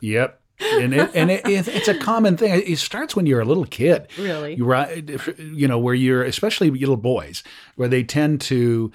Yep. 0.00 0.40
And 0.58 0.94
it, 0.94 1.10
and 1.14 1.30
it, 1.30 1.46
it, 1.46 1.68
it's 1.68 1.88
a 1.88 1.98
common 1.98 2.38
thing. 2.38 2.62
It 2.66 2.78
starts 2.78 3.14
when 3.14 3.26
you're 3.26 3.40
a 3.40 3.44
little 3.44 3.66
kid. 3.66 4.06
Really? 4.18 4.54
You 4.54 4.64
right, 4.64 5.06
you 5.38 5.68
know, 5.68 5.78
where 5.78 5.94
you're 5.94 6.22
especially 6.22 6.70
little 6.70 6.96
boys, 6.96 7.42
where 7.74 7.88
they 7.88 8.02
tend 8.02 8.40
to 8.42 8.90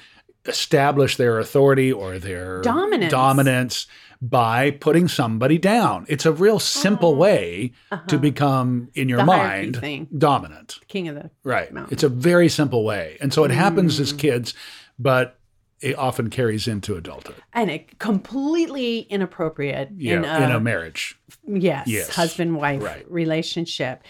establish 0.45 1.17
their 1.17 1.38
authority 1.39 1.91
or 1.91 2.17
their 2.17 2.61
Dominance. 2.61 3.11
dominance 3.11 3.88
by 4.22 4.69
putting 4.72 5.07
somebody 5.07 5.57
down. 5.57 6.05
It's 6.07 6.26
a 6.28 6.32
real 6.32 6.59
simple 6.59 7.15
way 7.15 7.72
to 8.07 8.19
become 8.19 8.89
in 8.93 9.09
your 9.09 9.19
Oh. 9.19 9.24
Uh-huh. 9.24 9.32
The 9.32 9.38
mind 9.38 9.78
thing. 9.78 10.07
dominant. 10.15 10.80
King 10.88 11.07
of 11.07 11.15
the 11.15 11.32
Right. 11.43 11.74
mountain. 11.74 11.91
It's 11.93 12.03
a 12.03 12.09
very 12.09 12.47
simple 12.47 12.84
way. 12.84 13.17
And 13.19 13.34
so 13.34 13.43
it 13.43 13.51
happens 13.51 13.97
Mm. 13.97 14.01
as 14.01 14.13
kids, 14.13 14.53
but 14.99 15.39
it 15.82 15.97
often 15.97 16.30
carries 16.30 16.67
into 16.67 16.95
adulthood. 16.95 17.36
and 17.53 17.72
it 17.72 17.97
completely 17.97 18.99
inappropriate 19.09 19.89
Yeah. 19.97 20.17
in 20.17 20.26
In, 20.26 20.51
a, 20.51 20.57
a 20.57 20.59
marriage. 20.59 21.17
yes, 21.47 21.88
Yes. 21.88 22.09
husband 22.15 22.55
wife 22.55 22.84
Right. 22.84 23.03
relationship. 23.11 24.03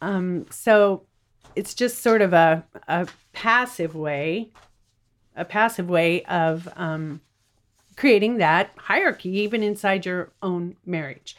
Um, 0.00 0.46
so 0.50 1.02
it's 1.56 1.74
just 1.74 1.98
sort 2.02 2.22
of 2.22 2.32
a 2.32 2.64
a 2.86 3.08
passive 3.32 3.96
way, 3.96 4.50
a 5.34 5.44
passive 5.44 5.88
way 5.90 6.22
of 6.26 6.68
um, 6.76 7.20
creating 7.96 8.38
that 8.38 8.70
hierarchy 8.76 9.30
even 9.40 9.62
inside 9.62 10.06
your 10.06 10.32
own 10.42 10.76
marriage. 10.84 11.36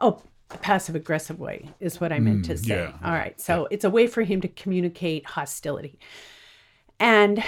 Oh, 0.00 0.22
a 0.50 0.58
passive 0.58 0.94
aggressive 0.94 1.38
way 1.40 1.70
is 1.80 2.00
what 2.00 2.12
I 2.12 2.18
meant 2.18 2.44
to 2.46 2.58
say. 2.58 2.74
Mm, 2.74 2.90
yeah, 2.90 3.08
All 3.08 3.14
right, 3.14 3.40
so 3.40 3.66
it's 3.70 3.84
a 3.84 3.90
way 3.90 4.06
for 4.06 4.22
him 4.22 4.40
to 4.42 4.48
communicate 4.48 5.24
hostility, 5.24 5.98
and 7.00 7.42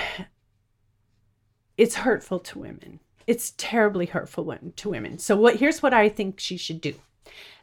it's 1.77 1.97
hurtful 1.97 2.39
to 2.41 2.59
women. 2.59 3.01
It's 3.27 3.53
terribly 3.57 4.07
hurtful 4.07 4.57
to 4.77 4.89
women. 4.89 5.19
So 5.19 5.37
what 5.37 5.57
here's 5.57 5.83
what 5.83 5.95
I 5.95 6.09
think 6.09 6.41
she 6.41 6.57
should 6.57 6.81
do. 6.81 6.95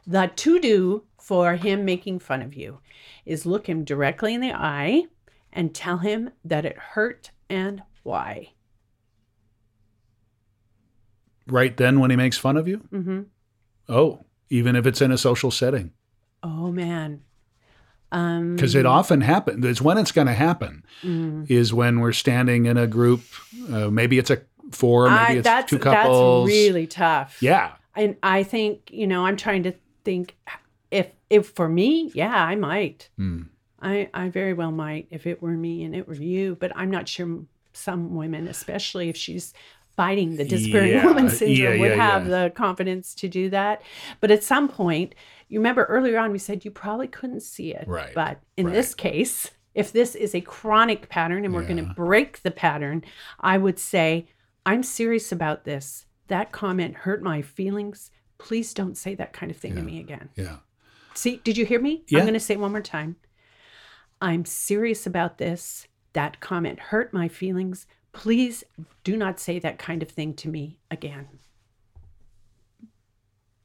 The 0.06 0.30
to 0.34 0.60
do 0.60 1.04
for 1.20 1.54
him 1.54 1.84
making 1.84 2.18
fun 2.18 2.42
of 2.42 2.54
you 2.54 2.80
is 3.24 3.46
look 3.46 3.68
him 3.68 3.84
directly 3.84 4.34
in 4.34 4.40
the 4.40 4.52
eye 4.52 5.06
and 5.52 5.74
tell 5.74 5.98
him 5.98 6.30
that 6.44 6.64
it 6.64 6.76
hurt 6.76 7.30
and 7.48 7.82
why. 8.02 8.50
Right 11.52 11.76
then 11.76 12.00
when 12.00 12.10
he 12.10 12.16
makes 12.16 12.38
fun 12.38 12.56
of 12.56 12.66
you? 12.66 12.78
hmm 12.90 13.22
Oh, 13.88 14.24
even 14.48 14.74
if 14.76 14.86
it's 14.86 15.00
in 15.02 15.12
a 15.12 15.18
social 15.18 15.50
setting. 15.50 15.92
Oh 16.42 16.72
man. 16.72 17.22
Um 18.10 18.56
Because 18.56 18.74
it 18.74 18.86
often 18.86 19.20
happens. 19.20 19.64
It's 19.64 19.80
when 19.82 19.98
it's 19.98 20.12
going 20.12 20.26
to 20.28 20.32
happen 20.32 20.84
mm. 21.02 21.50
is 21.50 21.72
when 21.74 22.00
we're 22.00 22.12
standing 22.12 22.66
in 22.66 22.76
a 22.76 22.86
group. 22.86 23.22
Uh, 23.70 23.90
maybe 23.90 24.18
it's 24.18 24.30
a 24.30 24.42
four, 24.70 25.10
maybe 25.10 25.46
I, 25.48 25.54
it's 25.58 25.70
two 25.70 25.78
couples. 25.78 26.48
that's 26.48 26.56
really 26.58 26.86
tough. 26.86 27.36
yeah. 27.42 27.72
And 27.94 28.16
I 28.22 28.42
think, 28.42 28.90
you 28.90 29.06
know, 29.06 29.26
I'm 29.26 29.36
trying 29.36 29.64
to 29.64 29.74
think 30.04 30.36
if 30.90 31.08
if 31.28 31.48
for 31.48 31.68
me, 31.68 32.10
yeah, 32.14 32.34
I 32.34 32.54
might. 32.56 33.10
Hmm. 33.16 33.42
I 33.80 34.08
I 34.14 34.30
very 34.30 34.54
well 34.54 34.72
might 34.72 35.08
if 35.10 35.26
it 35.26 35.42
were 35.42 35.56
me 35.56 35.84
and 35.84 35.94
it 35.94 36.06
were 36.08 36.14
you, 36.14 36.56
but 36.60 36.72
I'm 36.74 36.90
not 36.90 37.08
sure 37.08 37.44
some 37.74 38.14
women, 38.14 38.48
especially 38.48 39.08
if 39.08 39.16
she's 39.16 39.52
fighting 39.96 40.36
the 40.36 40.44
disappearing 40.44 40.92
Yeah, 40.92 41.06
woman 41.06 41.28
syndrome, 41.28 41.74
yeah, 41.74 41.80
would 41.80 41.90
yeah, 41.90 42.10
have 42.10 42.26
the 42.26 42.52
confidence 42.54 43.14
to 43.16 43.28
do 43.28 43.50
that. 43.50 43.82
But 44.20 44.30
at 44.30 44.42
some 44.42 44.68
point, 44.68 45.14
you 45.48 45.58
remember 45.58 45.84
earlier 45.84 46.18
on 46.18 46.32
we 46.32 46.38
said 46.38 46.64
you 46.64 46.70
probably 46.70 47.08
couldn't 47.08 47.42
see 47.42 47.74
it. 47.74 47.84
Right, 47.86 48.14
But 48.14 48.40
in 48.56 48.66
right. 48.66 48.74
this 48.74 48.94
case, 48.94 49.50
if 49.74 49.92
this 49.92 50.14
is 50.14 50.34
a 50.34 50.40
chronic 50.40 51.08
pattern 51.08 51.44
and 51.44 51.54
we're 51.54 51.64
going 51.66 51.84
to 51.84 51.94
break 51.94 52.42
the 52.42 52.50
pattern, 52.50 53.04
I 53.40 53.58
would 53.58 53.78
say, 53.78 54.26
I'm 54.64 54.82
serious 54.82 55.32
about 55.32 55.64
this. 55.64 56.06
That 56.28 56.52
comment 56.52 56.94
hurt 56.94 57.22
my 57.22 57.42
feelings. 57.42 58.10
Please 58.38 58.74
don't 58.74 58.96
say 58.96 59.14
that 59.14 59.32
kind 59.32 59.50
of 59.50 59.56
thing 59.56 59.74
to 59.76 59.82
me 59.82 60.00
again. 60.00 60.30
Yeah. 60.36 60.56
See, 61.14 61.40
did 61.44 61.56
you 61.56 61.64
hear 61.64 61.80
me? 61.80 62.04
I'm 62.14 62.20
going 62.20 62.32
to 62.34 62.40
say 62.40 62.54
it 62.54 62.60
one 62.60 62.72
more 62.72 62.80
time. 62.80 63.16
I'm 64.20 64.44
serious 64.44 65.06
about 65.06 65.38
this. 65.38 65.86
That 66.12 66.40
comment 66.40 66.78
hurt 66.78 67.12
my 67.12 67.28
feelings. 67.28 67.86
Please 68.12 68.62
do 69.04 69.16
not 69.16 69.40
say 69.40 69.58
that 69.58 69.78
kind 69.78 70.02
of 70.02 70.08
thing 70.10 70.34
to 70.34 70.48
me 70.48 70.78
again. 70.90 71.28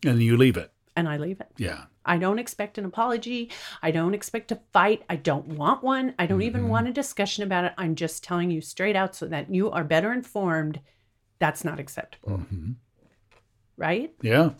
And 0.05 0.21
you 0.21 0.37
leave 0.37 0.57
it. 0.57 0.71
And 0.95 1.07
I 1.07 1.17
leave 1.17 1.39
it. 1.41 1.51
Yeah. 1.57 1.85
I 2.05 2.17
don't 2.17 2.39
expect 2.39 2.77
an 2.77 2.85
apology. 2.85 3.51
I 3.83 3.91
don't 3.91 4.13
expect 4.13 4.51
a 4.51 4.59
fight. 4.71 5.03
I 5.09 5.17
don't 5.17 5.47
want 5.47 5.83
one. 5.83 6.15
I 6.17 6.25
don't 6.25 6.41
even 6.41 6.63
Mhm. 6.63 6.69
want 6.69 6.87
a 6.87 6.93
discussion 6.93 7.43
about 7.43 7.65
it. 7.65 7.73
I'm 7.77 7.95
just 7.95 8.23
telling 8.23 8.49
you 8.49 8.61
straight 8.61 8.95
out 8.95 9.13
so 9.15 9.27
that 9.27 9.53
you 9.53 9.69
are 9.69 9.83
better 9.83 10.13
informed. 10.13 10.79
That's 11.39 11.63
not 11.65 11.79
acceptable, 11.79 12.39
Mhm. 12.39 12.75
right? 13.75 14.13
Yeah. 14.21 14.51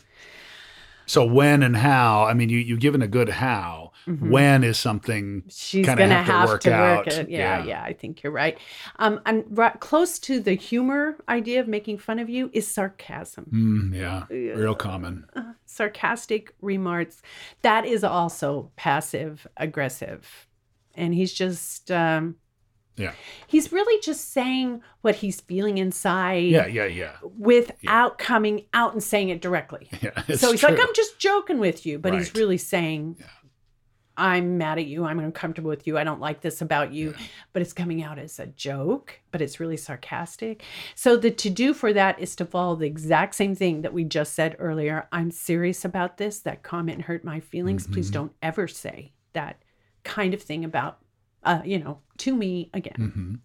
So 1.08 1.26
when 1.26 1.64
and 1.64 1.76
how? 1.76 2.24
I 2.26 2.34
mean, 2.34 2.49
you 2.49 2.60
you've 2.60 2.80
given 2.80 3.01
a 3.01 3.08
good 3.08 3.30
how. 3.30 3.91
Mhm. 4.05 4.30
When 4.30 4.64
is 4.64 4.78
something? 4.78 5.43
She's 5.49 5.86
have 5.88 5.97
to 5.97 6.05
have, 6.08 6.47
work 6.49 6.62
to 6.62 6.70
work, 6.70 6.80
out. 6.80 7.08
it. 7.08 7.30
Yeah, 7.30 7.60
Yeah. 7.60 7.66
yeah, 7.66 7.84
I 7.84 7.93
think 7.93 8.22
you're 8.24 8.32
right. 8.32 8.58
Um, 8.99 9.20
and 9.26 9.43
right, 9.49 9.78
close 9.80 10.20
to 10.20 10.39
the 10.39 10.53
humor 10.53 11.18
idea 11.28 11.60
of 11.60 11.68
making 11.68 11.97
fun 11.97 12.20
of 12.20 12.30
you 12.30 12.49
is 12.53 12.68
sarcasm. 12.68 13.45
Mm, 13.51 13.95
yeah. 13.97 14.26
Real 14.30 14.76
common. 14.76 15.26
Uh, 15.36 15.53
sarcastic 15.66 16.53
remarks. 16.62 17.22
That 17.64 17.86
is 17.86 18.03
also 18.03 18.72
passive 18.76 19.47
aggressive, 19.58 20.47
and 20.95 21.14
he's 21.14 21.34
just 21.34 21.89
um, 21.91 22.36
Yeah. 22.97 23.13
he's 23.47 23.71
really 23.71 24.01
just 24.01 24.31
saying 24.31 24.81
what 25.01 25.15
he's 25.15 25.39
feeling 25.39 25.77
inside. 25.77 26.45
Yeah. 26.45 26.65
Yeah. 26.67 26.85
Yeah. 26.85 27.13
Without 27.37 28.17
coming 28.17 28.65
out 28.73 28.93
and 28.93 29.01
saying 29.03 29.29
it 29.29 29.41
directly. 29.41 29.89
Yeah. 30.01 30.35
so 30.35 30.51
he's 30.51 30.63
like. 30.63 30.79
I'm 30.79 30.93
just 30.93 31.19
joking 31.19 31.59
with 31.59 31.85
you, 31.85 31.99
but 31.99 32.13
he's 32.13 32.33
really 32.35 32.57
saying, 32.57 33.17
Yeah. 33.19 33.25
I'm 34.19 34.57
mad 34.57 34.79
at 34.79 34.87
you. 34.87 35.05
I'm 35.05 35.19
uncomfortable 35.19 35.69
with 35.69 35.85
you. 35.85 35.95
I 35.97 36.03
don't 36.03 36.19
like 36.19 36.41
this 36.41 36.61
about 36.63 36.91
you. 36.91 37.11
Yeah. 37.11 37.25
But 37.53 37.61
it's 37.61 37.71
coming 37.73 38.01
out 38.01 38.17
as 38.17 38.39
a 38.39 38.47
joke, 38.47 39.19
but 39.31 39.43
it's 39.43 39.59
really 39.59 39.77
sarcastic. 39.77 40.63
So 40.95 41.17
the 41.17 41.29
to 41.29 41.51
do 41.51 41.75
for 41.75 41.93
that 41.93 42.19
is 42.19 42.35
to 42.37 42.45
follow 42.45 42.75
the 42.75 42.87
exact 42.87 43.35
same 43.35 43.53
thing 43.53 43.83
that 43.83 43.93
we 43.93 44.03
just 44.05 44.33
said 44.33 44.55
earlier. 44.57 45.07
I'm 45.11 45.29
serious 45.29 45.85
about 45.85 46.17
this. 46.17 46.39
That 46.39 46.63
comment 46.63 47.03
hurt 47.03 47.23
my 47.23 47.39
feelings. 47.39 47.85
Please 47.85 48.09
Mhm. 48.09 48.13
don't 48.13 48.31
ever 48.41 48.67
say 48.67 49.13
that 49.33 49.61
kind 50.03 50.33
of 50.33 50.41
thing 50.41 50.65
about, 50.65 50.97
uh, 51.43 51.61
you 51.65 51.79
know, 51.79 51.99
to 52.17 52.35
me 52.35 52.69
again. 52.73 53.11
hmm 53.13 53.35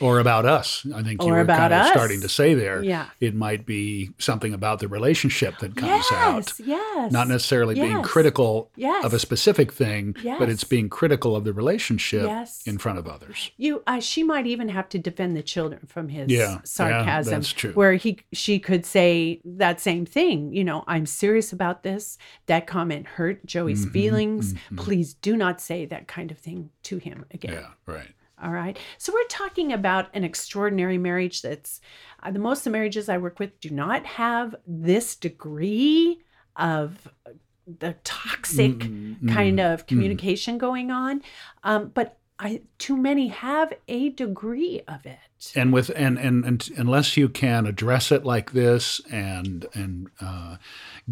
Or 0.00 0.18
about 0.18 0.46
us. 0.46 0.86
I 0.94 1.02
think 1.02 1.22
you 1.22 1.28
Or 1.28 1.38
were 1.38 1.44
kind 1.44 1.72
of 1.74 1.80
us. 1.82 1.90
starting 1.92 2.20
to 2.22 2.28
say 2.28 2.54
there. 2.54 2.82
Yeah. 2.82 3.06
It 3.20 3.34
might 3.34 3.66
be 3.66 4.10
something 4.18 4.54
about 4.54 4.78
the 4.80 4.88
relationship 4.88 5.58
that 5.58 5.76
comes 5.76 6.06
out. 6.12 6.52
Yes. 6.58 6.60
Yes. 6.64 7.12
Not 7.12 7.28
necessarily 7.28 7.74
being 7.74 8.02
critical 8.02 8.70
Yes. 8.76 9.04
of 9.04 9.12
a 9.12 9.18
specific 9.18 9.72
thing, 9.72 10.14
but 10.38 10.48
it's 10.48 10.64
being 10.64 10.88
critical 10.88 11.34
of 11.36 11.44
the 11.44 11.52
relationship 11.52 12.22
Yes. 12.22 12.62
in 12.66 12.78
front 12.78 12.98
of 12.98 13.06
others. 13.06 13.50
You, 13.56 13.82
uh, 13.86 14.00
she 14.00 14.22
might 14.22 14.46
even 14.46 14.68
have 14.68 14.88
to 14.90 14.98
defend 14.98 15.36
the 15.36 15.42
children 15.42 15.80
from 15.86 16.08
his 16.08 16.30
Yeah, 16.30 16.38
yeah, 16.38 16.58
sarcasm. 16.64 17.32
that's 17.34 17.52
true. 17.52 17.72
Where 17.72 17.94
he, 17.94 18.18
she 18.32 18.58
could 18.58 18.86
say 18.86 19.40
that 19.44 19.80
same 19.80 20.06
thing. 20.06 20.52
You 20.54 20.64
know, 20.64 20.84
I'm 20.86 21.06
serious 21.06 21.52
about 21.52 21.82
this. 21.82 22.16
That 22.46 22.66
comment 22.66 23.06
hurt 23.06 23.44
Joey's 23.46 23.86
Mhm, 23.86 23.92
feelings. 23.92 24.54
mhm. 24.54 24.76
Please 24.76 25.14
do 25.14 25.36
not 25.36 25.60
say 25.60 25.84
that 25.86 26.06
kind 26.08 26.30
of 26.30 26.38
thing 26.38 26.70
to 26.84 26.98
him 26.98 27.24
again. 27.32 27.52
Yeah, 27.54 27.66
right. 27.86 28.08
All 28.42 28.52
right. 28.52 28.78
So 28.98 29.12
we're 29.12 29.26
talking 29.28 29.72
about 29.72 30.08
an 30.14 30.24
extraordinary 30.24 30.98
marriage. 30.98 31.42
That's 31.42 31.80
uh, 32.22 32.30
the 32.30 32.38
most 32.38 32.60
of 32.60 32.64
the 32.64 32.70
marriages 32.70 33.08
I 33.08 33.18
work 33.18 33.38
with 33.38 33.60
do 33.60 33.70
not 33.70 34.06
have 34.06 34.54
this 34.66 35.16
degree 35.16 36.22
of 36.56 37.08
uh, 37.26 37.32
the 37.78 37.94
toxic 38.04 38.78
Mm, 38.80 39.18
kind 39.26 39.58
mm, 39.58 39.60
of 39.60 39.86
communication 39.86 40.58
going 40.58 40.90
on. 40.90 41.22
Um, 41.64 41.90
but 41.94 42.18
I 42.42 42.62
too 42.78 42.96
many 42.96 43.28
have 43.28 43.72
a 43.86 44.08
degree 44.08 44.80
of 44.88 45.04
it. 45.04 45.18
and 45.54 45.74
with 45.74 45.90
and, 45.94 46.18
and 46.18 46.42
and 46.44 46.70
unless 46.76 47.16
you 47.16 47.28
can 47.28 47.66
address 47.66 48.10
it 48.10 48.24
like 48.24 48.52
this 48.52 49.00
and 49.10 49.66
and 49.74 50.08
uh, 50.22 50.56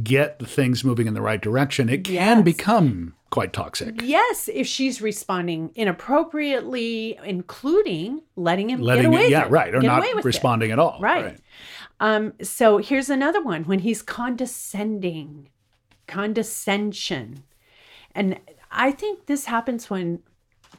get 0.02 0.38
the 0.38 0.46
things 0.46 0.82
moving 0.84 1.06
in 1.06 1.12
the 1.12 1.20
right 1.20 1.40
direction, 1.40 1.90
it 1.90 2.04
can 2.04 2.14
Yes. 2.38 2.44
become 2.44 3.14
quite 3.30 3.52
toxic. 3.52 4.00
Yes, 4.02 4.48
if 4.52 4.66
she's 4.66 5.02
responding 5.02 5.70
inappropriately, 5.74 7.18
including 7.22 8.22
letting 8.34 8.70
him 8.70 8.80
Letting 8.80 9.02
get 9.02 9.08
away 9.18 9.24
it, 9.26 9.30
yeah, 9.30 9.46
right, 9.50 9.74
or 9.74 9.82
not 9.82 10.00
with 10.00 10.18
it. 10.20 10.24
responding 10.24 10.70
at 10.70 10.78
all. 10.78 10.98
Right. 10.98 11.36
Um, 12.00 12.32
so 12.42 12.78
here's 12.78 13.10
another 13.10 13.42
one 13.42 13.64
when 13.64 13.80
he's 13.80 14.00
condescending, 14.00 15.50
condescension. 16.06 17.42
And 18.14 18.40
I 18.70 18.92
think 18.92 19.26
this 19.26 19.44
happens 19.44 19.90
when 19.90 20.20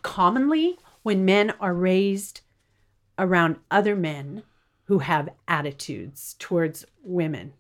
commonly 0.02 0.78
when 1.04 1.26
men 1.26 1.54
are 1.60 1.74
raised 1.74 2.42
around 3.18 3.58
other 3.70 3.96
men 3.96 4.44
who 4.86 5.00
have 5.00 5.30
attitudes 5.48 6.36
towards 6.40 6.86
women. 7.04 7.54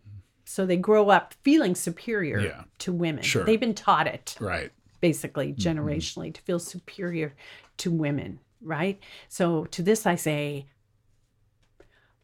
So 0.45 0.65
they 0.65 0.77
grow 0.77 1.09
up 1.09 1.35
feeling 1.43 1.75
superior 1.75 2.39
Yeah. 2.39 2.63
to 2.79 2.91
women. 2.91 3.23
Sure. 3.23 3.43
They've 3.43 3.59
been 3.59 3.75
taught 3.75 4.07
it 4.07 4.35
Right. 4.39 4.71
basically 4.99 5.53
mm-hmm. 5.53 5.61
generationally 5.61 6.33
to 6.33 6.41
feel 6.41 6.59
superior 6.59 7.35
to 7.77 7.91
women, 7.91 8.39
right? 8.61 8.99
So 9.27 9.65
to 9.65 9.83
this 9.83 10.07
I 10.07 10.15
say, 10.15 10.65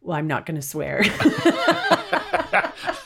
well, 0.02 0.18
I'm 0.18 0.28
not 0.28 0.46
going 0.46 0.56
to 0.56 0.62
swear. 0.62 1.04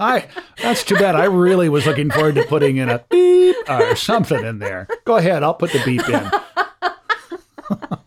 I 0.00 0.26
that's 0.62 0.84
too 0.84 0.96
bad. 0.96 1.14
I 1.14 1.24
really 1.24 1.68
was 1.68 1.86
looking 1.86 2.10
forward 2.10 2.34
to 2.36 2.44
putting 2.44 2.76
in 2.76 2.88
a 2.88 3.04
beep 3.10 3.56
or 3.68 3.96
something 3.96 4.44
in 4.44 4.58
there. 4.58 4.88
Go 5.04 5.16
ahead, 5.16 5.42
I'll 5.42 5.54
put 5.54 5.72
the 5.72 5.82
beep 5.84 6.08
in. 6.08 6.30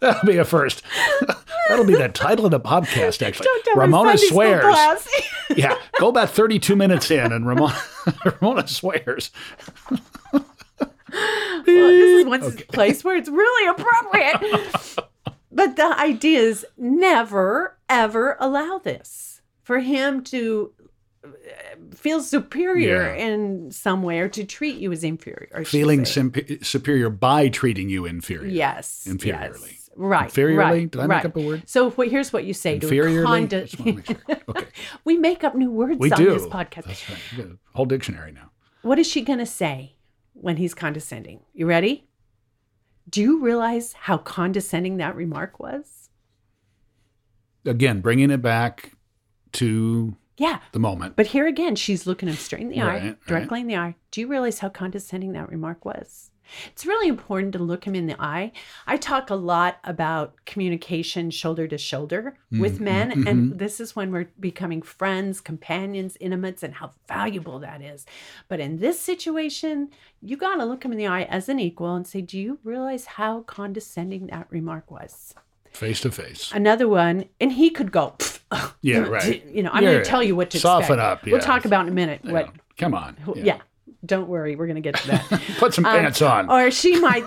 That'll 0.00 0.26
be 0.26 0.36
a 0.38 0.44
first. 0.44 0.82
That'll 1.68 1.84
be 1.84 1.94
the 1.94 2.08
title 2.08 2.44
of 2.44 2.50
the 2.50 2.58
podcast, 2.58 3.22
actually. 3.22 3.46
Ramona 3.74 4.18
swears. 4.18 4.76
Yeah, 5.54 5.76
go 6.00 6.08
about 6.08 6.30
32 6.30 6.74
minutes 6.76 7.10
in, 7.10 7.30
and 7.30 7.46
Ramona, 7.46 7.78
Ramona 8.24 8.66
swears. 8.66 9.30
well, 10.32 10.42
this 11.66 11.66
is 11.66 12.26
one 12.26 12.56
place 12.72 13.04
where 13.04 13.16
it's 13.16 13.28
really 13.28 13.68
appropriate. 13.68 14.96
but 15.52 15.76
the 15.76 15.94
idea 15.98 16.40
is 16.40 16.64
never, 16.78 17.76
ever 17.90 18.38
allow 18.40 18.78
this 18.78 19.31
for 19.62 19.78
him 19.78 20.22
to 20.24 20.72
uh, 21.24 21.28
feel 21.94 22.20
superior 22.20 23.14
Yeah. 23.14 23.24
in 23.26 23.70
some 23.70 24.02
way 24.02 24.20
or 24.20 24.28
to 24.28 24.44
treat 24.44 24.76
you 24.76 24.90
as 24.92 25.04
inferior. 25.04 25.64
Feeling 25.64 26.04
simp- 26.04 26.64
superior 26.64 27.10
by 27.10 27.48
treating 27.48 27.88
you 27.88 28.06
inferior. 28.06 28.48
Yes. 28.48 29.06
Inferiorly. 29.08 29.70
yes. 29.72 29.90
Right. 29.94 30.30
Inferiorly? 30.30 30.56
Right, 30.56 30.90
Did 30.90 31.00
I 31.00 31.06
make 31.06 31.24
up 31.26 31.36
a 31.36 31.40
word? 31.40 31.62
So 31.68 31.90
wh- 31.90 32.08
here's 32.08 32.32
what 32.32 32.44
you 32.44 32.54
say 32.54 32.78
to 32.78 32.86
Inferiorly? 32.86 33.24
wanna 33.24 33.94
make 33.94 34.06
sure. 34.06 34.16
Okay. 34.48 34.66
we 35.04 35.16
make 35.18 35.44
up 35.44 35.54
new 35.54 35.70
words 35.70 35.98
We 36.00 36.10
on 36.10 36.18
do. 36.18 36.30
this 36.30 36.46
podcast. 36.46 36.84
That's 36.86 37.08
right. 37.10 37.18
We 37.36 37.42
got 37.42 37.52
a 37.52 37.58
whole 37.74 37.84
dictionary 37.86 38.32
now. 38.32 38.50
What 38.80 38.98
is 38.98 39.06
she 39.06 39.20
going 39.20 39.38
to 39.38 39.46
say 39.46 39.96
when 40.32 40.56
he's 40.56 40.74
condescending? 40.74 41.40
You 41.52 41.66
ready? 41.66 42.08
Do 43.08 43.20
you 43.20 43.40
realize 43.44 43.92
how 43.92 44.16
condescending 44.16 44.96
that 44.96 45.14
remark 45.14 45.60
was? 45.60 46.08
Again, 47.64 48.00
bringing 48.00 48.30
it 48.30 48.42
back 48.42 48.91
to 49.54 50.16
Yeah. 50.38 50.60
the 50.72 50.78
moment. 50.78 51.14
But 51.16 51.26
here 51.28 51.46
again, 51.46 51.76
she's 51.76 52.06
looking 52.06 52.28
him 52.28 52.36
straight 52.36 52.62
in 52.62 52.68
the 52.70 52.80
Right, 52.80 53.02
eye, 53.02 53.06
right. 53.06 53.26
directly 53.26 53.60
in 53.60 53.66
the 53.66 53.76
eye. 53.76 53.94
Do 54.10 54.20
you 54.20 54.26
realize 54.26 54.58
how 54.60 54.68
condescending 54.68 55.32
that 55.32 55.48
remark 55.48 55.84
was? 55.84 56.30
It's 56.66 56.84
really 56.84 57.08
important 57.08 57.52
to 57.54 57.58
look 57.60 57.84
him 57.86 57.94
in 57.94 58.06
the 58.06 58.20
eye. 58.20 58.52
I 58.86 58.98
talk 58.98 59.30
a 59.30 59.34
lot 59.34 59.78
about 59.84 60.34
communication 60.44 61.30
shoulder 61.30 61.66
to 61.68 61.78
shoulder 61.78 62.36
with 62.50 62.78
men, 62.80 63.10
mhm. 63.10 63.26
and 63.26 63.58
this 63.58 63.80
is 63.80 63.96
when 63.96 64.10
we're 64.10 64.28
becoming 64.38 64.82
friends, 64.82 65.40
companions, 65.40 66.16
intimates, 66.20 66.62
and 66.62 66.74
how 66.74 66.90
valuable 67.08 67.58
that 67.60 67.80
is. 67.80 68.04
But 68.48 68.60
in 68.60 68.78
this 68.80 69.00
situation, 69.00 69.90
you 70.20 70.36
got 70.36 70.56
to 70.56 70.64
look 70.66 70.84
him 70.84 70.92
in 70.92 70.98
the 70.98 71.06
eye 71.06 71.22
as 71.22 71.48
an 71.48 71.58
equal 71.58 71.94
and 71.94 72.06
say, 72.06 72.20
Do 72.20 72.38
you 72.38 72.58
realize 72.64 73.06
how 73.06 73.42
condescending 73.42 74.26
that 74.26 74.46
remark 74.50 74.90
was? 74.90 75.34
face 75.70 76.00
to 76.02 76.10
face. 76.10 76.52
Another 76.52 76.86
one, 76.86 77.24
and 77.40 77.52
he 77.52 77.70
could 77.70 77.90
go, 77.90 78.14
"Pfft, 78.18 78.40
Yeah, 78.82 78.96
you 78.96 79.00
know, 79.02 79.10
right. 79.10 79.46
You 79.46 79.62
know, 79.62 79.70
I'm 79.72 79.82
Yeah, 79.82 79.92
going 79.92 80.04
to 80.04 80.08
tell 80.10 80.22
you 80.22 80.36
what 80.36 80.50
to 80.50 80.58
soften 80.60 80.94
expect. 80.98 81.00
up, 81.00 81.24
We'll 81.26 81.40
talk 81.40 81.64
about 81.64 81.82
in 81.86 81.92
a 81.92 81.94
minute 81.94 82.20
You 82.24 82.32
what 82.32 82.50
come 82.76 82.94
on. 82.94 83.16
yeah. 83.36 83.58
don't 84.04 84.28
worry, 84.28 84.56
we're 84.56 84.66
gonna 84.66 84.80
get 84.80 84.96
to 84.96 85.06
that. 85.08 85.42
Put 85.58 85.74
some 85.74 85.84
Um, 85.86 86.00
pants 86.00 86.20
on. 86.22 86.50
or 86.50 86.70
she 86.70 86.98
might 87.00 87.24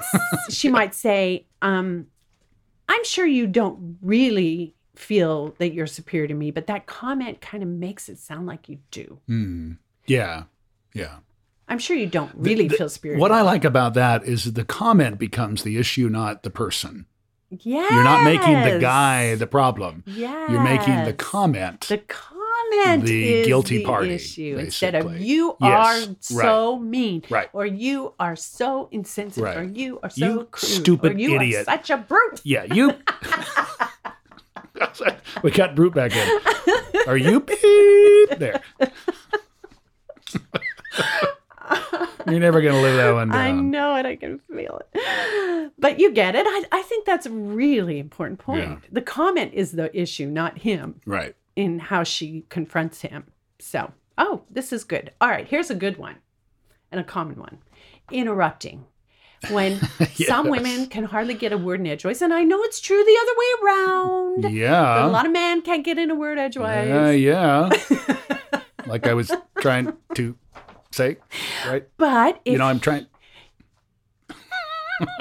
she 0.49 0.69
might 0.69 0.93
say, 0.93 1.45
um, 1.61 2.07
"I'm 2.89 3.03
sure 3.05 3.25
you 3.25 3.47
don't 3.47 3.97
really 4.01 4.75
feel 4.95 5.55
that 5.59 5.73
you're 5.73 5.87
superior 5.87 6.27
to 6.27 6.33
me, 6.33 6.51
but 6.51 6.67
that 6.67 6.85
comment 6.85 7.41
kind 7.41 7.63
of 7.63 7.69
makes 7.69 8.07
it 8.09 8.17
sound 8.17 8.45
like 8.47 8.67
you 8.69 8.79
do. 8.91 9.19
Hmm. 9.27 9.71
Yeah. 10.05 10.43
Yeah. 10.93 11.15
I'm 11.67 11.79
sure 11.79 11.97
you 11.97 12.07
don't 12.07 12.31
really 12.35 12.67
the- 12.67 12.75
feel 12.77 12.89
superior." 12.89 13.19
What 13.19 13.29
to 13.29 13.35
I 13.35 13.39
me." 13.39 13.45
like 13.45 13.65
about 13.65 13.93
that 13.95 14.23
is 14.25 14.53
the 14.53 14.65
comment 14.65 15.17
becomes 15.17 15.63
the 15.63 15.77
issue, 15.77 16.09
not 16.09 16.43
the 16.43 16.49
person. 16.49 17.05
Yes, 17.63 17.91
You're 17.91 18.03
not 18.03 18.23
making 18.23 18.61
the 18.73 18.79
guy 18.79 19.35
the 19.35 19.47
problem. 19.47 20.03
Yes. 20.05 20.49
You're 20.51 20.63
making 20.63 21.03
the 21.05 21.13
comment. 21.13 21.81
The 21.87 21.99
comment 21.99 23.05
the 23.05 23.43
guilty 23.45 23.77
the 23.79 23.85
party, 23.85 24.11
issue 24.11 24.57
instead 24.59 24.95
of 24.95 25.19
you 25.19 25.55
Yes, 25.61 26.07
are 26.07 26.15
so 26.19 26.79
mean, 26.79 27.21
Right. 27.29 27.47
or 27.53 27.65
you 27.65 28.13
are 28.19 28.35
so 28.35 28.89
insensitive, 28.91 29.43
Right. 29.43 29.57
or 29.57 29.63
you 29.63 29.99
are 30.01 30.09
so 30.09 30.25
You 30.25 30.47
crude, 30.51 30.69
stupid 30.69 31.13
or 31.13 31.17
you 31.19 31.35
idiot. 31.35 31.61
are 31.67 31.77
such 31.77 31.89
a 31.91 31.97
brute. 31.97 32.41
yeah, 32.43 32.63
you. 32.73 32.93
we 35.43 35.51
got 35.51 35.73
Brute 35.75 35.93
back 35.93 36.13
in. 36.15 36.39
Are 37.07 37.15
you 37.17 37.39
beep? 37.39 38.39
there? 38.39 38.61
You're 42.29 42.39
never 42.39 42.61
gonna 42.61 42.81
live 42.81 42.97
that 42.97 43.11
one 43.13 43.31
I 43.31 43.51
know 43.51 43.95
it. 43.95 44.05
I 44.05 44.15
can 44.15 44.39
feel 44.39 44.81
it. 44.93 45.71
But 45.77 45.99
you 45.99 46.11
get 46.11 46.35
it. 46.35 46.45
I, 46.47 46.63
I 46.71 46.81
think 46.83 47.05
that's 47.05 47.25
a 47.25 47.31
really 47.31 47.99
important 47.99 48.39
point. 48.39 48.69
Yeah. 48.69 48.77
The 48.91 49.01
comment 49.01 49.53
is 49.53 49.71
the 49.73 49.95
issue, 49.99 50.27
not 50.27 50.59
him 50.59 51.01
Right. 51.05 51.35
in 51.55 51.79
how 51.79 52.03
she 52.03 52.45
confronts 52.49 53.01
him. 53.01 53.25
So, 53.59 53.91
oh, 54.17 54.43
this 54.49 54.71
is 54.73 54.83
good. 54.83 55.11
All 55.21 55.29
right, 55.29 55.47
here's 55.47 55.69
a 55.69 55.75
good 55.75 55.97
one 55.97 56.15
and 56.91 56.99
a 56.99 57.03
common 57.03 57.37
one 57.39 57.59
interrupting. 58.11 58.85
When 59.51 59.79
some 60.13 60.49
women 60.49 60.87
can 60.87 61.03
hardly 61.03 61.33
get 61.35 61.51
a 61.51 61.57
word 61.57 61.79
in 61.79 61.87
edgewise, 61.87 62.21
and 62.21 62.33
I 62.33 62.43
know 62.43 62.61
it's 62.63 62.79
true 62.79 63.03
the 63.03 63.17
other 63.21 63.31
way 63.37 63.45
around. 63.63 64.41
But 64.41 65.05
a 65.05 65.11
lot 65.11 65.25
of 65.25 65.31
men 65.31 65.61
can't 65.61 65.83
get 65.85 65.99
in 65.99 66.09
a 66.09 66.15
word 66.15 66.37
edgewise. 66.39 66.89
Uh, 66.89 67.11
yeah. 67.11 67.69
like 68.87 69.05
I 69.05 69.13
was 69.13 69.31
trying 69.59 69.93
to 70.15 70.35
say, 70.95 71.17
right? 71.65 71.87
but 71.97 72.39
if 72.45 72.53
you 72.53 72.57
know, 72.57 72.65
I'm 72.65 72.79
trying. 72.79 73.07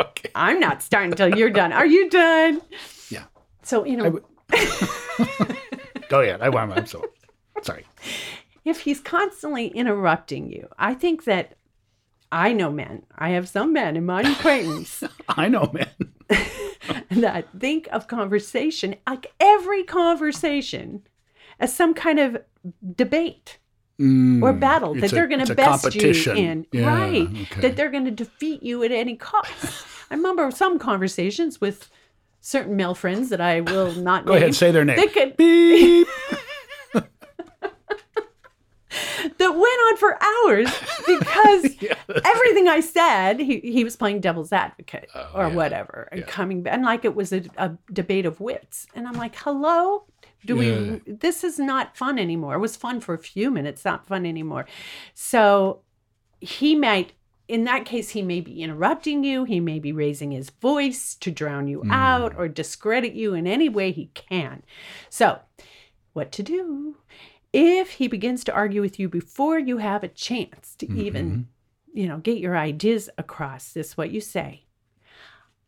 okay. 0.01 0.31
I'm 0.35 0.61
not 0.61 0.83
starting 0.83 1.12
until 1.12 1.37
you're 1.37 1.51
done. 1.51 1.72
Are 1.72 1.87
you 1.87 2.09
done? 2.09 2.62
Yeah. 3.11 3.25
So, 3.62 3.85
you 3.85 3.97
know, 3.97 4.11
would- 4.11 4.25
oh, 4.53 5.49
Go 6.09 6.20
ahead. 6.20 6.43
I 6.43 6.49
want. 6.49 6.72
I'm 6.72 6.87
so 6.87 7.05
sorry. 7.62 7.85
if 8.64 8.81
he's 8.81 9.01
constantly 9.01 9.68
interrupting 9.68 10.51
you, 10.51 10.68
I 10.79 10.95
think 10.95 11.25
that 11.25 11.57
I 12.31 12.53
know 12.53 12.70
men. 12.70 13.05
I 13.16 13.31
have 13.31 13.49
some 13.49 13.72
men 13.72 13.97
in 13.97 14.07
my 14.07 14.22
acquaintance 14.22 15.03
I 15.29 15.49
know, 15.49 15.70
men. 15.72 15.89
that 17.11 17.47
think 17.59 17.89
of 17.93 18.07
conversation, 18.07 18.97
like 19.09 19.33
every 19.41 19.83
conversation, 19.85 21.03
as 21.59 21.75
some 21.75 21.95
kind 21.95 22.18
of 22.18 22.39
debate 22.95 23.59
or 24.01 24.05
Mm, 24.05 24.59
battle 24.61 24.95
that 24.95 25.13
a- 25.13 25.15
they're 25.15 25.29
going 25.29 25.45
to 25.47 25.55
best 25.55 25.95
you 25.95 26.33
in. 26.35 26.67
Yeah, 26.73 26.87
right. 26.89 27.29
okay. 27.43 27.61
That 27.61 27.77
they're 27.77 27.91
going 27.91 28.07
to 28.07 28.11
defeat 28.11 28.63
you 28.63 28.83
at 28.83 28.91
any 28.91 29.17
cost. 29.17 29.87
I 30.11 30.15
remember 30.15 30.51
some 30.51 30.79
conversations 30.79 31.61
with 31.61 31.91
certain 32.41 32.75
male 32.77 32.95
friends 32.95 33.29
that 33.31 33.41
I 33.41 33.61
will 33.61 33.93
not 33.95 34.27
Go 34.27 34.33
name. 34.35 34.43
ahead, 34.43 34.55
say 34.57 34.71
their 34.73 34.85
name. 34.85 34.97
They 34.97 35.07
could, 35.07 35.37
Beep. 35.37 36.07
that 39.39 39.51
went 39.51 39.61
on 39.61 39.97
for 39.97 40.19
hours 40.23 40.69
because 41.07 42.25
everything 42.25 42.69
I 42.69 42.81
said, 42.81 43.41
he, 43.41 43.59
he 43.61 43.83
was 43.83 43.97
playing 43.97 44.21
devil's 44.21 44.53
advocate 44.53 45.09
or 45.15 45.27
Oh, 45.45 45.49
yeah. 45.49 45.55
whatever, 45.55 46.09
and 46.13 46.21
Yeah. 46.21 46.27
coming 46.27 46.63
back, 46.63 46.75
and 46.75 46.85
like 46.85 47.05
it 47.05 47.15
was 47.15 47.33
a, 47.33 47.43
a 47.57 47.73
debate 47.93 48.27
of 48.27 48.41
wits. 48.41 48.87
And 48.95 49.09
I'm 49.09 49.15
like, 49.15 49.35
hello? 49.37 50.05
Do 50.45 50.57
Yeah. 50.57 50.99
we, 51.07 51.13
this 51.15 51.43
is 51.45 51.59
not 51.59 51.97
fun 51.97 52.19
anymore. 52.19 52.55
It 52.55 52.59
was 52.59 52.77
fun 52.77 53.01
for 53.01 53.15
a 53.15 53.19
few 53.19 53.51
minutes, 53.51 53.85
not 53.85 54.07
fun 54.07 54.27
anymore. 54.27 54.67
So 55.15 55.81
he 56.41 56.75
might, 56.75 57.13
in 57.49 57.65
that 57.65 57.85
case, 57.87 58.11
he 58.11 58.23
may 58.23 58.41
be 58.41 58.63
interrupting 58.63 59.25
you. 59.25 59.45
He 59.45 59.61
may 59.61 59.79
be 59.79 59.93
raising 59.93 60.31
his 60.33 60.51
voice 60.51 61.15
to 61.17 61.31
drown 61.31 61.69
you 61.69 61.81
Mm. 61.81 61.93
out 61.93 62.35
or 62.37 62.49
discredit 62.49 63.15
you 63.15 63.35
in 63.35 63.47
any 63.47 63.69
way 63.69 63.93
he 63.93 64.07
can. 64.15 64.63
So, 65.09 65.41
what 66.13 66.31
to 66.33 66.43
do? 66.43 66.97
If 67.53 67.93
he 67.93 68.09
begins 68.09 68.45
to 68.45 68.53
argue 68.53 68.81
with 68.81 68.99
you 68.99 69.09
before 69.09 69.59
you 69.59 69.79
have 69.79 70.03
a 70.03 70.09
chance 70.09 70.75
to 70.77 70.93
even, 70.93 71.49
you 71.93 72.07
know, 72.09 72.19
get 72.19 72.39
your 72.39 72.57
ideas 72.57 73.09
across, 73.17 73.73
this 73.73 73.91
is 73.91 73.97
what 73.97 74.11
you 74.11 74.21
say. 74.21 74.64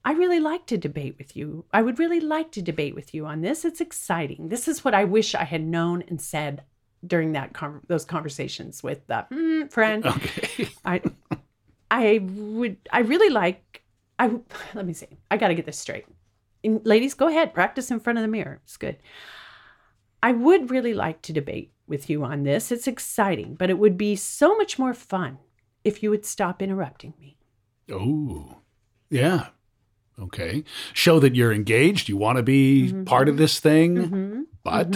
I 0.07 0.13
really 0.13 0.39
like 0.39 0.67
to 0.67 0.79
debate 0.79 1.17
with 1.19 1.37
you. 1.37 1.65
I 1.73 1.83
would 1.83 1.99
really 1.99 2.21
like 2.21 2.53
to 2.53 2.63
debate 2.63 2.95
with 2.95 3.13
you 3.13 3.27
on 3.27 3.41
this. 3.41 3.65
It's 3.65 3.81
exciting. 3.81 4.51
This 4.51 4.69
is 4.69 4.85
what 4.85 4.95
I 4.95 5.03
wish 5.03 5.35
I 5.35 5.43
had 5.43 5.67
known 5.67 6.05
and 6.07 6.21
said 6.21 6.63
during 7.05 7.33
that 7.33 7.55
con- 7.55 7.81
those 7.89 8.05
conversations 8.05 8.85
with 8.85 9.05
the 9.09 9.27
mm, 9.33 9.69
friend. 9.69 10.07
Okay. 10.07 10.69
I 10.85 11.03
I 11.91 12.21
would 12.23 12.77
I 12.93 13.01
really 13.01 13.31
like 13.31 13.83
I 14.17 14.31
let 14.75 14.87
me 14.87 14.93
see. 14.93 15.09
I 15.29 15.39
got 15.39 15.49
to 15.49 15.57
get 15.57 15.67
this 15.67 15.79
straight. 15.79 16.07
And 16.63 16.87
ladies, 16.87 17.15
go 17.15 17.27
ahead, 17.27 17.53
practice 17.53 17.91
in 17.91 17.99
front 17.99 18.21
of 18.21 18.23
the 18.23 18.29
mirror. 18.29 18.61
It's 18.63 18.77
good. 18.77 18.99
I 20.23 20.31
would 20.31 20.71
really 20.71 20.95
like 20.95 21.21
to 21.23 21.33
debate 21.33 21.73
with 21.89 22.09
you 22.09 22.23
on 22.23 22.45
this. 22.45 22.71
It's 22.71 22.87
exciting, 22.87 23.57
but 23.57 23.71
it 23.71 23.79
would 23.79 23.99
be 23.99 24.15
so 24.15 24.57
much 24.57 24.79
more 24.79 24.95
fun 24.95 25.39
if 25.83 26.01
you 26.01 26.11
would 26.11 26.25
stop 26.25 26.63
interrupting 26.63 27.15
me. 27.21 27.39
Oh, 27.91 28.59
yeah. 29.11 29.49
Okay. 30.21 30.65
Show 30.95 31.21
that 31.21 31.35
you're 31.35 31.53
engaged. 31.53 32.09
You 32.09 32.17
want 32.17 32.37
to 32.39 32.43
be 32.43 32.91
Mhm. 32.93 33.07
part 33.07 33.29
of 33.29 33.37
this 33.37 33.61
thing. 33.61 33.97
Mm-hmm. 33.97 34.43
But 34.63 34.91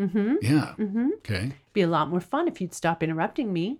Mm-hmm. 0.00 0.34
yeah. 0.42 0.74
Mm-hmm. 0.78 1.08
Okay. 1.18 1.52
Be 1.72 1.82
a 1.82 1.86
lot 1.86 2.08
more 2.10 2.20
fun 2.20 2.48
if 2.48 2.60
you'd 2.60 2.74
stop 2.74 3.02
interrupting 3.02 3.52
me. 3.52 3.78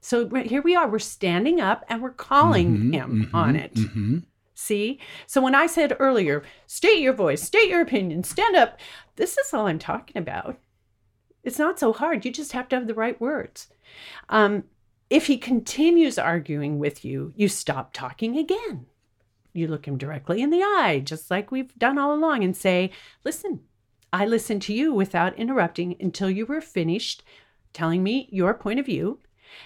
So 0.00 0.26
right 0.28 0.46
here 0.46 0.62
we 0.62 0.74
are. 0.74 0.88
We're 0.88 0.98
standing 0.98 1.60
up 1.60 1.84
and 1.88 2.02
we're 2.02 2.10
calling 2.10 2.76
Mhm, 2.78 2.92
him 2.94 3.30
on 3.34 3.54
it. 3.56 3.78
See? 4.54 4.98
So 5.26 5.40
when 5.40 5.54
I 5.54 5.66
said 5.66 5.96
earlier, 6.00 6.42
state 6.66 6.98
your 7.00 7.12
voice, 7.12 7.42
state 7.42 7.68
your 7.68 7.80
opinion, 7.80 8.24
stand 8.24 8.56
up, 8.56 8.78
this 9.16 9.38
is 9.38 9.52
all 9.54 9.66
I'm 9.68 9.78
talking 9.78 10.16
about. 10.20 10.58
It's 11.44 11.58
not 11.60 11.78
so 11.78 11.92
hard. 11.92 12.24
You 12.24 12.32
just 12.32 12.52
have 12.52 12.68
to 12.70 12.76
have 12.76 12.86
the 12.88 12.94
right 12.94 13.20
words. 13.20 13.68
Um, 14.28 14.64
if 15.10 15.26
he 15.28 15.38
continues 15.38 16.18
arguing 16.18 16.78
with 16.80 17.04
you, 17.04 17.32
you 17.36 17.48
stop 17.48 17.92
talking 17.92 18.36
again. 18.36 18.86
You 19.58 19.68
look 19.68 19.86
him 19.86 19.98
directly 19.98 20.40
in 20.40 20.50
the 20.50 20.62
eye, 20.62 21.02
just 21.04 21.30
like 21.30 21.50
we've 21.50 21.74
done 21.78 21.98
all 21.98 22.14
along, 22.14 22.44
and 22.44 22.56
say, 22.56 22.90
Listen, 23.24 23.60
I 24.12 24.24
listened 24.24 24.62
to 24.62 24.72
you 24.72 24.92
without 24.92 25.38
interrupting 25.38 25.96
until 26.00 26.30
you 26.30 26.46
were 26.46 26.60
finished 26.60 27.24
telling 27.72 28.02
me 28.02 28.28
your 28.30 28.54
point 28.54 28.80
of 28.80 28.86
view. 28.86 29.20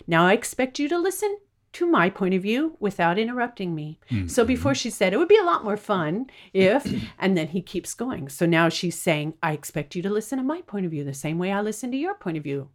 Now 0.06 0.26
I 0.26 0.32
expect 0.32 0.78
you 0.78 0.88
to 0.88 0.98
listen 0.98 1.38
to 1.74 1.86
my 1.86 2.10
point 2.10 2.34
of 2.34 2.42
view 2.42 2.76
without 2.80 3.18
interrupting 3.18 3.74
me. 3.74 3.98
So 4.08 4.14
mm-hmm. 4.16 4.46
before 4.46 4.74
she 4.74 4.90
said, 4.90 5.12
it 5.12 5.16
would 5.16 5.28
be 5.28 5.38
a 5.38 5.44
lot 5.44 5.64
more 5.64 5.76
fun 5.76 6.26
if, 6.52 6.86
and 7.18 7.36
then 7.36 7.48
he 7.48 7.62
keeps 7.62 7.94
going. 7.94 8.28
So 8.28 8.44
now 8.44 8.68
she's 8.68 8.98
saying, 8.98 9.34
I 9.42 9.52
expect 9.52 9.94
you 9.94 10.02
to 10.02 10.10
listen 10.10 10.38
to 10.38 10.44
my 10.44 10.60
point 10.62 10.84
of 10.84 10.90
view 10.90 11.04
the 11.04 11.14
same 11.14 11.38
way 11.38 11.52
I 11.52 11.60
listen 11.60 11.90
to 11.92 11.96
your 11.96 12.14
point 12.14 12.36
of 12.36 12.42
view. 12.42 12.68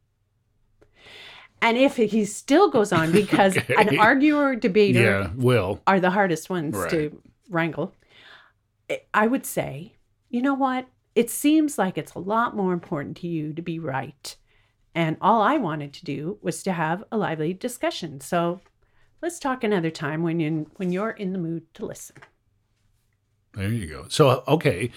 And 1.61 1.77
if 1.77 1.95
he 1.97 2.23
still 2.25 2.69
goes 2.69 2.91
on, 2.91 3.11
because 3.11 3.57
Okay. 3.57 3.75
an 3.75 3.97
arguer, 3.99 4.55
debater 4.55 4.99
Yeah, 4.99 5.31
will. 5.35 5.81
are 5.87 5.99
the 5.99 6.11
hardest 6.11 6.49
ones 6.49 6.75
Right. 6.75 6.89
to 6.91 7.21
wrangle, 7.49 7.93
I- 9.13 9.27
would 9.27 9.45
say, 9.45 9.95
you 10.29 10.41
know 10.41 10.53
what? 10.53 10.87
It 11.15 11.29
seems 11.29 11.77
like 11.77 11.97
it's 11.97 12.13
a 12.13 12.19
lot 12.19 12.55
more 12.55 12.73
important 12.73 13.17
to 13.17 13.27
you 13.27 13.53
to 13.53 13.61
be 13.61 13.79
right. 13.79 14.35
And 14.93 15.17
all 15.19 15.41
I 15.41 15.57
wanted 15.57 15.93
to 15.93 16.05
do 16.05 16.37
was 16.41 16.61
to 16.63 16.71
have 16.73 17.03
a 17.11 17.17
lively 17.17 17.53
discussion. 17.53 18.21
So 18.21 18.61
let's 19.21 19.39
talk 19.39 19.63
another 19.63 19.89
time 19.91 20.21
when 20.23 20.39
you 20.39 20.69
when 20.77 20.91
you're 20.91 21.09
in 21.11 21.33
the 21.33 21.39
mood 21.39 21.73
to 21.75 21.85
listen. 21.85 22.17
There 23.53 23.69
you 23.69 23.87
go. 23.87 24.05
So, 24.09 24.43
okay. 24.47 24.91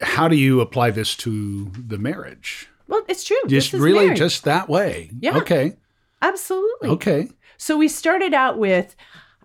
How 0.00 0.28
do 0.28 0.36
you 0.36 0.60
apply 0.60 0.90
this 0.90 1.16
to 1.18 1.70
the 1.70 1.98
marriage? 1.98 2.68
Well, 2.88 3.02
it's 3.08 3.22
true. 3.24 3.36
Just 3.46 3.70
This 3.70 3.74
is 3.74 3.80
really 3.80 4.04
marriage. 4.06 4.18
just 4.18 4.44
that 4.44 4.68
way. 4.68 5.10
Yeah. 5.20 5.36
Okay. 5.38 5.76
absolutely. 6.22 6.88
Okay. 6.90 7.28
So 7.56 7.76
we 7.76 7.88
started 7.88 8.34
out 8.34 8.58
with 8.58 8.96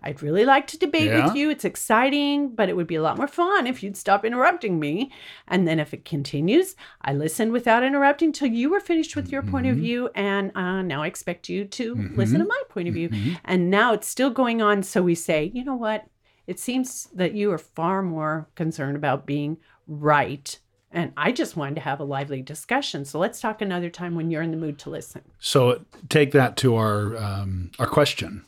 I'd 0.06 0.22
really 0.22 0.44
like 0.44 0.66
to 0.66 0.78
debate 0.78 1.06
Yeah. 1.06 1.26
with 1.28 1.34
you. 1.34 1.48
It's 1.48 1.64
exciting, 1.64 2.54
but 2.54 2.68
it 2.68 2.76
would 2.76 2.86
be 2.86 2.94
a 2.96 3.00
lot 3.02 3.16
more 3.16 3.26
fun 3.26 3.66
if 3.66 3.82
you'd 3.82 3.96
stop 3.96 4.22
interrupting 4.22 4.78
me. 4.78 5.10
And 5.48 5.66
then 5.66 5.80
if 5.80 5.94
it 5.94 6.04
continues, 6.04 6.76
I 7.00 7.14
listened 7.14 7.52
without 7.52 7.82
interrupting 7.82 8.30
till 8.30 8.48
you 8.48 8.68
were 8.68 8.80
finished 8.80 9.16
with 9.16 9.32
your 9.32 9.40
point 9.40 9.64
Mm-hmm. 9.64 9.72
of 9.78 9.82
view. 9.82 10.10
And 10.14 10.52
uh, 10.54 10.82
now 10.82 11.02
I 11.02 11.06
expect 11.06 11.48
you 11.48 11.64
to 11.64 11.94
listen 12.16 12.38
to 12.40 12.44
my 12.44 12.62
point 12.68 12.88
of 12.88 12.92
view. 12.94 13.08
And 13.46 13.70
now 13.70 13.94
it's 13.94 14.06
still 14.06 14.28
going 14.28 14.60
on. 14.60 14.82
So 14.82 15.00
we 15.00 15.14
say, 15.14 15.50
you 15.54 15.64
know 15.64 15.74
what? 15.76 16.04
It 16.46 16.60
seems 16.60 17.08
that 17.14 17.32
you 17.34 17.50
are 17.52 17.56
far 17.58 18.02
more 18.02 18.50
concerned 18.56 18.96
about 18.96 19.24
being 19.24 19.56
right. 19.86 20.58
And 20.94 21.12
I 21.16 21.32
just 21.32 21.56
wanted 21.56 21.74
to 21.74 21.80
have 21.80 21.98
a 21.98 22.04
lively 22.04 22.40
discussion. 22.40 23.04
So 23.04 23.18
let's 23.18 23.40
talk 23.40 23.60
another 23.60 23.90
time 23.90 24.14
when 24.14 24.30
you're 24.30 24.42
in 24.42 24.52
the 24.52 24.56
mood 24.56 24.78
to 24.80 24.90
listen. 24.90 25.22
So 25.40 25.84
take 26.08 26.30
that 26.32 26.56
to 26.58 26.76
our 26.76 27.16
um, 27.16 27.72
our 27.80 27.86
question. 27.86 28.44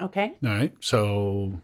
Okay? 0.00 0.32
All 0.44 0.50
right. 0.50 0.72
So 0.80 1.60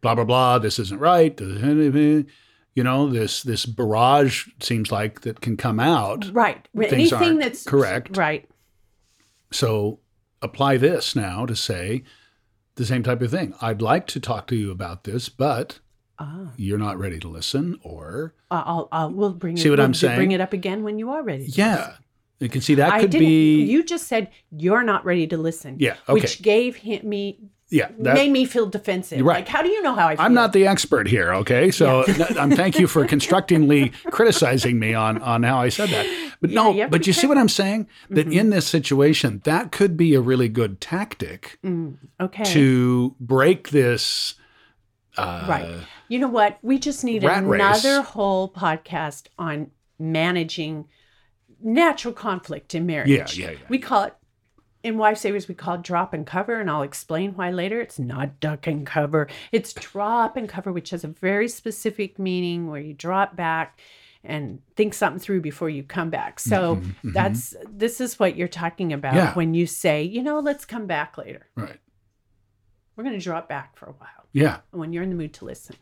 blah 0.00 0.14
blah 0.14 0.24
blah. 0.24 0.58
This 0.58 0.78
isn't 0.78 0.98
right. 0.98 1.38
You 1.38 2.84
know 2.84 3.08
this 3.08 3.42
this 3.42 3.66
barrage 3.66 4.48
seems 4.60 4.90
like 4.90 5.20
that 5.20 5.40
can 5.40 5.56
come 5.56 5.78
out. 5.78 6.32
Right. 6.32 6.66
Anything 6.74 7.38
that's 7.38 7.64
correct. 7.64 8.16
Right. 8.16 8.48
So 9.52 10.00
apply 10.42 10.78
this 10.78 11.14
now 11.14 11.46
to 11.46 11.54
say 11.54 12.02
the 12.76 12.86
same 12.86 13.02
type 13.02 13.22
of 13.22 13.30
thing. 13.30 13.54
I'd 13.60 13.82
like 13.82 14.06
to 14.08 14.20
talk 14.20 14.46
to 14.48 14.56
you 14.56 14.70
about 14.70 15.04
this, 15.04 15.28
but 15.28 15.80
Ah. 16.18 16.52
you're 16.56 16.78
not 16.78 16.98
ready 16.98 17.18
to 17.20 17.28
listen, 17.28 17.78
or 17.82 18.34
Uh, 18.50 18.62
I'll, 18.64 18.88
I'll, 18.92 19.10
we'll 19.10 19.32
bring 19.34 19.56
See 19.56 19.68
it, 19.68 19.70
what 19.70 19.78
we'll 19.78 19.86
I'm 19.86 19.94
saying? 19.94 20.16
Bring 20.16 20.32
it 20.32 20.40
up 20.40 20.52
again 20.52 20.82
when 20.82 20.98
you 20.98 21.10
are 21.10 21.22
ready. 21.22 21.44
yeah, 21.48 21.94
you 22.40 22.48
can 22.48 22.60
see 22.60 22.74
that 22.76 23.00
could 23.00 23.10
be 23.10 23.62
You 23.64 23.82
just 23.84 24.06
said 24.08 24.30
you're 24.50 24.82
not 24.82 25.04
ready 25.04 25.26
to 25.28 25.36
listen. 25.36 25.76
Yeah, 25.78 25.96
okay. 26.08 26.14
Which 26.20 26.42
gave 26.42 26.76
him, 26.76 27.08
me 27.08 27.38
yeah. 27.68 27.88
That, 27.98 28.14
made 28.14 28.30
me 28.30 28.44
feel 28.44 28.66
defensive. 28.66 29.20
Right. 29.26 29.38
Like, 29.38 29.48
how 29.48 29.60
do 29.60 29.68
you 29.68 29.82
know 29.82 29.92
how 29.92 30.06
I 30.06 30.14
feel? 30.14 30.24
I'm 30.24 30.34
not 30.34 30.52
the 30.52 30.68
expert 30.68 31.08
here, 31.08 31.34
okay? 31.34 31.72
So 31.72 32.04
I'm 32.38 32.52
thank 32.52 32.78
you 32.78 32.86
for 32.86 33.04
constructingly 33.06 33.90
criticizing 34.12 34.78
me 34.78 34.94
on 34.94 35.18
on 35.20 35.42
how 35.42 35.58
I 35.58 35.68
said 35.70 35.88
that. 35.90 36.06
But 36.40 36.50
Yeah, 36.50 36.62
no, 36.84 36.88
but 36.88 37.06
you 37.08 37.12
see 37.12 37.26
what 37.26 37.36
I'm 37.38 37.48
saying? 37.48 37.88
That 38.08 38.28
Mm-hmm. 38.28 38.38
in 38.38 38.50
this 38.50 38.66
situation, 38.68 39.40
that 39.44 39.72
could 39.72 39.96
be 39.96 40.14
a 40.14 40.20
really 40.20 40.48
good 40.48 40.80
tactic 40.80 41.58
Mm, 41.64 41.96
okay. 42.20 42.44
to 42.44 43.16
break 43.18 43.70
this. 43.70 44.34
Uh, 45.16 45.46
right. 45.48 45.74
You 46.08 46.18
know 46.18 46.28
what? 46.28 46.58
We 46.62 46.78
just 46.78 47.04
need 47.04 47.24
rat 47.24 47.44
race. 47.44 47.60
another 47.60 48.02
whole 48.02 48.48
podcast 48.48 49.26
on 49.38 49.70
managing 49.98 50.86
natural 51.60 52.12
conflict 52.14 52.74
in 52.74 52.86
marriage. 52.86 53.36
Yeah, 53.38 53.46
yeah, 53.48 53.52
yeah. 53.52 53.66
We 53.68 53.78
call 53.78 54.04
it 54.04 54.14
in 54.82 54.98
Wife 54.98 55.18
Savers, 55.18 55.48
we 55.48 55.54
call 55.54 55.74
it 55.76 55.82
drop 55.82 56.14
and 56.14 56.24
cover, 56.26 56.60
and 56.60 56.70
I'll 56.70 56.82
explain 56.82 57.32
why 57.34 57.50
later. 57.50 57.80
It's 57.80 57.98
not 57.98 58.38
duck 58.38 58.66
and 58.68 58.86
cover, 58.86 59.26
it's 59.50 59.72
drop 59.72 60.36
and 60.36 60.48
cover, 60.48 60.72
which 60.72 60.90
has 60.90 61.02
a 61.02 61.08
very 61.08 61.48
specific 61.48 62.18
meaning 62.20 62.68
where 62.68 62.80
you 62.80 62.94
drop 62.94 63.34
back 63.34 63.80
and 64.22 64.60
think 64.76 64.92
something 64.94 65.18
through 65.20 65.40
before 65.40 65.70
you 65.70 65.82
come 65.82 66.10
back. 66.10 66.38
So 66.38 66.80
that's 67.02 67.54
this 67.68 68.00
is 68.00 68.18
what 68.20 68.36
you're 68.36 68.48
talking 68.48 68.92
about 68.92 69.14
Mm-hmm, 69.14 69.18
Yeah. 69.26 69.34
when 69.34 69.54
you 69.54 69.66
say, 69.66 70.02
you 70.04 70.22
know, 70.22 70.38
let's 70.40 70.64
come 70.64 70.86
back 70.86 71.16
later. 71.18 71.46
Right. 71.56 71.78
We're 72.96 73.04
going 73.04 73.18
to 73.18 73.22
drop 73.24 73.48
back 73.48 73.76
for 73.76 73.86
a 73.86 73.92
while 73.92 74.25
Yeah. 74.42 74.58
when 74.70 74.92
you're 74.92 75.02
in 75.02 75.10
the 75.10 75.16
mood 75.16 75.32
to 75.34 75.44
listen. 75.44 75.76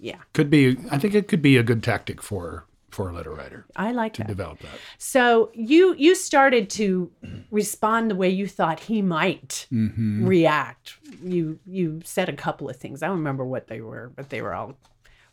Yeah, 0.00 0.18
Could 0.32 0.48
be. 0.50 0.76
I 0.90 0.98
think 0.98 1.14
it 1.14 1.26
could 1.28 1.42
be 1.42 1.56
a 1.56 1.62
good 1.62 1.82
tactic 1.82 2.22
for 2.22 2.64
for 2.90 3.10
a 3.10 3.12
letter 3.12 3.32
writer 3.34 3.66
I 3.76 3.92
like 3.92 4.14
to 4.14 4.22
that. 4.22 4.28
develop 4.28 4.60
that. 4.60 4.78
So 4.96 5.50
you 5.54 5.94
you 5.98 6.14
started 6.14 6.70
to 6.80 7.10
respond 7.50 8.10
the 8.10 8.14
way 8.14 8.30
you 8.30 8.46
thought 8.46 8.80
he 8.80 9.02
might 9.02 9.66
Mm-hmm. 9.72 10.24
react. 10.26 10.94
You 11.22 11.58
you 11.66 12.00
said 12.04 12.28
a 12.28 12.32
couple 12.46 12.70
of 12.70 12.76
things. 12.76 13.02
I 13.02 13.08
don't 13.08 13.18
remember 13.24 13.44
what 13.44 13.66
they 13.66 13.80
were, 13.80 14.10
but 14.16 14.30
they 14.30 14.40
were 14.42 14.54
all 14.54 14.74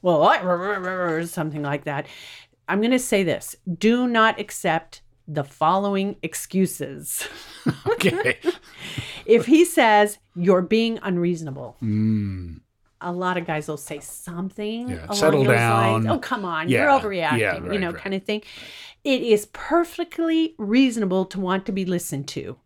well, 0.01 0.21
I, 0.23 1.23
something 1.25 1.63
like 1.63 1.83
that. 1.85 2.05
I'm 2.67 2.79
going 2.81 2.91
to 2.91 2.99
say 3.13 3.23
this: 3.23 3.55
Do 3.87 4.07
not 4.07 4.39
accept 4.39 5.01
the 5.27 5.43
following 5.43 6.15
excuses. 6.23 7.27
Okay. 7.87 8.37
If 9.25 9.45
he 9.47 9.65
says 9.65 10.19
you're 10.35 10.61
being 10.61 10.99
unreasonable, 11.01 11.77
Mm. 11.81 12.59
A 13.01 13.11
lot 13.11 13.37
of 13.37 13.45
guys 13.45 13.67
will 13.67 13.77
say 13.77 13.99
something 13.99 14.89
Yeah, 14.89 15.11
settle 15.11 15.43
down. 15.43 16.03
lines. 16.03 16.05
Oh, 16.07 16.19
come 16.19 16.45
on, 16.45 16.69
Yeah, 16.69 16.81
you're 16.83 16.99
overreacting, 16.99 17.37
yeah, 17.39 17.71
you 17.73 17.79
know, 17.79 17.91
right. 17.91 18.01
kind 18.01 18.13
of 18.15 18.23
thing. 18.23 18.41
It 19.03 19.21
is 19.21 19.47
perfectly 19.53 20.55
reasonable 20.57 21.25
to 21.25 21.39
want 21.39 21.65
to 21.67 21.71
be 21.71 21.85
listened 21.85 22.27
to, 22.29 22.57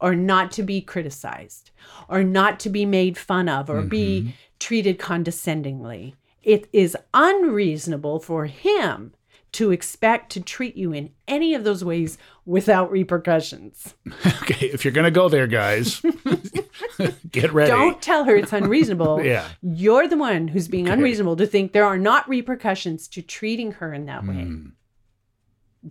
or 0.00 0.14
not 0.14 0.52
to 0.52 0.62
be 0.62 0.80
criticized, 0.80 1.70
or 2.08 2.22
not 2.22 2.60
to 2.60 2.68
be 2.70 2.84
made 2.86 3.16
fun 3.18 3.48
of, 3.48 3.68
or 3.70 3.80
Mm-hmm. 3.80 3.88
be 3.88 4.34
treated 4.60 4.98
condescendingly. 4.98 6.14
It 6.42 6.68
is 6.72 6.96
unreasonable 7.14 8.20
for 8.20 8.46
him 8.46 9.14
to 9.52 9.70
expect 9.70 10.30
to 10.32 10.40
treat 10.40 10.76
you 10.76 10.92
in 10.92 11.10
any 11.26 11.54
of 11.54 11.64
those 11.64 11.82
ways 11.84 12.18
without 12.44 12.90
repercussions. 12.90 13.94
Okay. 14.42 14.66
If 14.66 14.84
you're 14.84 14.92
gonna 14.92 15.10
go 15.10 15.28
there, 15.28 15.46
guys, 15.46 16.00
get 17.30 17.52
ready. 17.52 17.70
Don't 17.70 18.00
tell 18.02 18.24
her 18.24 18.36
it's 18.36 18.52
unreasonable. 18.52 19.22
Yeah. 19.28 19.46
You're 19.62 20.08
the 20.08 20.16
one 20.16 20.48
who's 20.48 20.68
being 20.68 20.86
Okay. 20.86 20.94
unreasonable 20.94 21.36
to 21.36 21.46
think 21.46 21.72
there 21.72 21.84
are 21.84 21.98
not 21.98 22.28
repercussions 22.28 23.08
to 23.08 23.22
treating 23.22 23.72
her 23.72 23.92
in 23.92 24.06
that 24.06 24.26
way. 24.26 24.46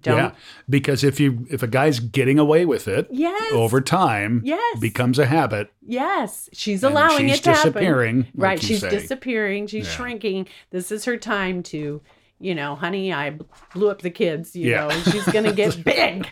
Don't. 0.01 0.15
Hmm. 0.19 0.19
Yeah. 0.25 0.31
Because 0.69 1.03
if 1.03 1.19
you 1.19 1.47
if 1.49 1.63
a 1.63 1.67
guy's 1.67 1.99
getting 1.99 2.39
away 2.39 2.65
with 2.65 2.87
it 2.87 3.07
Yes. 3.09 3.53
over 3.53 3.79
time, 3.81 4.41
Yes. 4.43 4.79
becomes 4.79 5.17
a 5.17 5.25
habit. 5.25 5.71
yes. 5.85 6.49
She's 6.53 6.83
allowing 6.83 7.27
she's 7.29 7.37
it 7.39 7.43
to 7.43 7.51
disappearing. 7.51 8.23
happen. 8.23 8.41
Right. 8.41 8.61
She's 8.61 8.81
say. 8.81 8.89
disappearing. 8.89 9.67
She's 9.67 9.85
Yeah. 9.87 9.91
shrinking. 9.93 10.47
This 10.71 10.91
is 10.91 11.05
her 11.05 11.15
time 11.17 11.63
to, 11.63 12.01
you 12.39 12.53
know, 12.55 12.75
honey, 12.75 13.13
I 13.13 13.37
blew 13.73 13.89
up 13.89 14.01
the 14.01 14.09
kids. 14.09 14.55
You 14.55 14.71
Yeah. 14.71 14.87
know, 14.87 14.99
she's 15.11 15.25
gonna 15.25 15.53
get 15.63 15.81
big. 15.83 16.27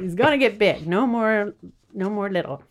She's 0.00 0.14
gonna 0.16 0.38
get 0.38 0.58
big. 0.58 0.86
No 0.88 1.06
more, 1.06 1.54
no 1.94 2.10
more 2.10 2.28
little. 2.30 2.62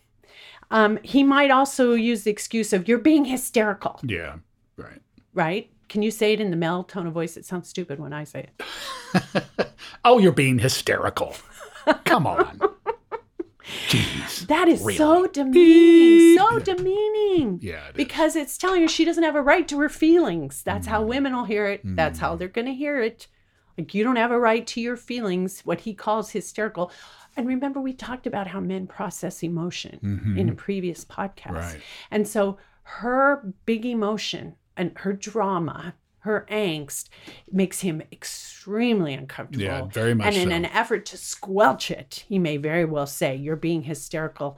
Um, 0.74 0.98
he 1.02 1.22
might 1.22 1.50
also 1.50 1.92
use 1.94 2.24
the 2.24 2.30
excuse 2.30 2.72
of 2.72 2.88
you're 2.88 2.98
being 2.98 3.24
hysterical. 3.24 4.00
Yeah. 4.02 4.36
Right. 4.76 5.00
right? 5.32 5.70
Can 5.88 6.02
you 6.02 6.10
say 6.10 6.32
it 6.32 6.40
in 6.40 6.50
the 6.50 6.56
male 6.56 6.82
tone 6.82 7.06
of 7.06 7.12
voice? 7.12 7.36
It 7.36 7.44
sounds 7.44 7.68
stupid 7.68 8.00
when 8.00 8.12
I 8.12 8.24
say 8.24 8.48
it. 8.48 9.44
Oh, 10.04 10.18
you're 10.18 10.32
being 10.32 10.58
hysterical. 10.58 11.34
Come 12.04 12.26
on. 12.26 12.58
Jeez. 13.88 14.46
That 14.48 14.68
is 14.68 14.80
Really? 14.82 14.96
so 14.98 15.26
demeaning, 15.26 16.36
so 16.38 16.58
demeaning. 16.58 17.58
Yeah. 17.62 17.86
it 17.86 17.90
is. 17.90 17.94
Because 17.96 18.36
it's 18.36 18.58
telling 18.58 18.82
her 18.82 18.88
she 18.88 19.04
doesn't 19.04 19.22
have 19.22 19.36
a 19.36 19.42
right 19.42 19.66
to 19.68 19.78
her 19.80 19.88
feelings. 19.88 20.62
That's 20.62 20.86
Mm. 20.86 20.90
how 20.90 21.02
women 21.02 21.34
will 21.34 21.44
hear 21.44 21.66
it. 21.66 21.80
That's 21.84 22.18
how 22.18 22.36
they're 22.36 22.48
going 22.48 22.66
to 22.66 22.74
hear 22.74 23.00
it. 23.00 23.28
Like, 23.78 23.94
you 23.94 24.04
don't 24.04 24.16
have 24.16 24.30
a 24.30 24.38
right 24.38 24.66
to 24.68 24.80
your 24.80 24.96
feelings, 24.96 25.60
what 25.64 25.80
he 25.80 25.94
calls 25.94 26.30
hysterical. 26.30 26.92
And 27.36 27.46
remember, 27.46 27.80
we 27.80 27.92
talked 27.92 28.26
about 28.26 28.46
how 28.46 28.60
men 28.60 28.86
process 28.86 29.42
emotion 29.42 30.34
in 30.36 30.48
a 30.48 30.54
previous 30.54 31.04
podcast. 31.04 31.46
Mm-hmm. 31.46 31.54
Right. 31.56 31.80
And 32.10 32.28
so 32.28 32.58
her 32.84 33.52
big 33.66 33.84
emotion 33.86 34.54
and 34.76 34.92
her 34.96 35.12
drama, 35.12 35.94
her 36.20 36.46
angst 36.50 37.08
makes 37.50 37.80
him 37.80 38.02
extremely 38.12 39.14
uncomfortable. 39.14 39.64
Yeah, 39.64 39.84
very 39.86 40.14
much 40.14 40.28
And 40.28 40.36
in 40.36 40.48
so. 40.50 40.54
an 40.54 40.64
effort 40.66 41.06
to 41.06 41.16
squelch 41.16 41.90
it, 41.90 42.24
he 42.28 42.38
may 42.38 42.56
very 42.56 42.84
well 42.84 43.06
say, 43.06 43.34
You're 43.34 43.56
being 43.56 43.82
hysterical. 43.82 44.56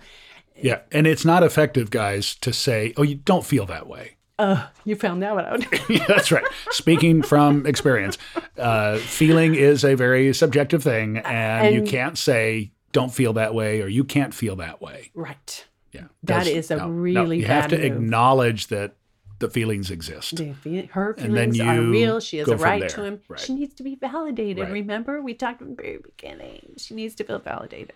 Yeah. 0.57 0.81
And 0.93 1.07
it's 1.07 1.25
not 1.25 1.43
effective, 1.43 1.91
guys, 1.91 2.35
to 2.37 2.53
say, 2.53 2.95
oh, 2.97 3.03
you 3.03 3.17
don't 3.17 3.45
feel 3.45 3.67
that 3.67 3.87
way. 3.87 4.16
Uh, 4.39 4.67
you 4.85 4.95
found 4.97 5.23
that 5.23 5.35
one 5.35 5.45
out. 5.47 5.65
Yeah, 5.91 6.05
that's 6.07 6.31
right. 6.31 6.45
Speaking 6.71 7.23
from 7.23 7.67
experience, 7.67 8.19
uh, 8.59 8.99
feeling 8.99 9.55
is 9.55 9.85
a 9.85 9.95
very 9.95 10.35
subjective 10.35 10.83
thing, 10.83 11.19
and, 11.19 11.75
you 11.75 11.83
can't 11.83 12.19
say 12.19 12.73
don't 12.93 13.13
feel 13.13 13.33
that 13.35 13.55
way 13.55 13.81
or 13.83 13.89
you 13.89 14.05
can't 14.05 14.35
feel 14.35 14.57
that 14.57 14.81
way. 14.81 15.11
right. 15.15 15.67
Yeah, 15.93 16.05
That 16.25 16.47
is 16.47 16.71
a 16.71 16.87
really 16.87 17.39
You 17.39 17.47
have 17.47 17.69
to 17.69 17.77
move. 17.79 17.87
acknowledge 17.87 18.67
that 18.67 18.97
the 19.39 19.49
feelings 19.49 19.91
exist. 19.91 20.39
Her 20.39 21.11
And 21.19 21.33
feelings 21.33 21.61
are 21.61 21.81
real. 21.81 22.21
She 22.21 22.37
has 22.39 22.49
a 22.49 22.57
right 22.57 22.87
to 22.91 23.05
him. 23.05 23.21
Right. 23.29 23.41
She 23.41 23.55
needs 23.55 23.75
to 23.77 23.83
be 23.83 23.95
validated. 23.95 24.65
Right. 24.65 24.73
Remember, 24.73 25.23
we 25.23 25.33
talked 25.33 25.63
in 25.63 25.71
the 25.71 25.75
very 25.83 25.99
beginning. 25.99 26.75
She 26.77 26.95
needs 26.95 27.15
to 27.17 27.25
feel 27.25 27.39
validated. 27.39 27.95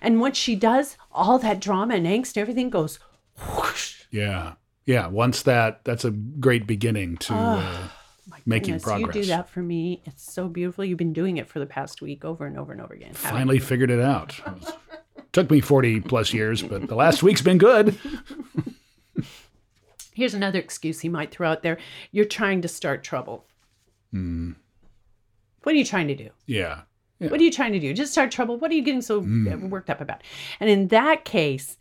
And 0.00 0.20
once 0.20 0.36
she 0.36 0.54
does, 0.54 0.96
all 1.10 1.38
that 1.40 1.60
drama 1.60 1.94
and 1.94 2.06
angst, 2.06 2.36
everything 2.36 2.70
goes 2.70 3.00
whoosh. 3.56 4.02
Yeah, 4.12 4.54
yeah. 4.86 5.06
Once 5.06 5.42
that, 5.42 5.84
that's 5.84 6.04
a 6.04 6.10
great 6.10 6.66
beginning 6.66 7.16
to 7.18 7.34
uh, 7.34 7.88
making 8.46 8.74
goodness, 8.74 8.82
progress. 8.84 9.14
You 9.16 9.22
do 9.22 9.28
that 9.28 9.48
for 9.48 9.60
me. 9.62 10.02
It's 10.04 10.30
so 10.32 10.48
beautiful. 10.48 10.84
You've 10.84 10.98
been 10.98 11.12
doing 11.12 11.36
it 11.38 11.46
for 11.48 11.58
the 11.58 11.66
past 11.66 12.00
week 12.02 12.24
over 12.24 12.46
and 12.46 12.58
over 12.58 12.72
and 12.72 12.80
over 12.80 12.94
again. 12.94 13.14
Finally 13.14 13.58
figured 13.58 13.90
it 13.90 14.00
out. 14.00 14.40
Took 15.32 15.50
me 15.50 15.60
forty 15.60 16.00
plus 16.00 16.32
years, 16.32 16.62
but 16.62 16.86
the 16.88 16.94
last 16.94 17.22
week's 17.22 17.42
been 17.42 17.58
good. 17.58 17.98
Here's 20.14 20.34
another 20.34 20.60
excuse 20.60 21.00
he 21.00 21.08
might 21.08 21.32
throw 21.32 21.50
out 21.50 21.62
there. 21.64 21.76
You're 22.12 22.24
trying 22.24 22.62
to 22.62 22.68
start 22.68 23.02
trouble. 23.02 23.44
Hmm. 24.12 24.52
What 25.64 25.74
are 25.74 25.78
you 25.78 25.84
trying 25.84 26.06
to 26.08 26.14
do? 26.14 26.30
Yeah, 26.46 26.82
What 27.18 27.40
are 27.40 27.42
you 27.42 27.50
trying 27.50 27.72
to 27.72 27.80
do? 27.80 27.92
Just 27.94 28.12
start 28.12 28.30
trouble? 28.30 28.58
What 28.58 28.70
are 28.70 28.74
you 28.74 28.82
getting 28.82 29.00
so 29.02 29.22
Hmm. 29.22 29.70
worked 29.70 29.90
up 29.90 30.00
about? 30.00 30.22
And 30.60 30.68
in 30.70 30.88
that 30.88 31.24
case, 31.24 31.78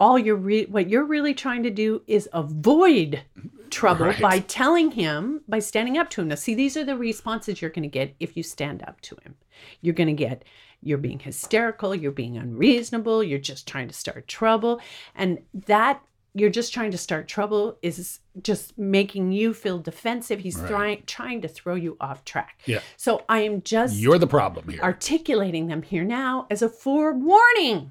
all 0.00 0.18
you're 0.18 0.36
re- 0.36 0.66
what 0.66 0.88
you're 0.88 1.04
really 1.04 1.34
trying 1.34 1.62
to 1.64 1.70
do 1.70 2.02
is 2.06 2.28
avoid 2.32 3.22
trouble 3.70 4.06
Right. 4.06 4.20
by 4.20 4.38
telling 4.40 4.92
him, 4.92 5.42
by 5.48 5.58
standing 5.58 5.98
up 5.98 6.08
to 6.10 6.20
him. 6.22 6.28
Now, 6.28 6.36
see, 6.36 6.54
these 6.54 6.76
are 6.76 6.84
the 6.84 6.96
responses 6.96 7.60
you're 7.60 7.70
going 7.70 7.82
to 7.82 7.88
get 7.88 8.14
if 8.20 8.36
you 8.36 8.42
stand 8.42 8.82
up 8.86 9.00
to 9.02 9.16
him. 9.24 9.34
You're 9.82 9.94
going 9.94 10.06
to 10.08 10.12
get 10.12 10.44
you're 10.80 10.96
being 10.98 11.18
hysterical, 11.18 11.92
you're 11.94 12.12
being 12.12 12.36
unreasonable, 12.36 13.22
you're 13.24 13.40
just 13.40 13.66
trying 13.66 13.88
to 13.88 13.94
start 13.94 14.28
trouble, 14.28 14.80
and 15.16 15.40
that 15.66 16.00
you're 16.34 16.50
just 16.50 16.72
trying 16.72 16.92
to 16.92 16.98
start 16.98 17.26
trouble 17.26 17.76
is 17.82 18.20
just 18.42 18.78
making 18.78 19.32
you 19.32 19.52
feel 19.52 19.80
defensive. 19.80 20.38
He's 20.38 20.56
Right. 20.56 20.68
trying 20.70 21.02
trying 21.06 21.40
to 21.42 21.48
throw 21.48 21.74
you 21.74 21.96
off 22.00 22.24
track. 22.24 22.60
Yeah. 22.64 22.78
So 22.96 23.24
I 23.28 23.40
am 23.40 23.60
just 23.62 23.96
you're 23.96 24.18
the 24.18 24.26
problem 24.28 24.68
here. 24.68 24.80
articulating 24.80 25.66
them 25.66 25.82
here 25.82 26.04
now 26.04 26.46
as 26.48 26.62
a 26.62 26.68
forewarning. 26.68 27.90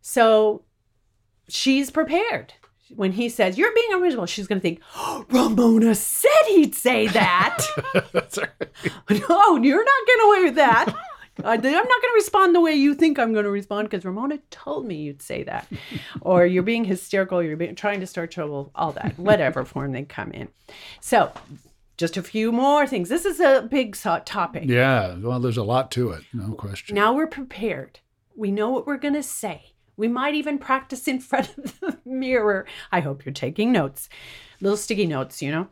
So 0.00 0.62
she's 1.48 1.90
prepared. 1.90 2.54
When 2.94 3.12
he 3.12 3.28
says, 3.28 3.58
You're 3.58 3.74
being 3.74 3.88
unreasonable, 3.92 4.26
she's 4.26 4.46
going 4.46 4.60
to 4.60 4.62
think, 4.62 4.80
oh, 4.96 5.26
Ramona 5.28 5.94
said 5.94 6.30
he'd 6.46 6.74
say 6.74 7.06
that. 7.08 7.66
No, 9.10 9.56
you're 9.56 9.84
not 9.84 10.06
getting 10.06 10.26
away 10.26 10.44
with 10.44 10.54
that. 10.54 10.94
I'm 11.44 11.60
not 11.60 11.62
going 11.62 11.82
to 11.82 12.12
respond 12.14 12.54
the 12.54 12.60
way 12.60 12.72
you 12.74 12.94
think 12.94 13.18
I'm 13.18 13.32
going 13.32 13.44
to 13.44 13.50
respond 13.50 13.88
because 13.88 14.04
Ramona 14.04 14.38
told 14.50 14.86
me 14.86 14.96
you'd 14.96 15.22
say 15.22 15.44
that. 15.44 15.68
or 16.20 16.44
you're 16.46 16.62
being 16.62 16.84
hysterical, 16.84 17.42
you're 17.42 17.56
being, 17.56 17.74
trying 17.74 18.00
to 18.00 18.06
start 18.06 18.30
trouble, 18.30 18.70
all 18.74 18.92
that, 18.92 19.18
whatever 19.18 19.64
form 19.66 19.92
they 19.92 20.02
come 20.02 20.32
in. 20.32 20.48
So, 21.00 21.32
just 21.96 22.16
a 22.16 22.22
few 22.22 22.52
more 22.52 22.86
things. 22.86 23.08
This 23.08 23.24
is 23.24 23.40
a 23.40 23.66
big 23.68 23.96
topic. 23.96 24.64
Yeah, 24.66 25.16
well, 25.18 25.40
there's 25.40 25.56
a 25.56 25.64
lot 25.64 25.90
to 25.92 26.10
it, 26.10 26.22
no 26.32 26.52
question. 26.54 26.94
Now 26.94 27.12
we're 27.12 27.26
prepared. 27.26 28.00
We 28.36 28.50
know 28.52 28.70
what 28.70 28.86
we're 28.86 28.98
going 28.98 29.14
to 29.14 29.22
say. 29.22 29.74
We 29.98 30.08
might 30.08 30.34
even 30.34 30.56
practice 30.58 31.06
in 31.08 31.20
front 31.30 31.50
of 31.58 31.78
the 31.80 31.98
mirror. 32.06 32.66
I 32.90 33.00
hope 33.00 33.26
you're 33.26 33.32
taking 33.34 33.72
notes, 33.72 34.08
little 34.62 34.78
sticky 34.78 35.06
notes, 35.06 35.42
you 35.42 35.50
know. 35.50 35.68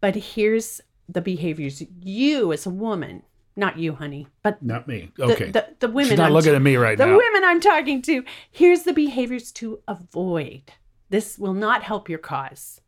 But 0.00 0.14
here's 0.14 0.80
the 1.08 1.20
behaviors 1.20 1.82
you 2.02 2.52
as 2.52 2.64
a 2.64 2.70
woman, 2.70 3.24
not 3.56 3.76
you, 3.78 3.94
honey, 3.94 4.28
but 4.42 4.62
Not 4.62 4.86
me. 4.86 5.10
Okay. 5.18 5.50
the, 5.50 5.66
the 5.80 5.88
women. 5.88 6.10
She's 6.10 6.18
not 6.18 6.28
I'm 6.28 6.32
looking 6.32 6.52
ta- 6.52 6.56
at 6.56 6.62
me 6.62 6.76
right 6.76 6.96
the 6.96 7.06
now. 7.06 7.16
women 7.16 7.42
I'm 7.44 7.60
talking 7.60 8.00
to. 8.02 8.24
Here's 8.52 8.84
the 8.84 8.92
behaviors 8.92 9.50
to 9.52 9.80
avoid. 9.88 10.62
This 11.10 11.38
will 11.38 11.54
not 11.54 11.82
help 11.82 12.08
your 12.08 12.18
cause. 12.20 12.80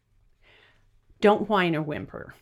Don't 1.20 1.48
whine 1.48 1.74
or 1.74 1.82
whimper. 1.82 2.34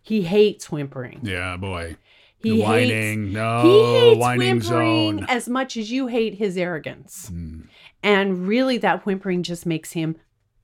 He 0.00 0.22
hates 0.22 0.70
whimpering. 0.72 1.20
yeah, 1.22 1.56
boy. 1.56 1.96
He 2.42 2.50
the 2.50 2.56
hates, 2.62 2.66
whining. 2.68 3.32
No, 3.32 3.62
he 3.62 4.00
hates 4.10 4.20
whining 4.20 4.48
whimpering 4.56 5.18
zone. 5.18 5.26
as 5.28 5.48
much 5.48 5.76
as 5.76 5.90
you 5.92 6.06
hate 6.08 6.34
his 6.34 6.56
arrogance. 6.56 7.30
Mm, 7.32 7.68
And 8.02 8.46
really, 8.48 8.78
that 8.78 9.04
whimpering 9.06 9.42
just 9.42 9.66
makes 9.66 9.92
him 9.92 10.16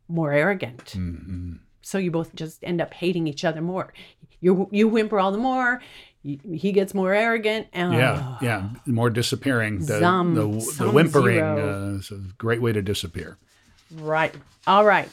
more 0.08 0.32
arrogant. 0.32 0.84
mm, 0.96 1.28
mm. 1.28 1.58
So 1.82 1.96
you 1.98 2.10
both 2.10 2.34
just 2.34 2.62
end 2.64 2.80
up 2.80 2.92
hating 2.92 3.26
each 3.26 3.44
other 3.44 3.60
more. 3.62 3.92
You 4.40 4.68
you 4.70 4.88
whimper 4.88 5.18
all 5.18 5.32
the 5.32 5.38
more. 5.38 5.80
He 6.22 6.72
gets 6.72 6.92
more 6.94 7.14
arrogant. 7.14 7.68
And 7.72 7.94
Yeah, 7.94 8.36
yeah. 8.42 8.68
More 8.86 9.08
disappearing. 9.08 9.78
The, 9.78 9.98
Zum- 9.98 10.34
the, 10.34 10.46
the 10.84 10.90
whimpering 10.90 11.40
uh, 11.42 11.96
is 11.98 12.10
a 12.10 12.20
great 12.36 12.60
way 12.60 12.72
to 12.72 12.82
disappear. 12.82 13.38
Right. 13.90 14.34
All 14.66 14.84
right. 14.84 15.08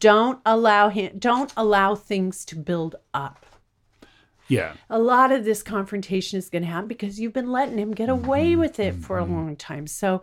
Don't 0.00 0.40
allow 0.46 0.88
him. 0.88 1.18
Don't 1.18 1.52
allow 1.56 1.94
things 1.94 2.44
to 2.46 2.56
build 2.56 2.96
up. 3.12 3.44
Yeah. 4.48 4.72
a 4.90 4.98
lot 4.98 5.32
of 5.32 5.44
this 5.44 5.62
confrontation 5.62 6.38
is 6.38 6.48
going 6.50 6.62
to 6.62 6.68
happen 6.68 6.88
because 6.88 7.18
you've 7.20 7.32
been 7.32 7.50
letting 7.52 7.78
him 7.78 7.92
get 7.92 8.08
away 8.08 8.52
Mm-hmm. 8.52 8.60
with 8.60 8.80
it 8.80 8.94
for 8.96 9.18
a 9.18 9.24
long 9.24 9.56
time. 9.56 9.86
So 9.86 10.22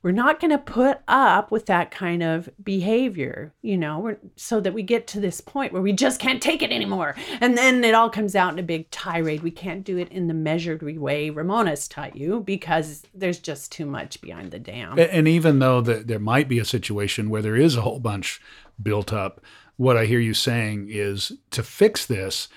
we're 0.00 0.12
not 0.12 0.38
going 0.38 0.52
to 0.52 0.58
put 0.58 0.98
up 1.08 1.50
with 1.50 1.66
that 1.66 1.90
kind 1.90 2.22
of 2.22 2.48
behavior, 2.62 3.52
you 3.62 3.76
know, 3.76 3.98
we're, 3.98 4.18
so 4.36 4.60
that 4.60 4.72
we 4.72 4.82
get 4.84 5.08
to 5.08 5.18
this 5.20 5.40
point 5.40 5.72
where 5.72 5.82
we 5.82 5.92
just 5.92 6.20
can't 6.20 6.40
take 6.40 6.62
it 6.62 6.70
anymore. 6.70 7.16
And 7.40 7.58
then 7.58 7.82
it 7.82 7.94
all 7.94 8.08
comes 8.08 8.36
out 8.36 8.52
in 8.52 8.60
a 8.60 8.62
big 8.62 8.88
tirade. 8.92 9.42
We 9.42 9.50
can't 9.50 9.82
do 9.82 9.98
it 9.98 10.08
in 10.10 10.28
the 10.28 10.34
measured 10.34 10.82
way 10.82 11.30
Ramona's 11.30 11.88
taught 11.88 12.14
you 12.16 12.40
because 12.40 13.02
there's 13.12 13.40
just 13.40 13.72
too 13.72 13.86
much 13.86 14.20
behind 14.20 14.52
the 14.52 14.60
dam. 14.60 14.98
And 15.00 15.26
even 15.26 15.58
though 15.58 15.80
the, 15.80 15.94
there 15.94 16.20
might 16.20 16.48
be 16.48 16.60
a 16.60 16.64
situation 16.64 17.28
where 17.28 17.42
there 17.42 17.56
is 17.56 17.74
a 17.74 17.82
whole 17.82 17.98
bunch 18.00 18.40
built 18.80 19.12
up, 19.12 19.40
what 19.76 19.96
I 19.96 20.06
hear 20.06 20.20
you 20.20 20.32
saying 20.34 20.88
is 20.90 21.32
to 21.50 21.64
fix 21.64 22.06
this, 22.06 22.48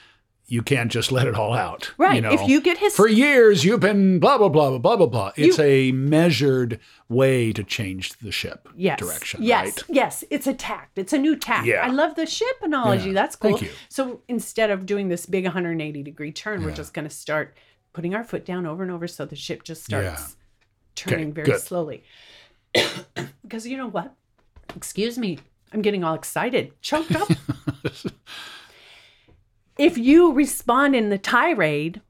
you 0.51 0.61
can't 0.61 0.91
just 0.91 1.11
let 1.13 1.27
it 1.27 1.35
all 1.35 1.53
out. 1.53 1.93
Right. 1.97 2.15
You 2.15 2.21
know, 2.21 2.33
if 2.33 2.45
you 2.47 2.59
get 2.59 2.77
his 2.77 2.93
for 2.95 3.07
years 3.07 3.63
you've 3.63 3.79
been 3.79 4.19
blah 4.19 4.37
blah 4.37 4.49
blah 4.49 4.69
blah 4.71 4.79
blah 4.79 4.97
blah 4.97 5.05
blah. 5.07 5.31
It's 5.37 5.57
a 5.59 5.91
measured 5.93 6.79
way 7.07 7.53
to 7.53 7.63
change 7.63 8.17
the 8.19 8.31
ship 8.31 8.67
yes. 8.75 8.99
direction. 8.99 9.43
Yes, 9.43 9.63
Right. 9.65 9.83
yes, 9.95 10.23
it's 10.29 10.47
a 10.47 10.53
tact. 10.53 10.97
It's 10.97 11.13
a 11.13 11.17
new 11.17 11.35
tact. 11.37 11.65
Yeah. 11.67 11.85
I 11.85 11.87
love 11.87 12.15
the 12.15 12.25
ship 12.25 12.57
analogy. 12.61 13.07
Yeah, 13.07 13.13
That's 13.13 13.35
cool. 13.37 13.51
thank 13.57 13.61
you. 13.63 13.69
So 13.87 14.21
instead 14.27 14.69
of 14.69 14.85
doing 14.85 15.07
this 15.07 15.25
big 15.25 15.45
180 15.45 16.03
degree 16.03 16.31
turn, 16.33 16.63
we're 16.63 16.71
just 16.75 16.93
going 16.93 17.07
to 17.07 17.13
start 17.15 17.55
putting 17.93 18.13
our 18.13 18.23
foot 18.23 18.45
down 18.45 18.65
over 18.65 18.83
and 18.83 18.91
over 18.91 19.07
so 19.07 19.25
the 19.25 19.35
ship 19.37 19.63
just 19.63 19.85
starts 19.85 20.05
Yeah. 20.05 20.27
turning 20.95 21.27
Okay, 21.27 21.31
very 21.31 21.45
good. 21.45 21.61
slowly. 21.61 22.03
because 23.41 23.65
you 23.65 23.77
know 23.77 23.87
what? 23.87 24.13
Excuse 24.75 25.17
me, 25.17 25.39
I'm 25.73 25.81
getting 25.81 26.03
all 26.03 26.13
excited, 26.15 26.73
choked 26.81 27.15
up. 27.15 27.29
if 29.77 29.97
you 29.97 30.31
respond 30.33 30.95
in 30.95 31.09
the 31.09 31.17
tirade, 31.17 32.01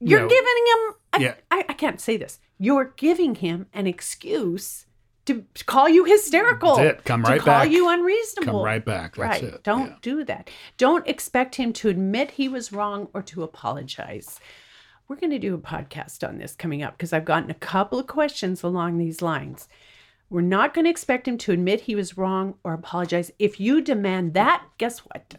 you're 0.00 0.20
No. 0.20 0.28
giving 0.28 0.64
him. 0.66 0.94
I, 1.12 1.18
Yeah. 1.18 1.34
I, 1.50 1.64
I 1.68 1.72
can't 1.72 2.00
say 2.00 2.16
this. 2.16 2.38
You're 2.58 2.92
giving 2.96 3.36
him 3.36 3.66
an 3.72 3.86
excuse 3.86 4.86
to 5.26 5.44
call 5.66 5.88
you 5.88 6.04
hysterical. 6.04 6.76
That's 6.76 7.00
it. 7.00 7.04
Come 7.04 7.22
to 7.24 7.30
right 7.30 7.40
call 7.40 7.62
back. 7.64 7.70
you 7.70 7.88
unreasonable. 7.88 8.60
Come 8.60 8.64
right 8.64 8.84
back. 8.84 9.16
That's 9.16 9.42
right. 9.42 9.54
it. 9.54 9.62
Don't 9.64 9.88
Yeah. 9.88 9.96
do 10.00 10.24
that. 10.24 10.50
Don't 10.78 11.06
expect 11.08 11.56
him 11.56 11.72
to 11.74 11.88
admit 11.88 12.32
he 12.32 12.48
was 12.48 12.72
wrong 12.72 13.08
or 13.12 13.22
to 13.22 13.42
apologize. 13.42 14.38
We're 15.08 15.16
going 15.16 15.30
to 15.30 15.38
do 15.38 15.54
a 15.54 15.58
podcast 15.58 16.26
on 16.26 16.38
this 16.38 16.54
coming 16.54 16.82
up 16.82 16.96
because 16.96 17.12
I've 17.12 17.24
gotten 17.24 17.50
a 17.50 17.54
couple 17.54 17.98
of 17.98 18.06
questions 18.06 18.62
along 18.62 18.98
these 18.98 19.20
lines. 19.22 19.68
We're 20.30 20.40
not 20.40 20.74
going 20.74 20.84
to 20.86 20.90
expect 20.90 21.28
him 21.28 21.38
to 21.38 21.52
admit 21.52 21.82
he 21.82 21.94
was 21.94 22.16
wrong 22.16 22.54
or 22.64 22.72
apologize. 22.72 23.30
If 23.38 23.60
you 23.60 23.80
demand 23.80 24.34
that, 24.34 24.64
guess 24.78 24.98
what? 25.00 25.36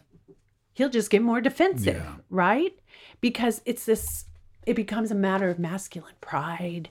He'll 0.78 0.88
just 0.88 1.10
get 1.10 1.22
more 1.22 1.40
defensive, 1.40 1.96
Yeah. 1.96 2.14
right? 2.30 2.72
Because 3.20 3.60
it's 3.66 3.84
this 3.84 4.24
it 4.66 4.74
becomes 4.74 5.10
a 5.10 5.14
matter 5.14 5.48
of 5.50 5.58
masculine 5.58 6.14
pride 6.20 6.88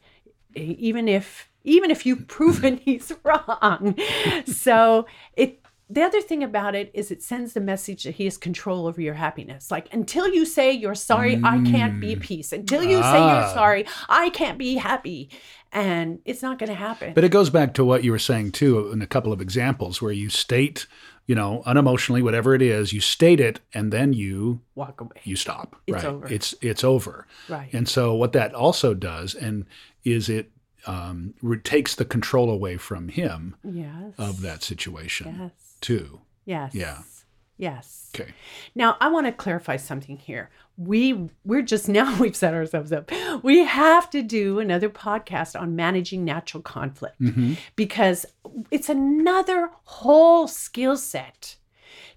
even 0.55 1.07
if 1.07 1.49
even 1.63 1.89
if 1.91 2.05
you've 2.05 2.27
proven 2.37 2.77
he's 2.77 3.11
wrong. 3.23 3.95
So 4.45 5.05
it 5.33 5.61
the 5.89 6.01
other 6.03 6.19
thing 6.19 6.43
about 6.43 6.75
it 6.75 6.91
is 6.93 7.11
it 7.11 7.23
sends 7.23 7.53
the 7.53 7.61
message 7.61 8.03
that 8.03 8.15
he 8.15 8.25
has 8.25 8.37
control 8.37 8.87
over 8.87 8.99
your 8.99 9.13
happiness. 9.13 9.71
Like 9.71 9.87
until 9.93 10.27
you 10.27 10.45
say 10.45 10.73
you're 10.73 10.95
sorry, 10.95 11.39
I 11.41 11.61
can't 11.63 12.01
be 12.01 12.17
peace. 12.17 12.51
Until 12.51 12.83
you 12.83 12.97
say 12.97 13.19
Ah. 13.23 13.39
you're 13.45 13.53
sorry, 13.53 13.85
I 14.09 14.29
can't 14.31 14.57
be 14.57 14.75
happy. 14.75 15.29
And 15.71 16.19
it's 16.25 16.41
not 16.41 16.59
going 16.59 16.69
to 16.69 16.75
happen. 16.75 17.13
But 17.13 17.23
it 17.23 17.29
goes 17.29 17.49
back 17.49 17.73
to 17.75 17.85
what 17.85 18.03
you 18.03 18.11
were 18.11 18.19
saying 18.19 18.51
too 18.51 18.91
in 18.91 19.01
a 19.01 19.07
couple 19.07 19.31
of 19.31 19.39
examples 19.39 20.01
where 20.01 20.11
you 20.11 20.29
state 20.29 20.87
you 21.27 21.35
know, 21.35 21.61
unemotionally, 21.67 22.23
whatever 22.23 22.55
it 22.55 22.61
is, 22.61 22.93
you 22.93 23.01
state 23.01 23.39
it 23.39 23.59
and 23.73 23.91
then 23.93 24.13
you 24.13 24.61
Walk 24.75 24.99
away. 25.01 25.17
you 25.23 25.35
stop. 25.35 25.75
It's 25.85 25.95
right. 25.95 26.05
over. 26.05 26.27
It's 26.27 26.55
it's 26.61 26.83
over. 26.83 27.27
Right. 27.49 27.71
And 27.73 27.87
so 27.87 28.15
what 28.15 28.31
that 28.33 28.53
also 28.55 28.93
does, 28.93 29.35
and 29.35 29.65
is 30.03 30.29
it 30.29 30.49
um, 30.87 31.33
re- 31.41 31.59
takes 31.59 31.95
the 31.95 32.05
control 32.05 32.49
away 32.49 32.77
from 32.77 33.09
him 33.09 33.55
yes. 33.63 34.13
of 34.17 34.41
that 34.41 34.63
situation 34.63 35.35
Yes. 35.39 35.51
too. 35.81 36.21
Yes. 36.45 36.73
Yeah. 36.73 36.99
Yes. 37.57 38.11
Okay. 38.15 38.31
Now 38.75 38.97
I 39.01 39.07
want 39.09 39.25
to 39.27 39.31
clarify 39.31 39.77
something 39.77 40.17
here. 40.17 40.49
We 40.77 41.29
we're 41.43 41.63
just 41.63 41.89
now 41.99 42.19
we've 42.19 42.35
set 42.35 42.53
ourselves 42.53 42.91
up. 42.91 43.11
We 43.43 43.65
have 43.65 44.09
to 44.11 44.21
do 44.21 44.59
another 44.59 44.89
podcast 44.89 45.59
on 45.59 45.75
managing 45.75 46.23
natural 46.23 46.61
conflict 46.61 47.19
Mm-hmm. 47.19 47.53
because 47.75 48.25
it's 48.71 48.89
another 48.89 49.69
whole 49.83 50.47
skill 50.47 50.97
set 50.97 51.55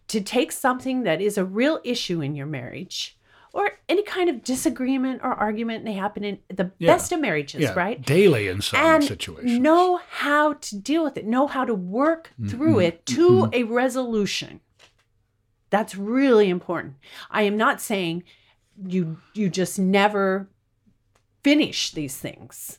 to 0.08 0.20
take 0.20 0.52
something 0.52 1.04
that 1.04 1.20
is 1.20 1.38
a 1.38 1.44
real 1.44 1.80
issue 1.84 2.20
in 2.20 2.34
your 2.34 2.46
marriage 2.46 3.16
or 3.52 3.68
any 3.88 4.02
kind 4.04 4.28
of 4.30 4.44
disagreement 4.44 5.20
or 5.24 5.32
argument 5.34 5.84
they 5.84 5.92
happen 5.92 6.22
in 6.24 6.38
the 6.48 6.70
Yeah. 6.78 6.92
best 6.94 7.10
of 7.12 7.20
marriages, 7.20 7.62
Yeah. 7.62 7.72
right? 7.74 8.00
Daily 8.04 8.46
in 8.48 8.60
some 8.60 8.78
and 8.80 9.02
situations. 9.04 9.58
know 9.58 10.00
how 10.08 10.52
to 10.54 10.76
deal 10.78 11.02
with 11.02 11.16
it, 11.16 11.26
know 11.26 11.46
how 11.48 11.64
to 11.64 11.74
work 11.74 12.30
through 12.48 12.74
Mm-hmm. 12.76 12.80
it 12.80 13.06
to 13.06 13.48
a 13.52 13.62
resolution. 13.64 14.60
That's 15.70 15.94
really 15.96 16.50
important. 16.50 16.94
I 17.30 17.42
am 17.42 17.56
not 17.56 17.80
saying 17.80 18.24
you 18.86 19.18
you 19.34 19.48
just 19.48 19.78
never 19.78 20.48
finish 21.42 21.92
these 21.92 22.16
things 22.16 22.78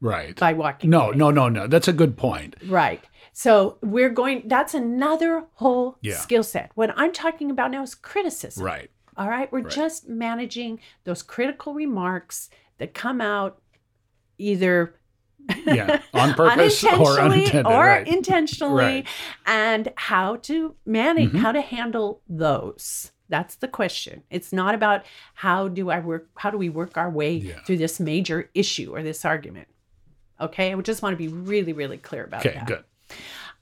Right. 0.00 0.34
by 0.38 0.52
walking. 0.52 0.90
No, 0.90 1.08
away. 1.08 1.16
no, 1.16 1.30
no, 1.30 1.48
no. 1.48 1.66
That's 1.66 1.88
a 1.88 1.92
good 1.92 2.16
point. 2.16 2.56
Right. 2.66 3.02
So 3.32 3.78
we're 3.82 4.10
going 4.10 4.42
that's 4.46 4.74
another 4.74 5.44
whole 5.54 5.96
Yeah. 6.00 6.16
skill 6.16 6.42
set. 6.42 6.70
What 6.74 6.92
I'm 6.96 7.12
talking 7.12 7.50
about 7.50 7.70
now 7.70 7.82
is 7.82 7.94
criticism. 7.94 8.64
Right. 8.64 8.90
All 9.16 9.28
right. 9.28 9.50
We're 9.52 9.60
Right. 9.62 9.72
just 9.72 10.08
managing 10.08 10.80
those 11.04 11.22
critical 11.22 11.74
remarks 11.74 12.48
that 12.78 12.94
come 12.94 13.20
out 13.20 13.60
either 14.38 14.98
Yeah. 15.66 16.00
On 16.14 16.34
purpose 16.34 16.82
or 16.84 17.20
unintentionally 17.20 17.64
or 17.74 17.84
right. 17.86 18.06
intentionally 18.08 18.84
Right. 18.84 19.06
and 19.46 19.92
how 19.96 20.36
to 20.36 20.74
manage 20.86 21.30
Mhm. 21.30 21.38
how 21.38 21.52
to 21.52 21.60
handle 21.60 22.20
those 22.28 23.12
that's 23.28 23.54
the 23.56 23.68
question 23.68 24.22
it's 24.30 24.52
not 24.52 24.74
about 24.74 25.04
how 25.34 25.66
do 25.68 25.88
i 25.90 25.98
work 26.00 26.28
how 26.36 26.50
do 26.50 26.58
we 26.58 26.68
work 26.68 26.96
our 26.96 27.10
way 27.10 27.34
Yeah. 27.34 27.60
through 27.64 27.78
this 27.78 27.98
major 27.98 28.50
issue 28.54 28.94
or 28.94 29.02
this 29.02 29.24
argument 29.24 29.68
okay 30.40 30.72
i 30.74 30.80
just 30.80 31.02
want 31.02 31.12
to 31.14 31.16
be 31.16 31.28
really 31.28 31.72
really 31.72 31.98
clear 31.98 32.24
about 32.24 32.44
okay, 32.44 32.54
that 32.56 32.66
good. 32.66 32.84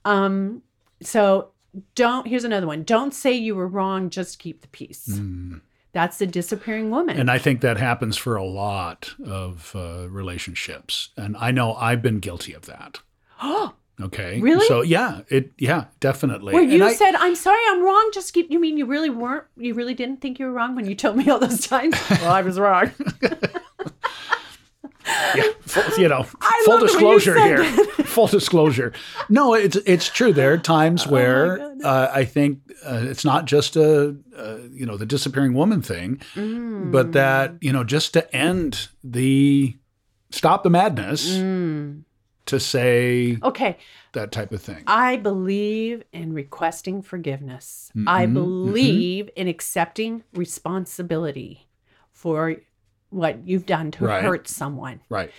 um 0.05 0.61
so 1.01 1.49
don't 1.95 2.27
here's 2.27 2.43
another 2.43 2.67
one 2.67 2.83
don't 2.83 3.13
say 3.13 3.31
you 3.33 3.55
were 3.55 3.67
wrong 3.67 4.09
just 4.09 4.39
keep 4.39 4.61
the 4.61 4.67
peace 4.69 5.07
Mm. 5.07 5.61
That's 5.93 6.17
the 6.19 6.27
disappearing 6.27 6.89
woman 6.89 7.19
And 7.19 7.29
I 7.29 7.37
think 7.37 7.61
that 7.61 7.77
happens 7.77 8.15
for 8.17 8.35
a 8.35 8.43
lot 8.45 9.13
of 9.25 9.73
uh, 9.75 10.07
relationships. 10.09 11.09
And 11.17 11.35
I 11.37 11.51
know 11.51 11.73
I've 11.75 12.01
been 12.01 12.19
guilty 12.19 12.53
of 12.53 12.65
that. 12.67 12.99
oh 13.41 13.73
Okay. 14.01 14.39
Really? 14.41 14.65
So 14.65 14.81
yeah, 14.81 15.21
it 15.29 15.51
yeah, 15.59 15.85
definitely. 15.99 16.53
Where 16.55 16.63
And 16.63 16.71
you 16.71 16.83
I- 16.83 16.93
said, 16.93 17.13
I'm 17.13 17.35
sorry, 17.35 17.59
I'm 17.69 17.83
wrong. 17.83 18.09
Just 18.13 18.33
keep, 18.33 18.49
you 18.49 18.59
mean 18.59 18.75
you 18.77 18.87
really 18.87 19.11
weren't, 19.11 19.43
you 19.57 19.75
really 19.75 19.93
didn't 19.93 20.21
think 20.21 20.39
you 20.39 20.47
were 20.47 20.51
wrong 20.53 20.75
when 20.75 20.87
you 20.87 20.95
told 20.95 21.17
me 21.17 21.29
all 21.29 21.37
those 21.37 21.67
times? 21.67 21.95
well, 22.09 22.31
I 22.31 22.41
was 22.41 22.59
wrong. 22.59 22.89
yeah, 25.35 25.43
full, 25.61 25.99
you 26.01 26.07
know, 26.07 26.25
I 26.41 26.61
full 26.65 26.79
love 26.79 26.91
the 26.91 26.97
way 26.97 27.03
you 27.11 27.19
disclosure 27.19 27.39
here. 27.39 27.63
full 28.05 28.27
disclosure. 28.27 28.93
No, 29.29 29.53
it's 29.53 29.75
it's 29.85 30.09
true. 30.09 30.33
There 30.33 30.53
are 30.53 30.57
times 30.57 31.05
Oh 31.07 31.11
where 31.11 31.61
uh, 31.83 32.11
I 32.13 32.25
think 32.25 32.59
uh, 32.85 33.05
it's 33.09 33.23
not 33.25 33.45
just 33.45 33.75
a 33.75 34.15
uh, 34.37 34.57
you 34.71 34.85
know 34.85 34.97
the 34.97 35.05
disappearing 35.05 35.53
woman 35.53 35.81
thing, 35.81 36.21
Mm. 36.35 36.91
but 36.91 37.11
that 37.13 37.55
you 37.61 37.71
know 37.73 37.83
just 37.83 38.13
to 38.13 38.35
end 38.35 38.89
the 39.03 39.75
stop 40.31 40.63
the 40.63 40.69
madness 40.69 41.29
Mm. 41.37 42.03
to 42.45 42.59
say 42.59 43.37
Okay. 43.43 43.77
that 44.13 44.31
type 44.31 44.51
of 44.51 44.61
thing. 44.61 44.83
I 44.87 45.17
believe 45.17 46.03
in 46.13 46.33
requesting 46.33 47.01
forgiveness. 47.01 47.91
I 48.07 48.25
Mhm, 48.25 48.33
believe 48.33 49.29
in 49.35 49.47
accepting 49.47 50.23
responsibility 50.33 51.67
for 52.11 52.55
what 53.11 53.47
you've 53.47 53.65
done 53.67 53.91
to 53.91 54.05
Right. 54.05 54.23
hurt 54.23 54.47
someone. 54.47 55.01
right. 55.09 55.31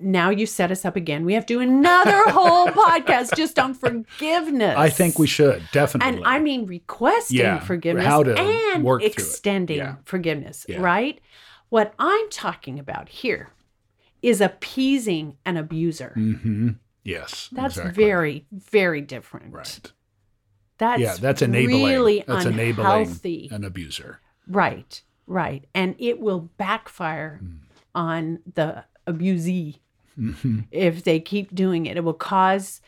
Now 0.00 0.30
you 0.30 0.46
set 0.46 0.70
us 0.70 0.84
up 0.84 0.94
again. 0.94 1.24
We 1.24 1.34
have 1.34 1.44
to 1.46 1.54
do 1.54 1.60
another 1.60 2.22
whole 2.30 2.66
podcast 2.68 3.34
just 3.36 3.58
on 3.58 3.74
forgiveness. 3.74 4.76
I 4.78 4.90
think 4.90 5.18
we 5.18 5.26
should 5.26 5.62
definitely. 5.72 6.14
And 6.18 6.24
I 6.24 6.38
mean 6.38 6.66
requesting 6.66 7.38
Yeah, 7.38 7.58
forgiveness 7.58 8.06
how 8.06 8.22
to 8.22 8.38
and 8.38 8.84
work 8.84 9.02
extending 9.02 9.78
Yeah. 9.78 9.96
forgiveness, 10.04 10.64
Yeah. 10.68 10.78
right? 10.80 11.20
What 11.68 11.94
I'm 11.98 12.30
talking 12.30 12.78
about 12.78 13.08
here 13.08 13.50
is 14.22 14.40
appeasing 14.40 15.36
an 15.44 15.56
abuser. 15.56 16.12
hmm 16.14 16.70
Yes. 17.02 17.48
That's 17.50 17.76
exactly. 17.76 18.04
very, 18.04 18.46
very 18.52 19.00
different. 19.00 19.52
right. 19.52 19.92
That's 20.78 21.00
yeah, 21.00 21.16
that's 21.18 21.42
enabling. 21.42 21.84
really 21.84 22.24
that's 22.24 22.44
unhealthy. 22.44 23.48
enabling 23.50 23.52
an 23.52 23.64
abuser. 23.64 24.20
Right, 24.46 25.02
right. 25.28 25.64
And 25.74 25.94
it 25.98 26.20
will 26.20 26.40
backfire 26.56 27.38
Hmm. 27.40 27.56
on 27.94 28.38
the 28.54 28.84
abusee 29.06 29.76
Mhm. 30.18 30.66
if 30.70 31.04
they 31.04 31.20
keep 31.20 31.54
doing 31.54 31.86
it. 31.86 31.96
It 31.96 32.04
will 32.04 32.12
cause 32.14 32.80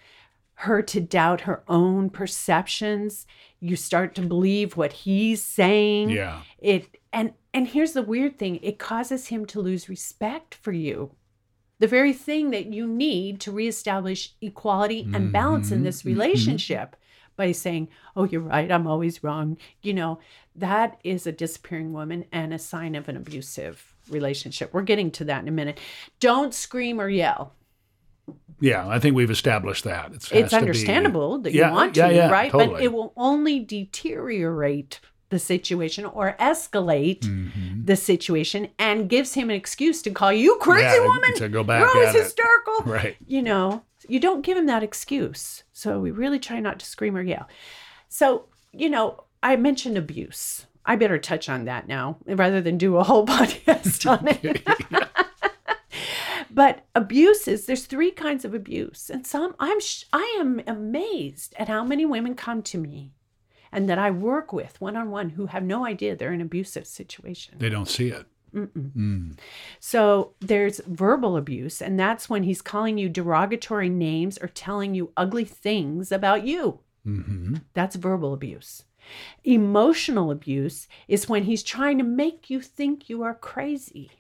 her 0.55 0.83
to 0.83 1.01
doubt 1.01 1.43
her 1.43 1.63
own 1.69 2.11
perceptions. 2.11 3.27
You 3.61 3.77
start 3.77 4.15
to 4.17 4.23
believe 4.23 4.77
what 4.77 4.93
he's 4.93 5.43
saying. 5.43 6.11
Yeah. 6.11 6.43
It 6.59 6.97
and 7.13 7.33
and 7.53 7.67
here's 7.69 7.93
the 7.95 8.03
weird 8.03 8.39
thing, 8.39 8.61
it 8.63 8.79
causes 8.79 9.29
him 9.29 9.45
to 9.47 9.61
lose 9.61 9.89
respect 9.89 10.55
for 10.55 10.73
you. 10.73 11.13
The 11.81 11.89
very 11.89 12.13
thing 12.13 12.51
that 12.51 12.67
you 12.67 12.87
need 12.87 13.41
to 13.41 13.51
reestablish 13.53 14.35
equality 14.41 15.09
and 15.15 15.33
balance 15.33 15.73
in 15.73 15.81
Mhm, 15.81 15.85
this 15.85 16.03
mhm. 16.03 16.07
relationship 16.07 16.95
by 17.41 17.53
saying, 17.53 17.89
"Oh, 18.17 18.25
you're 18.25 18.43
right, 18.43 18.71
I'm 18.71 18.87
always 18.87 19.25
wrong." 19.25 19.57
You 19.83 19.95
know, 19.95 20.19
that 20.57 20.99
is 21.05 21.27
a 21.27 21.33
disappearing 21.33 21.93
woman 21.95 22.25
and 22.33 22.53
a 22.53 22.59
sign 22.59 22.95
of 22.95 23.09
an 23.09 23.17
abusive 23.17 23.95
relationship. 24.11 24.75
We're 24.75 24.83
getting 24.93 25.11
to 25.13 25.25
that 25.25 25.41
in 25.43 25.49
a 25.49 25.53
minute. 25.53 25.81
Don't 26.21 26.53
scream 26.53 27.01
or 27.01 27.09
yell. 27.09 27.55
Yeah. 28.61 28.87
I 28.87 28.99
think 28.99 29.17
we've 29.17 29.31
established 29.31 29.85
that. 29.85 30.13
It's, 30.13 30.31
it's 30.33 30.51
to 30.51 30.57
be- 30.57 30.61
understandable 30.61 31.39
that 31.39 31.55
Yeah, 31.55 31.69
you 31.69 31.75
want 31.75 31.95
to, 31.95 32.13
yeah, 32.15 32.29
right? 32.31 32.53
But 32.53 32.83
it 32.83 32.93
will 32.93 33.13
only 33.17 33.59
deteriorate 33.61 35.01
the 35.31 35.39
situation 35.39 36.05
or 36.05 36.37
escalate 36.41 37.21
Mhm. 37.21 37.87
the 37.87 37.97
situation 37.97 38.69
and 38.79 39.09
gives 39.09 39.35
him 39.35 39.49
an 39.49 39.57
excuse 39.57 40.03
to 40.03 40.11
call 40.11 40.33
you 40.33 40.57
crazy 40.61 40.85
Yeah, 40.85 41.07
woman. 41.07 41.35
to 41.37 41.49
go 41.49 41.63
back 41.65 41.81
You're 41.81 41.89
always 41.91 42.09
at 42.11 42.17
it. 42.17 42.23
hysterical. 42.25 42.77
Right. 42.85 43.17
You 43.27 43.43
know, 43.43 43.83
you 44.11 44.21
don't 44.21 44.43
give 44.43 44.57
him 44.57 44.67
that 44.67 44.83
excuse. 44.83 45.63
So 45.73 46.01
we 46.01 46.11
really 46.11 46.39
try 46.39 46.61
not 46.61 46.79
to 46.81 46.87
scream 46.87 47.17
or 47.17 47.23
yell. 47.23 47.49
So, 48.09 48.47
you 48.73 48.89
know, 48.91 49.25
I 49.43 49.57
mentioned 49.57 49.97
abuse. 49.97 50.67
I 50.85 50.97
better 50.97 51.19
touch 51.19 51.49
on 51.49 51.65
that 51.67 51.87
now 51.87 52.19
rather 52.27 52.61
than 52.61 52.79
do 52.79 52.97
a 52.97 53.05
whole 53.05 53.27
podcast 53.37 54.11
on 54.11 54.27
it. 54.29 54.67
but 56.51 56.85
abuse 56.95 57.47
is 57.47 57.67
there's 57.67 57.87
three 57.87 58.11
kinds 58.11 58.45
of 58.45 58.55
abuse 58.55 59.09
and 59.09 59.25
some 59.25 59.55
i'm 59.61 59.79
i 60.13 60.37
am 60.41 60.61
amazed 60.67 61.55
at 61.59 61.69
how 61.69 61.85
many 61.85 62.05
women 62.05 62.35
come 62.35 62.61
to 62.61 62.77
me 62.77 63.13
and 63.71 63.89
that 63.89 63.99
i 63.99 64.11
work 64.11 64.53
with 64.53 64.81
one-on-one 64.81 65.31
who 65.31 65.47
have 65.47 65.63
no 65.63 65.87
idea 65.87 66.17
they're 66.17 66.33
in 66.33 66.41
abusive 66.41 66.87
situation 66.87 67.55
They 67.59 67.69
don't 67.69 67.89
see 67.89 68.09
it. 68.09 68.27
Mm. 68.55 69.39
so 69.79 70.35
there's 70.41 70.81
verbal 70.87 71.37
abuse 71.37 71.81
and 71.81 71.99
that's 71.99 72.29
when 72.29 72.43
he's 72.43 72.63
calling 72.63 72.99
you 72.99 73.09
derogatory 73.09 73.89
names 73.89 74.39
or 74.39 74.49
telling 74.49 74.95
you 74.95 75.13
ugly 75.17 75.45
things 75.45 76.11
about 76.11 76.45
you. 76.45 76.81
Hmm 77.05 77.57
that's 77.75 77.97
verbal 77.97 78.33
abuse. 78.35 78.85
Emotional 79.45 80.31
abuse 80.31 80.87
is 81.09 81.29
when 81.29 81.45
he's 81.45 81.63
trying 81.63 81.99
to 81.99 82.05
make 82.05 82.51
you 82.51 82.61
think 82.61 83.09
you 83.09 83.23
are 83.23 83.35
crazy 83.35 84.11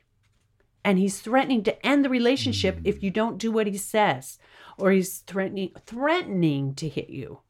and 0.84 0.98
he's 0.98 1.20
threatening 1.20 1.62
to 1.62 1.86
end 1.86 2.04
the 2.04 2.08
relationship 2.08 2.78
if 2.84 3.02
you 3.02 3.10
don't 3.10 3.38
do 3.38 3.52
what 3.52 3.66
he 3.66 3.76
says 3.76 4.38
or 4.78 4.90
he's 4.90 5.18
threatening 5.18 5.72
threatening 5.86 6.74
to 6.74 6.88
hit 6.88 7.10
you. 7.10 7.40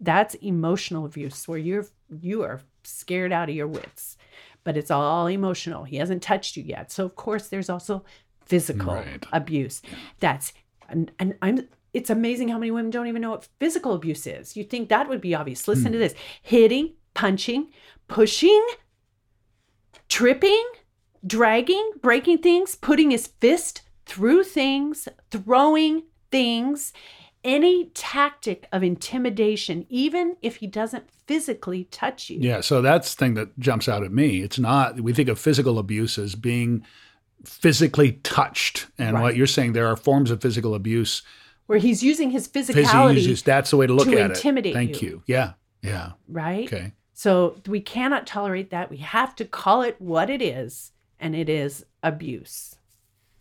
That's 0.00 0.34
emotional 0.36 1.04
abuse 1.04 1.46
where 1.46 1.58
you're 1.58 1.86
you 2.20 2.42
are 2.42 2.60
scared 2.82 3.32
out 3.32 3.48
of 3.48 3.54
your 3.54 3.66
wits 3.66 4.16
but 4.68 4.76
it's 4.76 4.90
all 4.90 5.28
emotional. 5.28 5.84
He 5.84 5.96
hasn't 5.96 6.22
touched 6.22 6.54
you 6.54 6.62
yet. 6.62 6.92
So 6.92 7.06
of 7.06 7.16
course 7.16 7.48
there's 7.48 7.70
also 7.70 8.04
physical 8.44 8.96
Right. 8.96 9.24
abuse. 9.32 9.80
That's 10.20 10.52
and, 10.90 11.10
and 11.18 11.36
i'm 11.40 11.66
it's 11.94 12.10
amazing 12.10 12.48
how 12.48 12.58
many 12.58 12.70
women 12.70 12.90
don't 12.90 13.06
even 13.06 13.22
know 13.22 13.30
what 13.30 13.48
physical 13.58 13.94
abuse 13.94 14.26
is. 14.26 14.58
You 14.58 14.64
think 14.64 14.90
that 14.90 15.08
would 15.08 15.22
be 15.22 15.34
obvious. 15.34 15.66
Listen 15.66 15.92
to 15.92 15.96
hmm. 15.96 16.02
this. 16.02 16.14
Hitting 16.42 16.92
punching 17.14 17.68
pushing 18.08 18.62
tripping 20.10 20.66
dragging, 21.26 21.92
breaking 22.02 22.38
things, 22.38 22.74
putting 22.74 23.10
his 23.10 23.28
fist 23.40 23.80
through 24.04 24.44
things, 24.44 25.08
throwing 25.30 26.02
things, 26.30 26.92
any 27.44 27.86
tactic 27.94 28.66
of 28.72 28.82
intimidation, 28.82 29.86
even 29.88 30.36
if 30.42 30.56
he 30.56 30.66
doesn't 30.66 31.08
physically 31.26 31.84
touch 31.84 32.30
you. 32.30 32.38
Yeah, 32.40 32.60
so 32.60 32.82
that's 32.82 33.14
the 33.14 33.18
thing 33.18 33.34
that 33.34 33.58
jumps 33.58 33.88
out 33.88 34.02
at 34.02 34.12
me. 34.12 34.42
It's 34.42 34.58
not 34.58 35.00
we 35.00 35.12
think 35.12 35.28
of 35.28 35.38
physical 35.38 35.78
abuse 35.78 36.18
as 36.18 36.34
being 36.34 36.84
physically 37.44 38.12
touched, 38.22 38.86
and 38.98 39.14
Right. 39.14 39.22
what 39.22 39.36
you're 39.36 39.46
saying 39.46 39.72
there 39.72 39.86
are 39.86 39.96
forms 39.96 40.30
of 40.30 40.40
physical 40.40 40.74
abuse. 40.74 41.22
Where 41.66 41.78
he's 41.78 42.02
using 42.02 42.30
his 42.30 42.46
Physical 42.46 42.82
physicality, 42.82 43.16
uses 43.16 43.42
that's 43.42 43.70
the 43.70 43.76
way 43.76 43.86
to 43.86 43.92
look 43.92 44.08
to 44.08 44.18
at 44.18 44.30
intimidate 44.30 44.72
it. 44.72 44.74
Thank 44.74 45.02
you. 45.02 45.08
you. 45.08 45.22
Yeah, 45.26 45.52
yeah. 45.82 46.12
right? 46.28 46.64
Okay. 46.66 46.92
So 47.12 47.60
we 47.66 47.80
cannot 47.80 48.26
tolerate 48.26 48.70
that. 48.70 48.90
We 48.90 48.98
have 48.98 49.34
to 49.36 49.44
call 49.44 49.82
it 49.82 49.96
what 50.00 50.30
it 50.30 50.40
is, 50.40 50.92
and 51.20 51.34
it 51.36 51.48
is 51.48 51.84
abuse, 52.02 52.76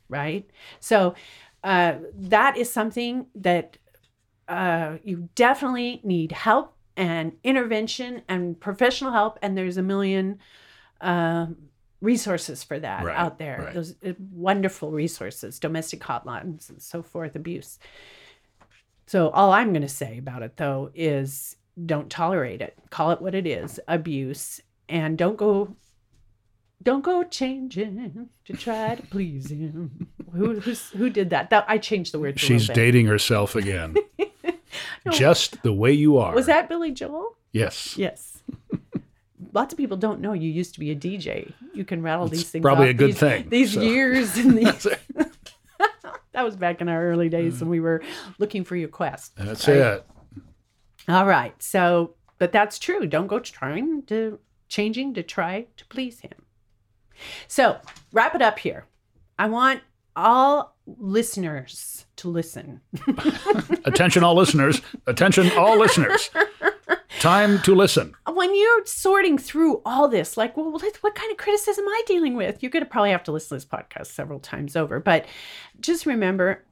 right? 0.09 0.49
So 0.79 1.15
uh, 1.63 1.95
that 2.13 2.57
is 2.57 2.71
something 2.71 3.27
that 3.35 3.77
uh, 4.47 4.97
you 5.03 5.29
definitely 5.35 6.01
need 6.03 6.31
help 6.31 6.73
and 6.95 7.33
intervention 7.43 8.21
and 8.27 8.59
professional 8.59 9.11
help. 9.11 9.37
And 9.41 9.57
there's 9.57 9.77
a 9.77 9.83
million 9.83 10.39
um, 11.01 11.57
resources 12.01 12.63
for 12.63 12.79
that 12.79 13.03
Right, 13.05 13.17
out 13.17 13.37
there. 13.37 13.61
right. 13.65 13.73
Those 13.73 13.95
uh, 14.05 14.13
wonderful 14.31 14.91
resources, 14.91 15.59
domestic 15.59 15.99
hotlines, 16.01 16.69
and 16.69 16.81
so 16.81 17.03
forth, 17.03 17.35
abuse. 17.35 17.77
So 19.05 19.29
all 19.29 19.51
I'm 19.51 19.71
going 19.73 19.83
to 19.83 19.87
say 19.87 20.17
about 20.17 20.43
it 20.43 20.57
though 20.57 20.91
is 20.95 21.55
don't 21.85 22.09
tolerate 22.09 22.61
it. 22.61 22.77
Call 22.89 23.11
it 23.11 23.21
what 23.21 23.35
it 23.35 23.45
is, 23.45 23.79
abuse, 23.87 24.59
and 24.89 25.17
don't 25.17 25.37
go 25.37 25.75
don't 26.83 27.03
go 27.03 27.23
changing 27.23 28.29
to 28.45 28.53
try 28.53 28.95
to 28.95 29.01
please 29.03 29.49
him. 29.51 30.07
Who 30.33 30.59
who's, 30.59 30.89
who 30.91 31.09
did 31.09 31.29
that? 31.31 31.49
That 31.49 31.65
I 31.67 31.77
changed 31.77 32.13
the 32.13 32.19
words. 32.19 32.39
She's 32.41 32.67
dating 32.67 33.07
herself 33.07 33.55
again. 33.55 33.95
No. 35.05 35.11
Just 35.11 35.63
the 35.63 35.73
way 35.73 35.93
you 35.93 36.17
are. 36.17 36.35
Was 36.35 36.45
that 36.47 36.67
Billy 36.69 36.91
Joel? 36.91 37.35
Yes. 37.51 37.97
Yes. 37.97 38.43
Lots 39.53 39.73
of 39.73 39.77
people 39.77 39.97
don't 39.97 40.19
know 40.19 40.33
you 40.33 40.51
used 40.51 40.73
to 40.73 40.79
be 40.79 40.91
a 40.91 40.95
DJ. 40.95 41.53
You 41.73 41.85
can 41.85 42.01
rattle 42.03 42.27
these 42.27 42.49
things. 42.49 42.61
probably 42.61 42.87
off 42.87 42.91
a 42.91 42.93
good 42.93 43.07
these, 43.11 43.19
thing, 43.19 43.49
These 43.49 43.73
so. 43.73 43.81
years 43.81 44.37
and 44.37 44.57
these. 44.57 44.87
that 46.33 46.43
was 46.43 46.55
back 46.57 46.81
in 46.81 46.89
our 46.89 47.03
early 47.07 47.29
days 47.29 47.59
when 47.61 47.69
we 47.69 47.79
were 47.79 48.03
looking 48.37 48.63
for 48.65 48.75
your 48.75 48.89
quest. 48.89 49.33
That's 49.37 49.67
right? 49.67 49.77
it. 49.77 50.05
All 51.07 51.25
right. 51.25 51.55
So, 51.63 52.13
but 52.37 52.51
that's 52.51 52.77
true. 52.77 53.07
Don't 53.07 53.27
go 53.27 53.39
trying 53.39 54.03
to 54.07 54.39
changing 54.67 55.13
to 55.15 55.23
try 55.23 55.67
to 55.77 55.85
please 55.85 56.19
him. 56.19 56.33
So, 57.47 57.77
wrap 58.11 58.35
it 58.35 58.41
up 58.41 58.59
here. 58.59 58.85
I 59.39 59.47
want 59.47 59.81
all 60.15 60.75
listeners 60.85 62.05
to 62.17 62.29
listen. 62.29 62.81
Attention, 63.85 64.23
all 64.23 64.35
listeners. 64.35 64.81
Attention, 65.05 65.51
all 65.57 65.77
listeners. 65.77 66.29
Time 67.19 67.61
to 67.63 67.75
listen. 67.75 68.13
When 68.31 68.55
you're 68.55 68.85
sorting 68.85 69.37
through 69.37 69.81
all 69.85 70.07
this, 70.07 70.37
like, 70.37 70.55
well, 70.55 70.71
what 70.71 71.15
kind 71.15 71.31
of 71.31 71.37
criticism 71.37 71.83
am 71.83 71.89
I 71.89 72.03
dealing 72.05 72.35
with? 72.35 72.61
You're 72.61 72.69
going 72.69 72.83
to 72.83 72.89
probably 72.89 73.11
have 73.11 73.23
to 73.23 73.31
listen 73.31 73.49
to 73.49 73.55
this 73.55 73.65
podcast 73.65 74.07
several 74.07 74.39
times 74.39 74.75
over. 74.75 74.99
But 74.99 75.25
just 75.79 76.05
remember 76.05 76.63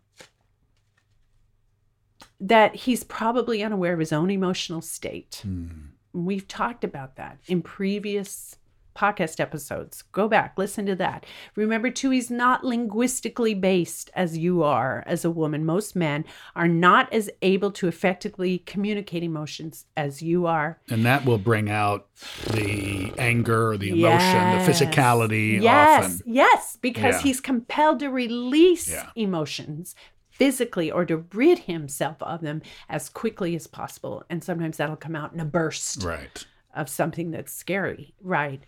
that 2.40 2.76
he's 2.76 3.04
probably 3.04 3.64
unaware 3.64 3.94
of 3.94 4.00
his 4.00 4.14
own 4.14 4.30
emotional 4.30 4.82
state. 4.82 5.42
Hmm. 5.44 5.68
We've 6.14 6.48
talked 6.48 6.84
about 6.84 7.16
that 7.18 7.40
in 7.48 7.62
previous 7.62 8.58
podcast 8.96 9.40
episodes. 9.40 10.04
Go 10.12 10.28
back, 10.28 10.54
listen 10.58 10.86
to 10.86 10.96
that. 10.96 11.26
Remember, 11.56 11.90
too, 11.92 12.10
he's 12.12 12.32
not 12.32 12.64
linguistically 12.64 13.54
based 13.54 14.10
as 14.16 14.38
you 14.38 14.64
are 14.64 15.04
as 15.06 15.26
a 15.26 15.32
woman. 15.32 15.66
Most 15.66 15.96
men 15.96 16.26
are 16.56 16.68
not 16.68 17.12
as 17.14 17.30
able 17.42 17.72
to 17.72 17.88
effectively 17.88 18.60
communicate 18.60 19.24
emotions 19.24 19.86
as 19.98 20.22
you 20.22 20.46
are. 20.46 20.80
And 20.90 21.06
that 21.06 21.26
will 21.26 21.38
bring 21.38 21.70
out 21.70 22.08
the 22.52 23.14
anger, 23.18 23.78
the 23.78 23.90
emotion, 23.90 24.20
Yes. 24.20 24.66
the 24.80 24.86
physicality 24.86 25.62
Yes, 25.62 26.06
often. 26.06 26.22
yes, 26.34 26.78
because 26.82 27.16
Yeah. 27.16 27.22
he's 27.22 27.42
compelled 27.42 28.00
to 28.00 28.08
release 28.10 28.90
Yeah. 28.90 29.10
emotions 29.16 29.96
physically 30.30 30.92
or 30.92 31.06
to 31.06 31.24
rid 31.34 31.60
himself 31.60 32.18
of 32.22 32.42
them 32.42 32.62
as 32.90 33.08
quickly 33.10 33.56
as 33.56 33.68
possible. 33.68 34.24
And 34.30 34.44
sometimes 34.44 34.78
that'll 34.78 34.98
come 34.98 35.16
out 35.16 35.32
in 35.34 35.40
a 35.40 35.46
burst 35.46 36.04
Right. 36.04 36.46
Of 36.76 36.90
something 36.90 37.32
that's 37.32 37.54
scary, 37.54 38.14
right? 38.22 38.62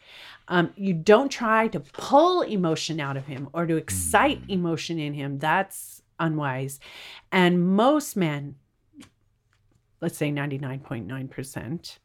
Um, 0.47 0.71
you 0.75 0.93
don't 0.93 1.29
try 1.29 1.67
to 1.67 1.79
pull 1.79 2.41
emotion 2.41 2.99
out 2.99 3.17
of 3.17 3.25
him 3.25 3.49
or 3.53 3.65
to 3.65 3.75
excite 3.75 4.41
emotion 4.47 4.97
in 4.97 5.13
him. 5.13 5.39
That's 5.39 6.01
unwise. 6.19 6.79
And 7.31 7.75
most 7.75 8.15
men, 8.15 8.55
let's 10.01 10.17
say 10.17 10.31
99.9%, 10.31 11.97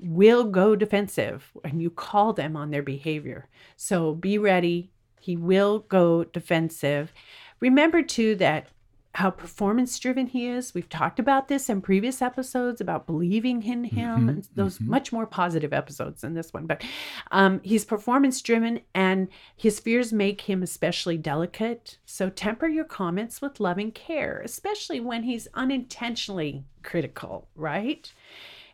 will 0.00 0.44
go 0.44 0.76
defensive 0.76 1.50
and 1.64 1.82
you 1.82 1.90
call 1.90 2.32
them 2.32 2.56
on 2.56 2.70
their 2.70 2.82
behavior. 2.82 3.48
So 3.76 4.14
be 4.14 4.38
ready. 4.38 4.90
He 5.20 5.36
will 5.36 5.80
go 5.80 6.24
defensive. 6.24 7.12
Remember, 7.60 8.02
too, 8.02 8.36
that 8.36 8.68
how 9.18 9.30
performance 9.30 9.98
driven 9.98 10.28
he 10.28 10.46
is. 10.46 10.74
We've 10.74 10.88
talked 10.88 11.18
about 11.18 11.48
this 11.48 11.68
in 11.68 11.82
previous 11.82 12.22
episodes 12.22 12.80
about 12.80 13.04
believing 13.04 13.60
in 13.64 13.82
him, 13.82 14.28
and 14.28 14.48
those 14.54 14.80
much 14.80 15.12
more 15.12 15.26
positive 15.26 15.72
episodes 15.72 16.20
than 16.20 16.34
this 16.34 16.52
one. 16.52 16.66
But 16.66 16.84
um, 17.32 17.60
he's 17.64 17.84
performance 17.84 18.40
driven, 18.40 18.80
and 18.94 19.26
his 19.56 19.80
fears 19.80 20.12
make 20.12 20.42
him 20.42 20.62
especially 20.62 21.18
delicate. 21.18 21.98
So 22.06 22.30
temper 22.30 22.68
your 22.68 22.84
comments 22.84 23.42
with 23.42 23.58
loving 23.58 23.90
care, 23.90 24.40
especially 24.44 25.00
when 25.00 25.24
he's 25.24 25.48
unintentionally 25.52 26.64
critical, 26.84 27.48
right? 27.56 28.12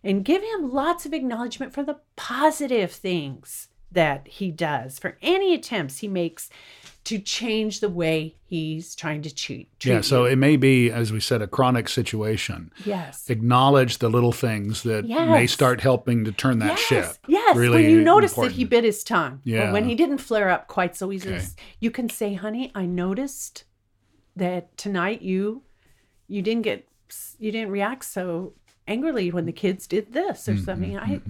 And 0.03 0.27
give 0.27 0.43
him 0.43 0.71
lots 0.71 1.07
of 1.07 1.15
acknowledgement 1.15 1.73
for 1.73 1.83
the 1.83 2.01
positive 2.17 2.93
things 2.93 3.69
that 3.95 4.29
he 4.29 4.51
does, 4.51 4.99
for 4.99 5.17
any 5.23 5.55
attempts 5.55 5.99
he 5.99 6.09
makes 6.09 6.51
to 7.05 7.19
change 7.19 7.81
the 7.81 7.89
way 7.89 8.35
he's 8.47 8.95
trying 8.95 9.21
to 9.21 9.35
treat 9.35 9.69
Yeah. 9.85 10.01
So 10.01 10.25
it 10.25 10.37
may 10.37 10.57
be, 10.57 10.91
as 10.91 11.13
we 11.13 11.21
said, 11.21 11.43
a 11.43 11.47
chronic 11.47 11.89
situation. 11.89 12.71
yes. 12.85 13.29
Acknowledge 13.29 13.99
the 13.99 14.09
little 14.09 14.33
things 14.33 14.83
that 14.85 15.05
may 15.07 15.47
start 15.47 15.81
helping 15.83 16.25
to 16.25 16.33
turn 16.33 16.61
that 16.61 16.79
yes, 16.79 16.81
ship. 16.81 17.07
Yes, 17.29 17.57
Really 17.57 17.83
when 17.83 17.91
you 17.91 18.01
notice 18.03 18.33
that 18.35 18.53
he 18.53 18.65
bit 18.65 18.85
his 18.85 19.05
tongue, 19.05 19.41
Yeah. 19.45 19.71
when 19.73 19.85
he 19.89 19.95
didn't 19.95 20.19
flare 20.19 20.49
up 20.49 20.67
quite 20.67 20.97
so 20.97 21.13
easily, 21.13 21.35
Okay. 21.37 21.47
you 21.79 21.91
can 21.91 22.09
say, 22.09 22.35
"Honey, 22.35 22.73
I 22.75 22.87
noticed 22.87 23.65
that 24.37 24.77
tonight 24.77 25.21
you 25.23 25.63
you 26.27 26.41
didn't 26.43 26.63
get 26.63 26.89
you 27.39 27.53
didn't 27.53 27.71
react 27.71 28.05
so 28.07 28.55
angrily 28.89 29.31
when 29.31 29.45
the 29.45 29.53
kids 29.53 29.87
did 29.87 30.13
this 30.15 30.49
or 30.49 30.53
Mm-hmm, 30.55 30.65
something. 30.65 30.99
I 30.99 31.21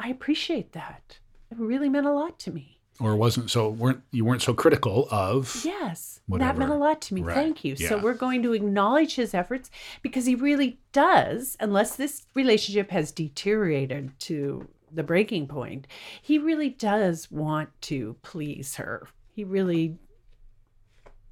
I 0.00 0.08
appreciate 0.08 0.72
that. 0.72 1.18
It 1.50 1.58
really 1.58 1.88
meant 1.88 2.06
a 2.06 2.12
lot 2.12 2.38
to 2.40 2.52
me. 2.52 2.78
Or 3.00 3.14
wasn't 3.14 3.48
so 3.50 3.68
weren't 3.68 4.02
you 4.10 4.24
weren't 4.24 4.42
so 4.42 4.52
critical 4.52 5.06
of 5.12 5.62
Yes, 5.64 6.20
that 6.28 6.58
meant 6.58 6.72
a 6.72 6.74
lot 6.74 7.00
to 7.02 7.14
me. 7.14 7.22
Right. 7.22 7.34
Thank 7.34 7.64
you. 7.64 7.76
So 7.76 7.96
we're 7.96 8.14
going 8.14 8.42
to 8.42 8.54
acknowledge 8.54 9.14
his 9.14 9.34
efforts 9.34 9.70
because 10.02 10.26
he 10.26 10.34
really 10.34 10.80
does, 10.92 11.56
unless 11.60 11.94
this 11.94 12.26
relationship 12.34 12.90
has 12.90 13.12
deteriorated 13.12 14.18
to 14.20 14.66
the 14.90 15.04
breaking 15.04 15.46
point, 15.46 15.86
he 16.20 16.38
really 16.38 16.70
does 16.70 17.30
want 17.30 17.68
to 17.82 18.16
please 18.22 18.74
her. 18.76 19.06
He 19.32 19.44
really, 19.44 19.96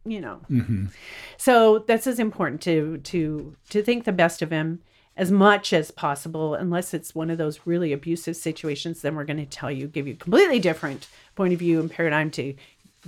you 0.05 0.21
know. 0.21 0.43
Mhm. 0.49 0.91
So 1.37 1.81
this 1.81 2.07
is 2.07 2.21
important 2.21 2.61
to 2.63 2.99
to 2.99 3.57
to 3.71 3.83
think 3.83 4.05
the 4.05 4.13
best 4.13 4.41
of 4.41 4.53
him 4.53 4.83
as 5.17 5.31
much 5.31 5.73
as 5.73 5.91
possible 5.91 6.55
unless 6.55 6.93
it's 6.93 7.15
one 7.15 7.31
of 7.31 7.39
those 7.39 7.61
really 7.65 7.93
abusive 7.93 8.37
situations 8.37 9.03
then 9.03 9.15
we're 9.15 9.25
going 9.25 9.39
to 9.39 9.47
tell 9.47 9.71
you 9.71 9.87
give 9.87 10.07
you 10.07 10.15
a 10.15 10.17
completely 10.17 10.59
different 10.61 11.09
point 11.35 11.53
of 11.53 11.59
view 11.59 11.81
and 11.81 11.91
paradigm 11.91 12.31
to 12.31 12.55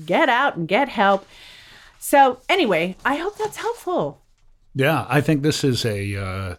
get 0.07 0.29
out 0.29 0.57
and 0.57 0.69
get 0.69 0.89
help 0.89 1.27
so 1.99 2.41
anyway 2.49 2.97
i 3.05 3.17
hope 3.17 3.37
that's 3.37 3.57
helpful 3.59 4.21
Yeah, 4.75 5.07
I 5.09 5.21
think 5.21 5.43
this 5.43 5.65
is 5.65 5.85
a 5.85 6.15
uh, 6.17 6.55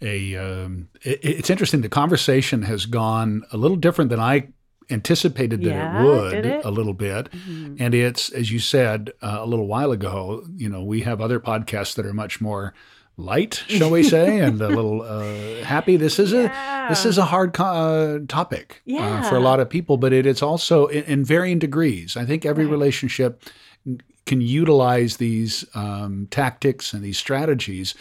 a. 0.00 0.36
Um, 0.36 0.88
it, 1.02 1.18
it's 1.22 1.50
interesting. 1.50 1.82
The 1.82 1.88
conversation 1.90 2.62
has 2.62 2.86
gone 2.86 3.42
a 3.52 3.56
little 3.58 3.76
different 3.76 4.08
than 4.10 4.20
I 4.20 4.48
anticipated 4.88 5.60
that 5.62 5.70
Yeah, 5.70 6.00
it 6.00 6.04
would 6.04 6.34
it? 6.34 6.44
Mm-hmm. 6.44 6.68
a 6.68 6.70
little 6.70 6.94
bit, 6.94 7.28
and 7.78 7.94
it's 7.94 8.30
as 8.30 8.50
you 8.50 8.60
said 8.60 9.12
uh, 9.20 9.38
a 9.40 9.46
little 9.46 9.66
while 9.66 9.92
ago. 9.92 10.46
You 10.56 10.68
know, 10.70 10.82
we 10.82 11.02
have 11.02 11.20
other 11.20 11.38
podcasts 11.40 11.94
that 11.96 12.06
are 12.06 12.14
much 12.14 12.40
more 12.40 12.72
light, 13.20 13.54
shall 13.68 13.90
we 13.90 14.02
say, 14.02 14.38
and 14.40 14.60
a 14.60 14.68
little 14.68 15.02
uh, 15.02 15.64
happy. 15.64 15.96
This 15.96 16.18
is 16.18 16.32
a 16.32 16.50
this 16.88 17.04
is 17.04 17.18
a 17.18 17.24
hard 17.26 17.52
co- 17.52 17.64
uh, 17.64 18.18
topic 18.28 18.82
uh, 18.98 19.22
for 19.28 19.36
a 19.36 19.40
lot 19.40 19.60
of 19.60 19.68
people, 19.70 19.96
but 19.96 20.12
it's 20.12 20.42
also 20.42 20.86
in, 20.86 21.04
in 21.04 21.24
varying 21.24 21.58
degrees. 21.58 22.16
I 22.16 22.24
think 22.24 22.44
every 22.44 22.64
Right. 22.64 22.72
relationship 22.72 23.42
can 24.26 24.40
utilize 24.40 25.16
these 25.16 25.64
um, 25.74 26.28
tactics 26.30 26.92
and 26.92 27.02
these 27.02 27.18
strategies, 27.18 27.94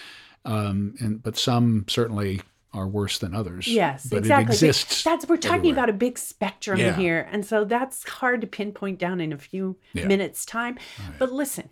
um, 0.45 0.95
and 0.99 1.21
but 1.23 1.37
some 1.37 1.85
certainly 1.87 2.41
are 2.71 2.87
worse 2.87 3.17
than 3.17 3.33
others. 3.33 3.67
yes 3.67 4.05
but 4.11 4.17
exactly 4.19 4.43
it 4.43 4.45
But 4.45 4.53
exists. 4.53 5.03
that's 5.03 5.27
we're 5.27 5.37
talking 5.37 5.57
everywhere. 5.71 5.73
about 5.85 5.89
a 5.89 5.93
big 5.93 6.19
spectrum 6.19 6.77
Yeah. 6.79 6.95
here 6.95 7.27
and 7.31 7.43
so 7.43 7.65
that's 7.65 8.07
hard 8.07 8.41
to 8.41 8.47
pinpoint 8.47 8.99
down 8.99 9.19
in 9.19 9.33
a 9.33 9.39
few 9.39 9.77
Yeah. 9.93 10.05
minutes 10.05 10.45
time 10.45 10.77
but 11.17 11.31
listen 11.31 11.69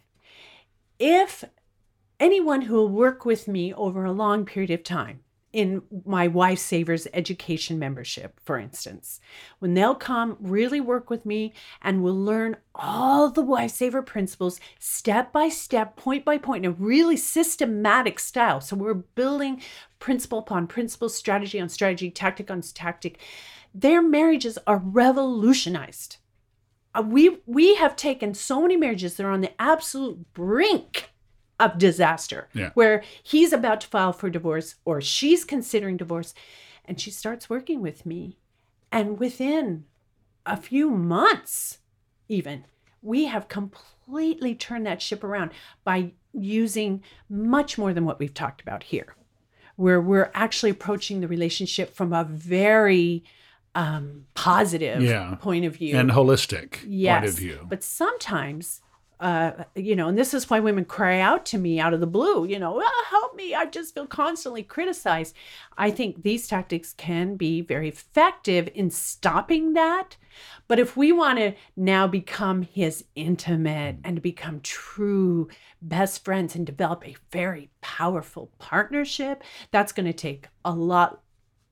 if 0.97 1.43
anyone 2.19 2.61
who 2.61 2.75
will 2.75 2.89
work 2.89 3.25
with 3.25 3.47
me 3.47 3.73
over 3.73 4.05
a 4.05 4.11
long 4.11 4.45
period 4.45 4.71
of 4.71 4.83
time 4.83 5.21
in 5.53 5.81
my 6.05 6.27
Wife 6.27 6.59
Savers 6.59 7.07
education 7.13 7.79
membership, 7.79 8.39
for 8.43 8.59
instance, 8.59 9.19
when 9.59 9.73
they'll 9.73 9.95
come 9.95 10.37
really 10.39 10.81
work 10.81 11.09
with 11.09 11.25
me 11.25 11.53
and 11.81 12.03
we'll 12.03 12.19
learn 12.19 12.57
all 12.75 13.29
the 13.29 13.41
Wife 13.41 13.71
Saver 13.71 14.01
principles 14.01 14.59
step 14.77 15.31
by 15.31 15.49
step, 15.49 15.95
point 15.95 16.25
by 16.25 16.37
point, 16.37 16.65
in 16.65 16.71
a 16.71 16.75
really 16.75 17.17
systematic 17.17 18.19
style. 18.19 18.61
So 18.61 18.75
we're 18.75 18.93
building 18.93 19.61
principle 19.99 20.39
upon 20.39 20.67
principle, 20.67 21.09
strategy 21.09 21.59
on 21.59 21.69
strategy, 21.69 22.11
tactic 22.11 22.51
on 22.51 22.61
tactic. 22.61 23.19
Their 23.73 24.01
marriages 24.01 24.59
are 24.67 24.77
revolutionized. 24.77 26.17
Uh, 26.93 27.03
we 27.03 27.39
we 27.45 27.75
have 27.75 27.95
taken 27.95 28.33
so 28.33 28.61
many 28.61 28.75
marriages 28.75 29.15
that 29.15 29.25
are 29.25 29.31
on 29.31 29.41
the 29.41 29.61
absolute 29.61 30.33
brink 30.33 31.09
of 31.59 31.77
disaster 31.77 32.47
Yeah. 32.53 32.69
where 32.75 33.03
he's 33.23 33.51
about 33.53 33.81
to 33.81 33.87
file 33.87 34.13
for 34.13 34.29
divorce 34.29 34.75
or 34.85 35.01
she's 35.01 35.43
considering 35.43 35.97
divorce 35.97 36.33
and 36.85 36.99
she 36.99 37.11
starts 37.11 37.49
working 37.49 37.81
with 37.81 38.05
me 38.05 38.37
and 38.91 39.19
within 39.19 39.85
a 40.45 40.55
few 40.57 40.89
months 40.91 41.79
even 42.29 42.65
we 43.01 43.25
have 43.25 43.47
completely 43.47 44.53
turned 44.55 44.85
that 44.85 45.01
ship 45.01 45.23
around 45.23 45.51
by 45.83 46.11
using 46.33 47.01
much 47.29 47.77
more 47.77 47.93
than 47.93 48.05
what 48.05 48.19
we've 48.19 48.33
talked 48.33 48.61
about 48.61 48.83
here 48.83 49.15
where 49.75 50.01
we're 50.01 50.31
actually 50.33 50.69
approaching 50.71 51.21
the 51.21 51.27
relationship 51.27 51.95
from 51.95 52.11
a 52.13 52.23
very 52.23 53.23
um, 53.75 54.25
positive 54.33 55.03
Yeah. 55.03 55.35
point 55.39 55.65
of 55.65 55.75
view 55.75 55.95
And 55.97 56.09
holistic 56.11 56.79
yes, 56.87 57.19
point 57.19 57.29
of 57.29 57.37
view. 57.37 57.65
But 57.69 57.83
sometimes, 57.83 58.81
uh, 59.19 59.63
you 59.75 59.95
know, 59.95 60.07
and 60.09 60.17
this 60.17 60.33
is 60.33 60.49
why 60.49 60.59
women 60.59 60.85
cry 60.85 61.19
out 61.19 61.45
to 61.47 61.57
me 61.57 61.79
out 61.79 61.93
of 61.93 61.99
the 61.99 62.07
blue, 62.07 62.45
you 62.45 62.59
know, 62.59 62.81
"Ah, 62.83 63.05
help 63.09 63.35
me. 63.35 63.55
I 63.55 63.65
just 63.65 63.95
feel 63.95 64.05
constantly 64.05 64.61
criticized. 64.61 65.35
I 65.77 65.89
think 65.89 66.21
these 66.21 66.47
tactics 66.47 66.93
can 66.93 67.35
be 67.35 67.61
very 67.61 67.89
effective 67.89 68.69
in 68.75 68.91
stopping 68.91 69.73
that. 69.73 70.17
But 70.67 70.77
if 70.77 70.95
we 70.95 71.11
want 71.11 71.39
to 71.39 71.53
now 71.75 72.07
become 72.07 72.61
his 72.61 73.05
intimate 73.15 73.97
and 74.03 74.21
become 74.21 74.61
true 74.61 75.49
best 75.81 76.23
friends 76.23 76.55
and 76.55 76.65
develop 76.65 77.07
a 77.07 77.15
very 77.31 77.69
powerful 77.81 78.51
partnership, 78.59 79.43
that's 79.71 79.93
going 79.93 80.05
to 80.05 80.13
take 80.13 80.47
a 80.63 80.71
lot 80.73 81.21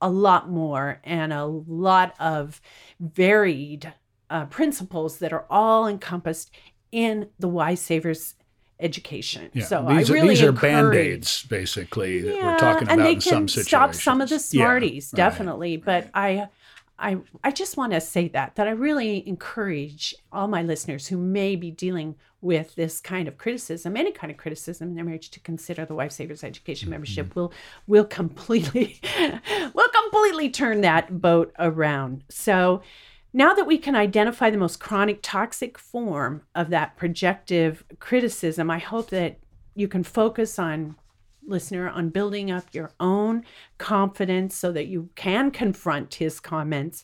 a 0.01 0.09
lot 0.09 0.49
more 0.49 0.99
and 1.03 1.31
a 1.31 1.45
lot 1.45 2.13
of 2.19 2.61
varied 2.99 3.93
uh, 4.30 4.45
principles 4.45 5.19
that 5.19 5.31
are 5.31 5.45
all 5.49 5.88
encompassed 5.88 6.51
in 6.95 7.27
the 7.39 7.47
Wife 7.49 7.80
Savers 7.80 8.35
education. 8.80 9.49
Yeah. 9.53 9.65
So 9.65 9.85
these, 9.88 10.09
I 10.09 10.13
are- 10.13 10.15
really 10.15 10.30
these 10.30 10.43
are 10.43 10.51
band-aids 10.51 11.43
basically 11.43 12.22
that 12.22 12.35
we're 12.43 12.57
talking 12.57 12.88
and 12.89 12.99
about 13.01 13.03
they 13.03 13.13
in 13.13 13.19
can 13.22 13.31
some 13.31 13.47
situations. 13.47 13.67
stop 13.67 13.93
some 13.93 14.22
of 14.22 14.30
the 14.30 14.35
Yeah, 14.35 14.39
smarties, 14.39 15.11
right. 15.13 15.17
definitely. 15.17 15.77
But 15.77 16.09
I, 16.13 16.47
I, 16.97 17.17
I 17.43 17.51
just 17.51 17.76
want 17.77 17.91
to 17.93 18.01
say 18.01 18.30
that 18.30 18.55
that 18.55 18.67
I 18.67 18.72
really 18.72 19.27
encourage 19.27 20.15
all 20.31 20.47
my 20.47 20.63
listeners 20.63 21.07
who 21.07 21.17
may 21.17 21.55
be 21.57 21.69
dealing 21.72 22.15
with 22.41 22.76
this 22.76 23.01
kind 23.01 23.27
of 23.27 23.38
criticism, 23.38 23.97
any 23.97 24.11
kind 24.11 24.30
of 24.31 24.38
criticism 24.38 24.89
in 24.89 24.95
their 24.95 25.03
marriage, 25.05 25.31
to 25.31 25.39
consider 25.39 25.84
the 25.85 25.95
Wife 25.95 26.11
Savers 26.11 26.43
Education 26.43 26.89
membership. 26.89 27.27
Mm-hmm. 27.30 27.39
Will 27.39 27.53
will 27.88 28.05
completely, 28.05 29.01
will 29.73 29.89
completely 30.01 30.49
turn 30.49 30.81
that 30.81 31.22
boat 31.22 31.53
around. 31.59 32.23
So. 32.30 32.81
Now 33.35 33.53
that 33.53 33.67
we 33.67 33.77
can 33.77 33.97
identify 33.97 34.49
the 34.49 34.57
most 34.57 34.79
chronic 34.79 35.19
toxic 35.21 35.77
form 35.77 36.43
of 36.55 36.69
that 36.69 36.95
projective 36.95 37.83
criticism, 37.99 38.71
I 38.71 38.79
hope 38.79 39.09
that 39.09 39.39
you 39.75 39.89
can 39.89 40.03
focus 40.03 40.57
on 40.57 40.95
listener 41.45 41.89
on 41.89 42.11
building 42.11 42.49
up 42.49 42.63
your 42.71 42.91
own 42.97 43.43
confidence 43.77 44.55
so 44.55 44.71
that 44.71 44.87
you 44.87 45.09
can 45.15 45.51
confront 45.51 46.15
his 46.15 46.39
comments 46.39 47.03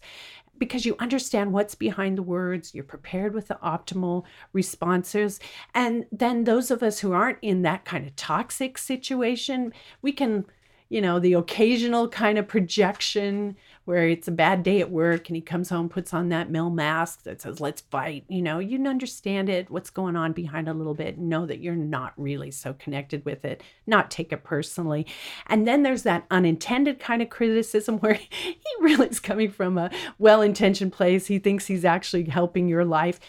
because 0.57 0.85
you 0.85 0.95
understand 0.99 1.51
what's 1.51 1.75
behind 1.75 2.17
the 2.17 2.23
words, 2.23 2.73
you're 2.73 2.85
prepared 2.85 3.33
with 3.33 3.49
the 3.49 3.59
optimal 3.61 4.23
responses. 4.53 5.37
And 5.75 6.05
then 6.13 6.45
those 6.45 6.71
of 6.71 6.81
us 6.81 6.99
who 6.99 7.11
aren't 7.11 7.39
in 7.41 7.63
that 7.63 7.83
kind 7.83 8.07
of 8.07 8.15
toxic 8.15 8.77
situation, 8.77 9.73
we 10.01 10.13
can, 10.13 10.45
you 10.87 11.01
know, 11.01 11.19
the 11.19 11.33
occasional 11.33 12.07
kind 12.07 12.37
of 12.37 12.47
projection 12.47 13.57
where 13.85 14.07
it's 14.07 14.27
a 14.27 14.31
bad 14.31 14.63
day 14.63 14.79
at 14.79 14.91
work 14.91 15.27
and 15.27 15.35
he 15.35 15.41
comes 15.41 15.69
home, 15.69 15.89
puts 15.89 16.13
on 16.13 16.29
that 16.29 16.51
male 16.51 16.69
mask 16.69 17.23
that 17.23 17.41
says, 17.41 17.59
let's 17.59 17.81
fight. 17.81 18.25
You 18.27 18.41
know, 18.41 18.59
you 18.59 18.85
understand 18.87 19.49
it, 19.49 19.69
what's 19.71 19.89
going 19.89 20.15
on 20.15 20.33
behind 20.33 20.67
a 20.67 20.73
little 20.73 20.93
bit, 20.93 21.17
know 21.17 21.45
that 21.45 21.59
you're 21.61 21.75
not 21.75 22.13
really 22.15 22.51
so 22.51 22.73
connected 22.73 23.25
with 23.25 23.43
it, 23.43 23.63
not 23.87 24.11
take 24.11 24.31
it 24.31 24.43
personally. 24.43 25.07
And 25.47 25.67
then 25.67 25.83
there's 25.83 26.03
that 26.03 26.25
unintended 26.29 26.99
kind 26.99 27.21
of 27.21 27.29
criticism 27.29 27.97
where 27.99 28.13
he 28.13 28.55
really 28.79 29.07
is 29.07 29.19
coming 29.19 29.49
from 29.49 29.77
a 29.77 29.91
well 30.19 30.41
intentioned 30.41 30.93
place. 30.93 31.27
He 31.27 31.39
thinks 31.39 31.65
he's 31.65 31.85
actually 31.85 32.25
helping 32.25 32.67
your 32.67 32.85
life. 32.85 33.19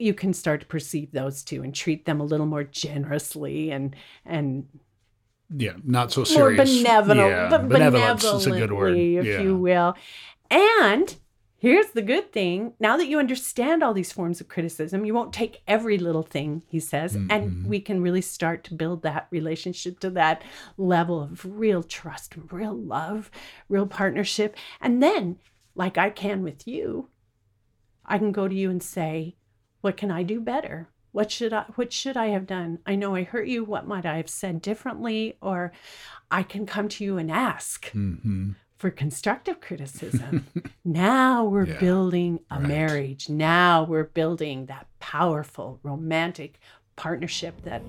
You 0.00 0.14
can 0.14 0.32
start 0.32 0.62
to 0.62 0.66
perceive 0.66 1.12
those 1.12 1.44
two 1.44 1.62
and 1.62 1.72
treat 1.72 2.06
them 2.06 2.20
a 2.20 2.24
little 2.24 2.46
more 2.46 2.64
generously 2.64 3.70
and 3.70 3.94
and 4.24 4.66
Yeah, 5.54 5.74
not 5.84 6.12
so 6.12 6.24
serious. 6.24 6.58
more 6.58 6.82
benevolent, 6.82 7.20
yeah, 7.20 7.48
but 7.48 7.68
benevolence 7.68 8.24
is 8.24 8.46
a 8.46 8.50
good 8.50 8.72
word. 8.72 8.94
benevolently, 8.94 9.16
if 9.16 9.26
yeah. 9.26 9.40
you 9.42 9.56
will. 9.56 9.96
And 10.50 11.16
here's 11.56 11.90
the 11.90 12.02
good 12.02 12.32
thing: 12.32 12.72
now 12.80 12.96
that 12.96 13.06
you 13.06 13.18
understand 13.18 13.82
all 13.82 13.94
these 13.94 14.12
forms 14.12 14.40
of 14.40 14.48
criticism, 14.48 15.04
you 15.04 15.14
won't 15.14 15.32
take 15.32 15.62
every 15.68 15.98
little 15.98 16.22
thing 16.22 16.62
he 16.68 16.80
says, 16.80 17.14
Mm-hmm. 17.16 17.30
and 17.30 17.66
we 17.66 17.80
can 17.80 18.02
really 18.02 18.20
start 18.22 18.64
to 18.64 18.74
build 18.74 19.02
that 19.02 19.28
relationship 19.30 20.00
to 20.00 20.10
that 20.10 20.42
level 20.76 21.22
of 21.22 21.44
real 21.44 21.82
trust, 21.82 22.34
real 22.50 22.74
love, 22.74 23.30
real 23.68 23.86
partnership, 23.86 24.56
and 24.80 25.02
then, 25.02 25.38
like 25.74 25.96
I 25.96 26.10
can 26.10 26.42
with 26.42 26.66
you, 26.66 27.08
I 28.04 28.18
can 28.18 28.32
go 28.32 28.48
to 28.48 28.54
you 28.54 28.68
and 28.70 28.82
say, 28.82 29.36
"What 29.80 29.96
can 29.96 30.10
I 30.10 30.24
do 30.24 30.40
better?" 30.40 30.88
What 31.16 31.30
should 31.30 31.54
I 31.54 31.64
what 31.76 31.94
should 31.94 32.18
I 32.18 32.26
have 32.26 32.46
done? 32.46 32.80
I 32.84 32.94
know 32.94 33.14
I 33.14 33.22
hurt 33.22 33.48
you. 33.48 33.64
What 33.64 33.86
might 33.86 34.04
I 34.04 34.18
have 34.18 34.28
said 34.28 34.60
differently? 34.60 35.38
Or 35.40 35.72
I 36.30 36.42
can 36.42 36.66
come 36.66 36.90
to 36.90 37.04
you 37.04 37.16
and 37.16 37.30
ask 37.32 37.90
Mhm. 37.92 38.56
for 38.76 38.90
constructive 38.90 39.62
criticism. 39.62 40.44
now 40.84 41.42
we're 41.46 41.68
Yeah, 41.68 41.78
building 41.80 42.40
a 42.50 42.58
right. 42.58 42.68
marriage. 42.68 43.30
Now 43.30 43.82
we're 43.84 44.04
building 44.04 44.66
that 44.66 44.88
powerful 45.00 45.80
romantic 45.82 46.60
partnership 46.96 47.62
that 47.62 47.80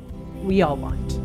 we 0.41 0.61
all 0.61 0.77
want. 0.77 1.19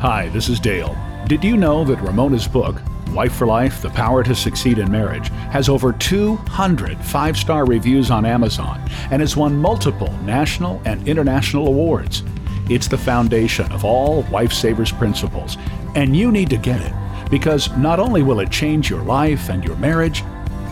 Hi, 0.00 0.28
this 0.28 0.50
is 0.50 0.60
Dale. 0.60 0.94
Did 1.26 1.42
you 1.42 1.56
know 1.56 1.84
that 1.84 2.02
Ramona's 2.02 2.46
book, 2.46 2.76
Wife 3.12 3.34
for 3.34 3.46
Life 3.46 3.80
The 3.80 3.88
Power 3.88 4.22
to 4.22 4.34
Succeed 4.34 4.76
in 4.76 4.90
Marriage, 4.90 5.28
has 5.50 5.70
over 5.70 5.90
200 5.90 6.98
five 6.98 7.38
star 7.38 7.64
reviews 7.64 8.10
on 8.10 8.26
Amazon 8.26 8.78
and 9.10 9.22
has 9.22 9.34
won 9.34 9.56
multiple 9.56 10.12
national 10.24 10.82
and 10.84 11.08
international 11.08 11.66
awards? 11.66 12.24
It's 12.68 12.88
the 12.88 12.98
foundation 12.98 13.72
of 13.72 13.86
all 13.86 14.20
Wife 14.24 14.52
Savers 14.52 14.92
principles, 14.92 15.56
and 15.94 16.14
you 16.14 16.30
need 16.30 16.50
to 16.50 16.58
get 16.58 16.82
it 16.82 16.92
because 17.30 17.74
not 17.78 18.00
only 18.00 18.22
will 18.22 18.40
it 18.40 18.50
change 18.50 18.90
your 18.90 19.02
life 19.02 19.48
and 19.48 19.64
your 19.64 19.76
marriage, 19.76 20.22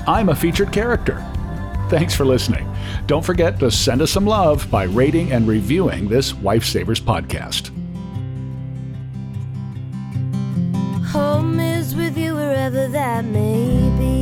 I'm 0.07 0.29
a 0.29 0.37
featured 0.37 0.71
character. 0.71 1.25
Thanks 1.89 2.15
for 2.15 2.27
listening. 2.27 2.71
Don't 3.07 3.25
forget 3.25 3.59
to 3.61 3.71
send 3.71 4.03
us 4.03 4.11
some 4.11 4.27
love 4.27 4.71
by 4.71 4.85
rating 4.85 5.33
and 5.33 5.49
reviewing 5.49 6.09
this 6.09 6.35
Wife 6.35 6.67
Savers 6.67 7.01
podcast. 7.01 7.71
Home 11.13 11.61
is 11.61 11.95
with 11.95 12.17
you 12.17 12.35
wherever 12.35 12.89
that 12.89 13.27
may 13.27 13.91
be. 13.99 14.22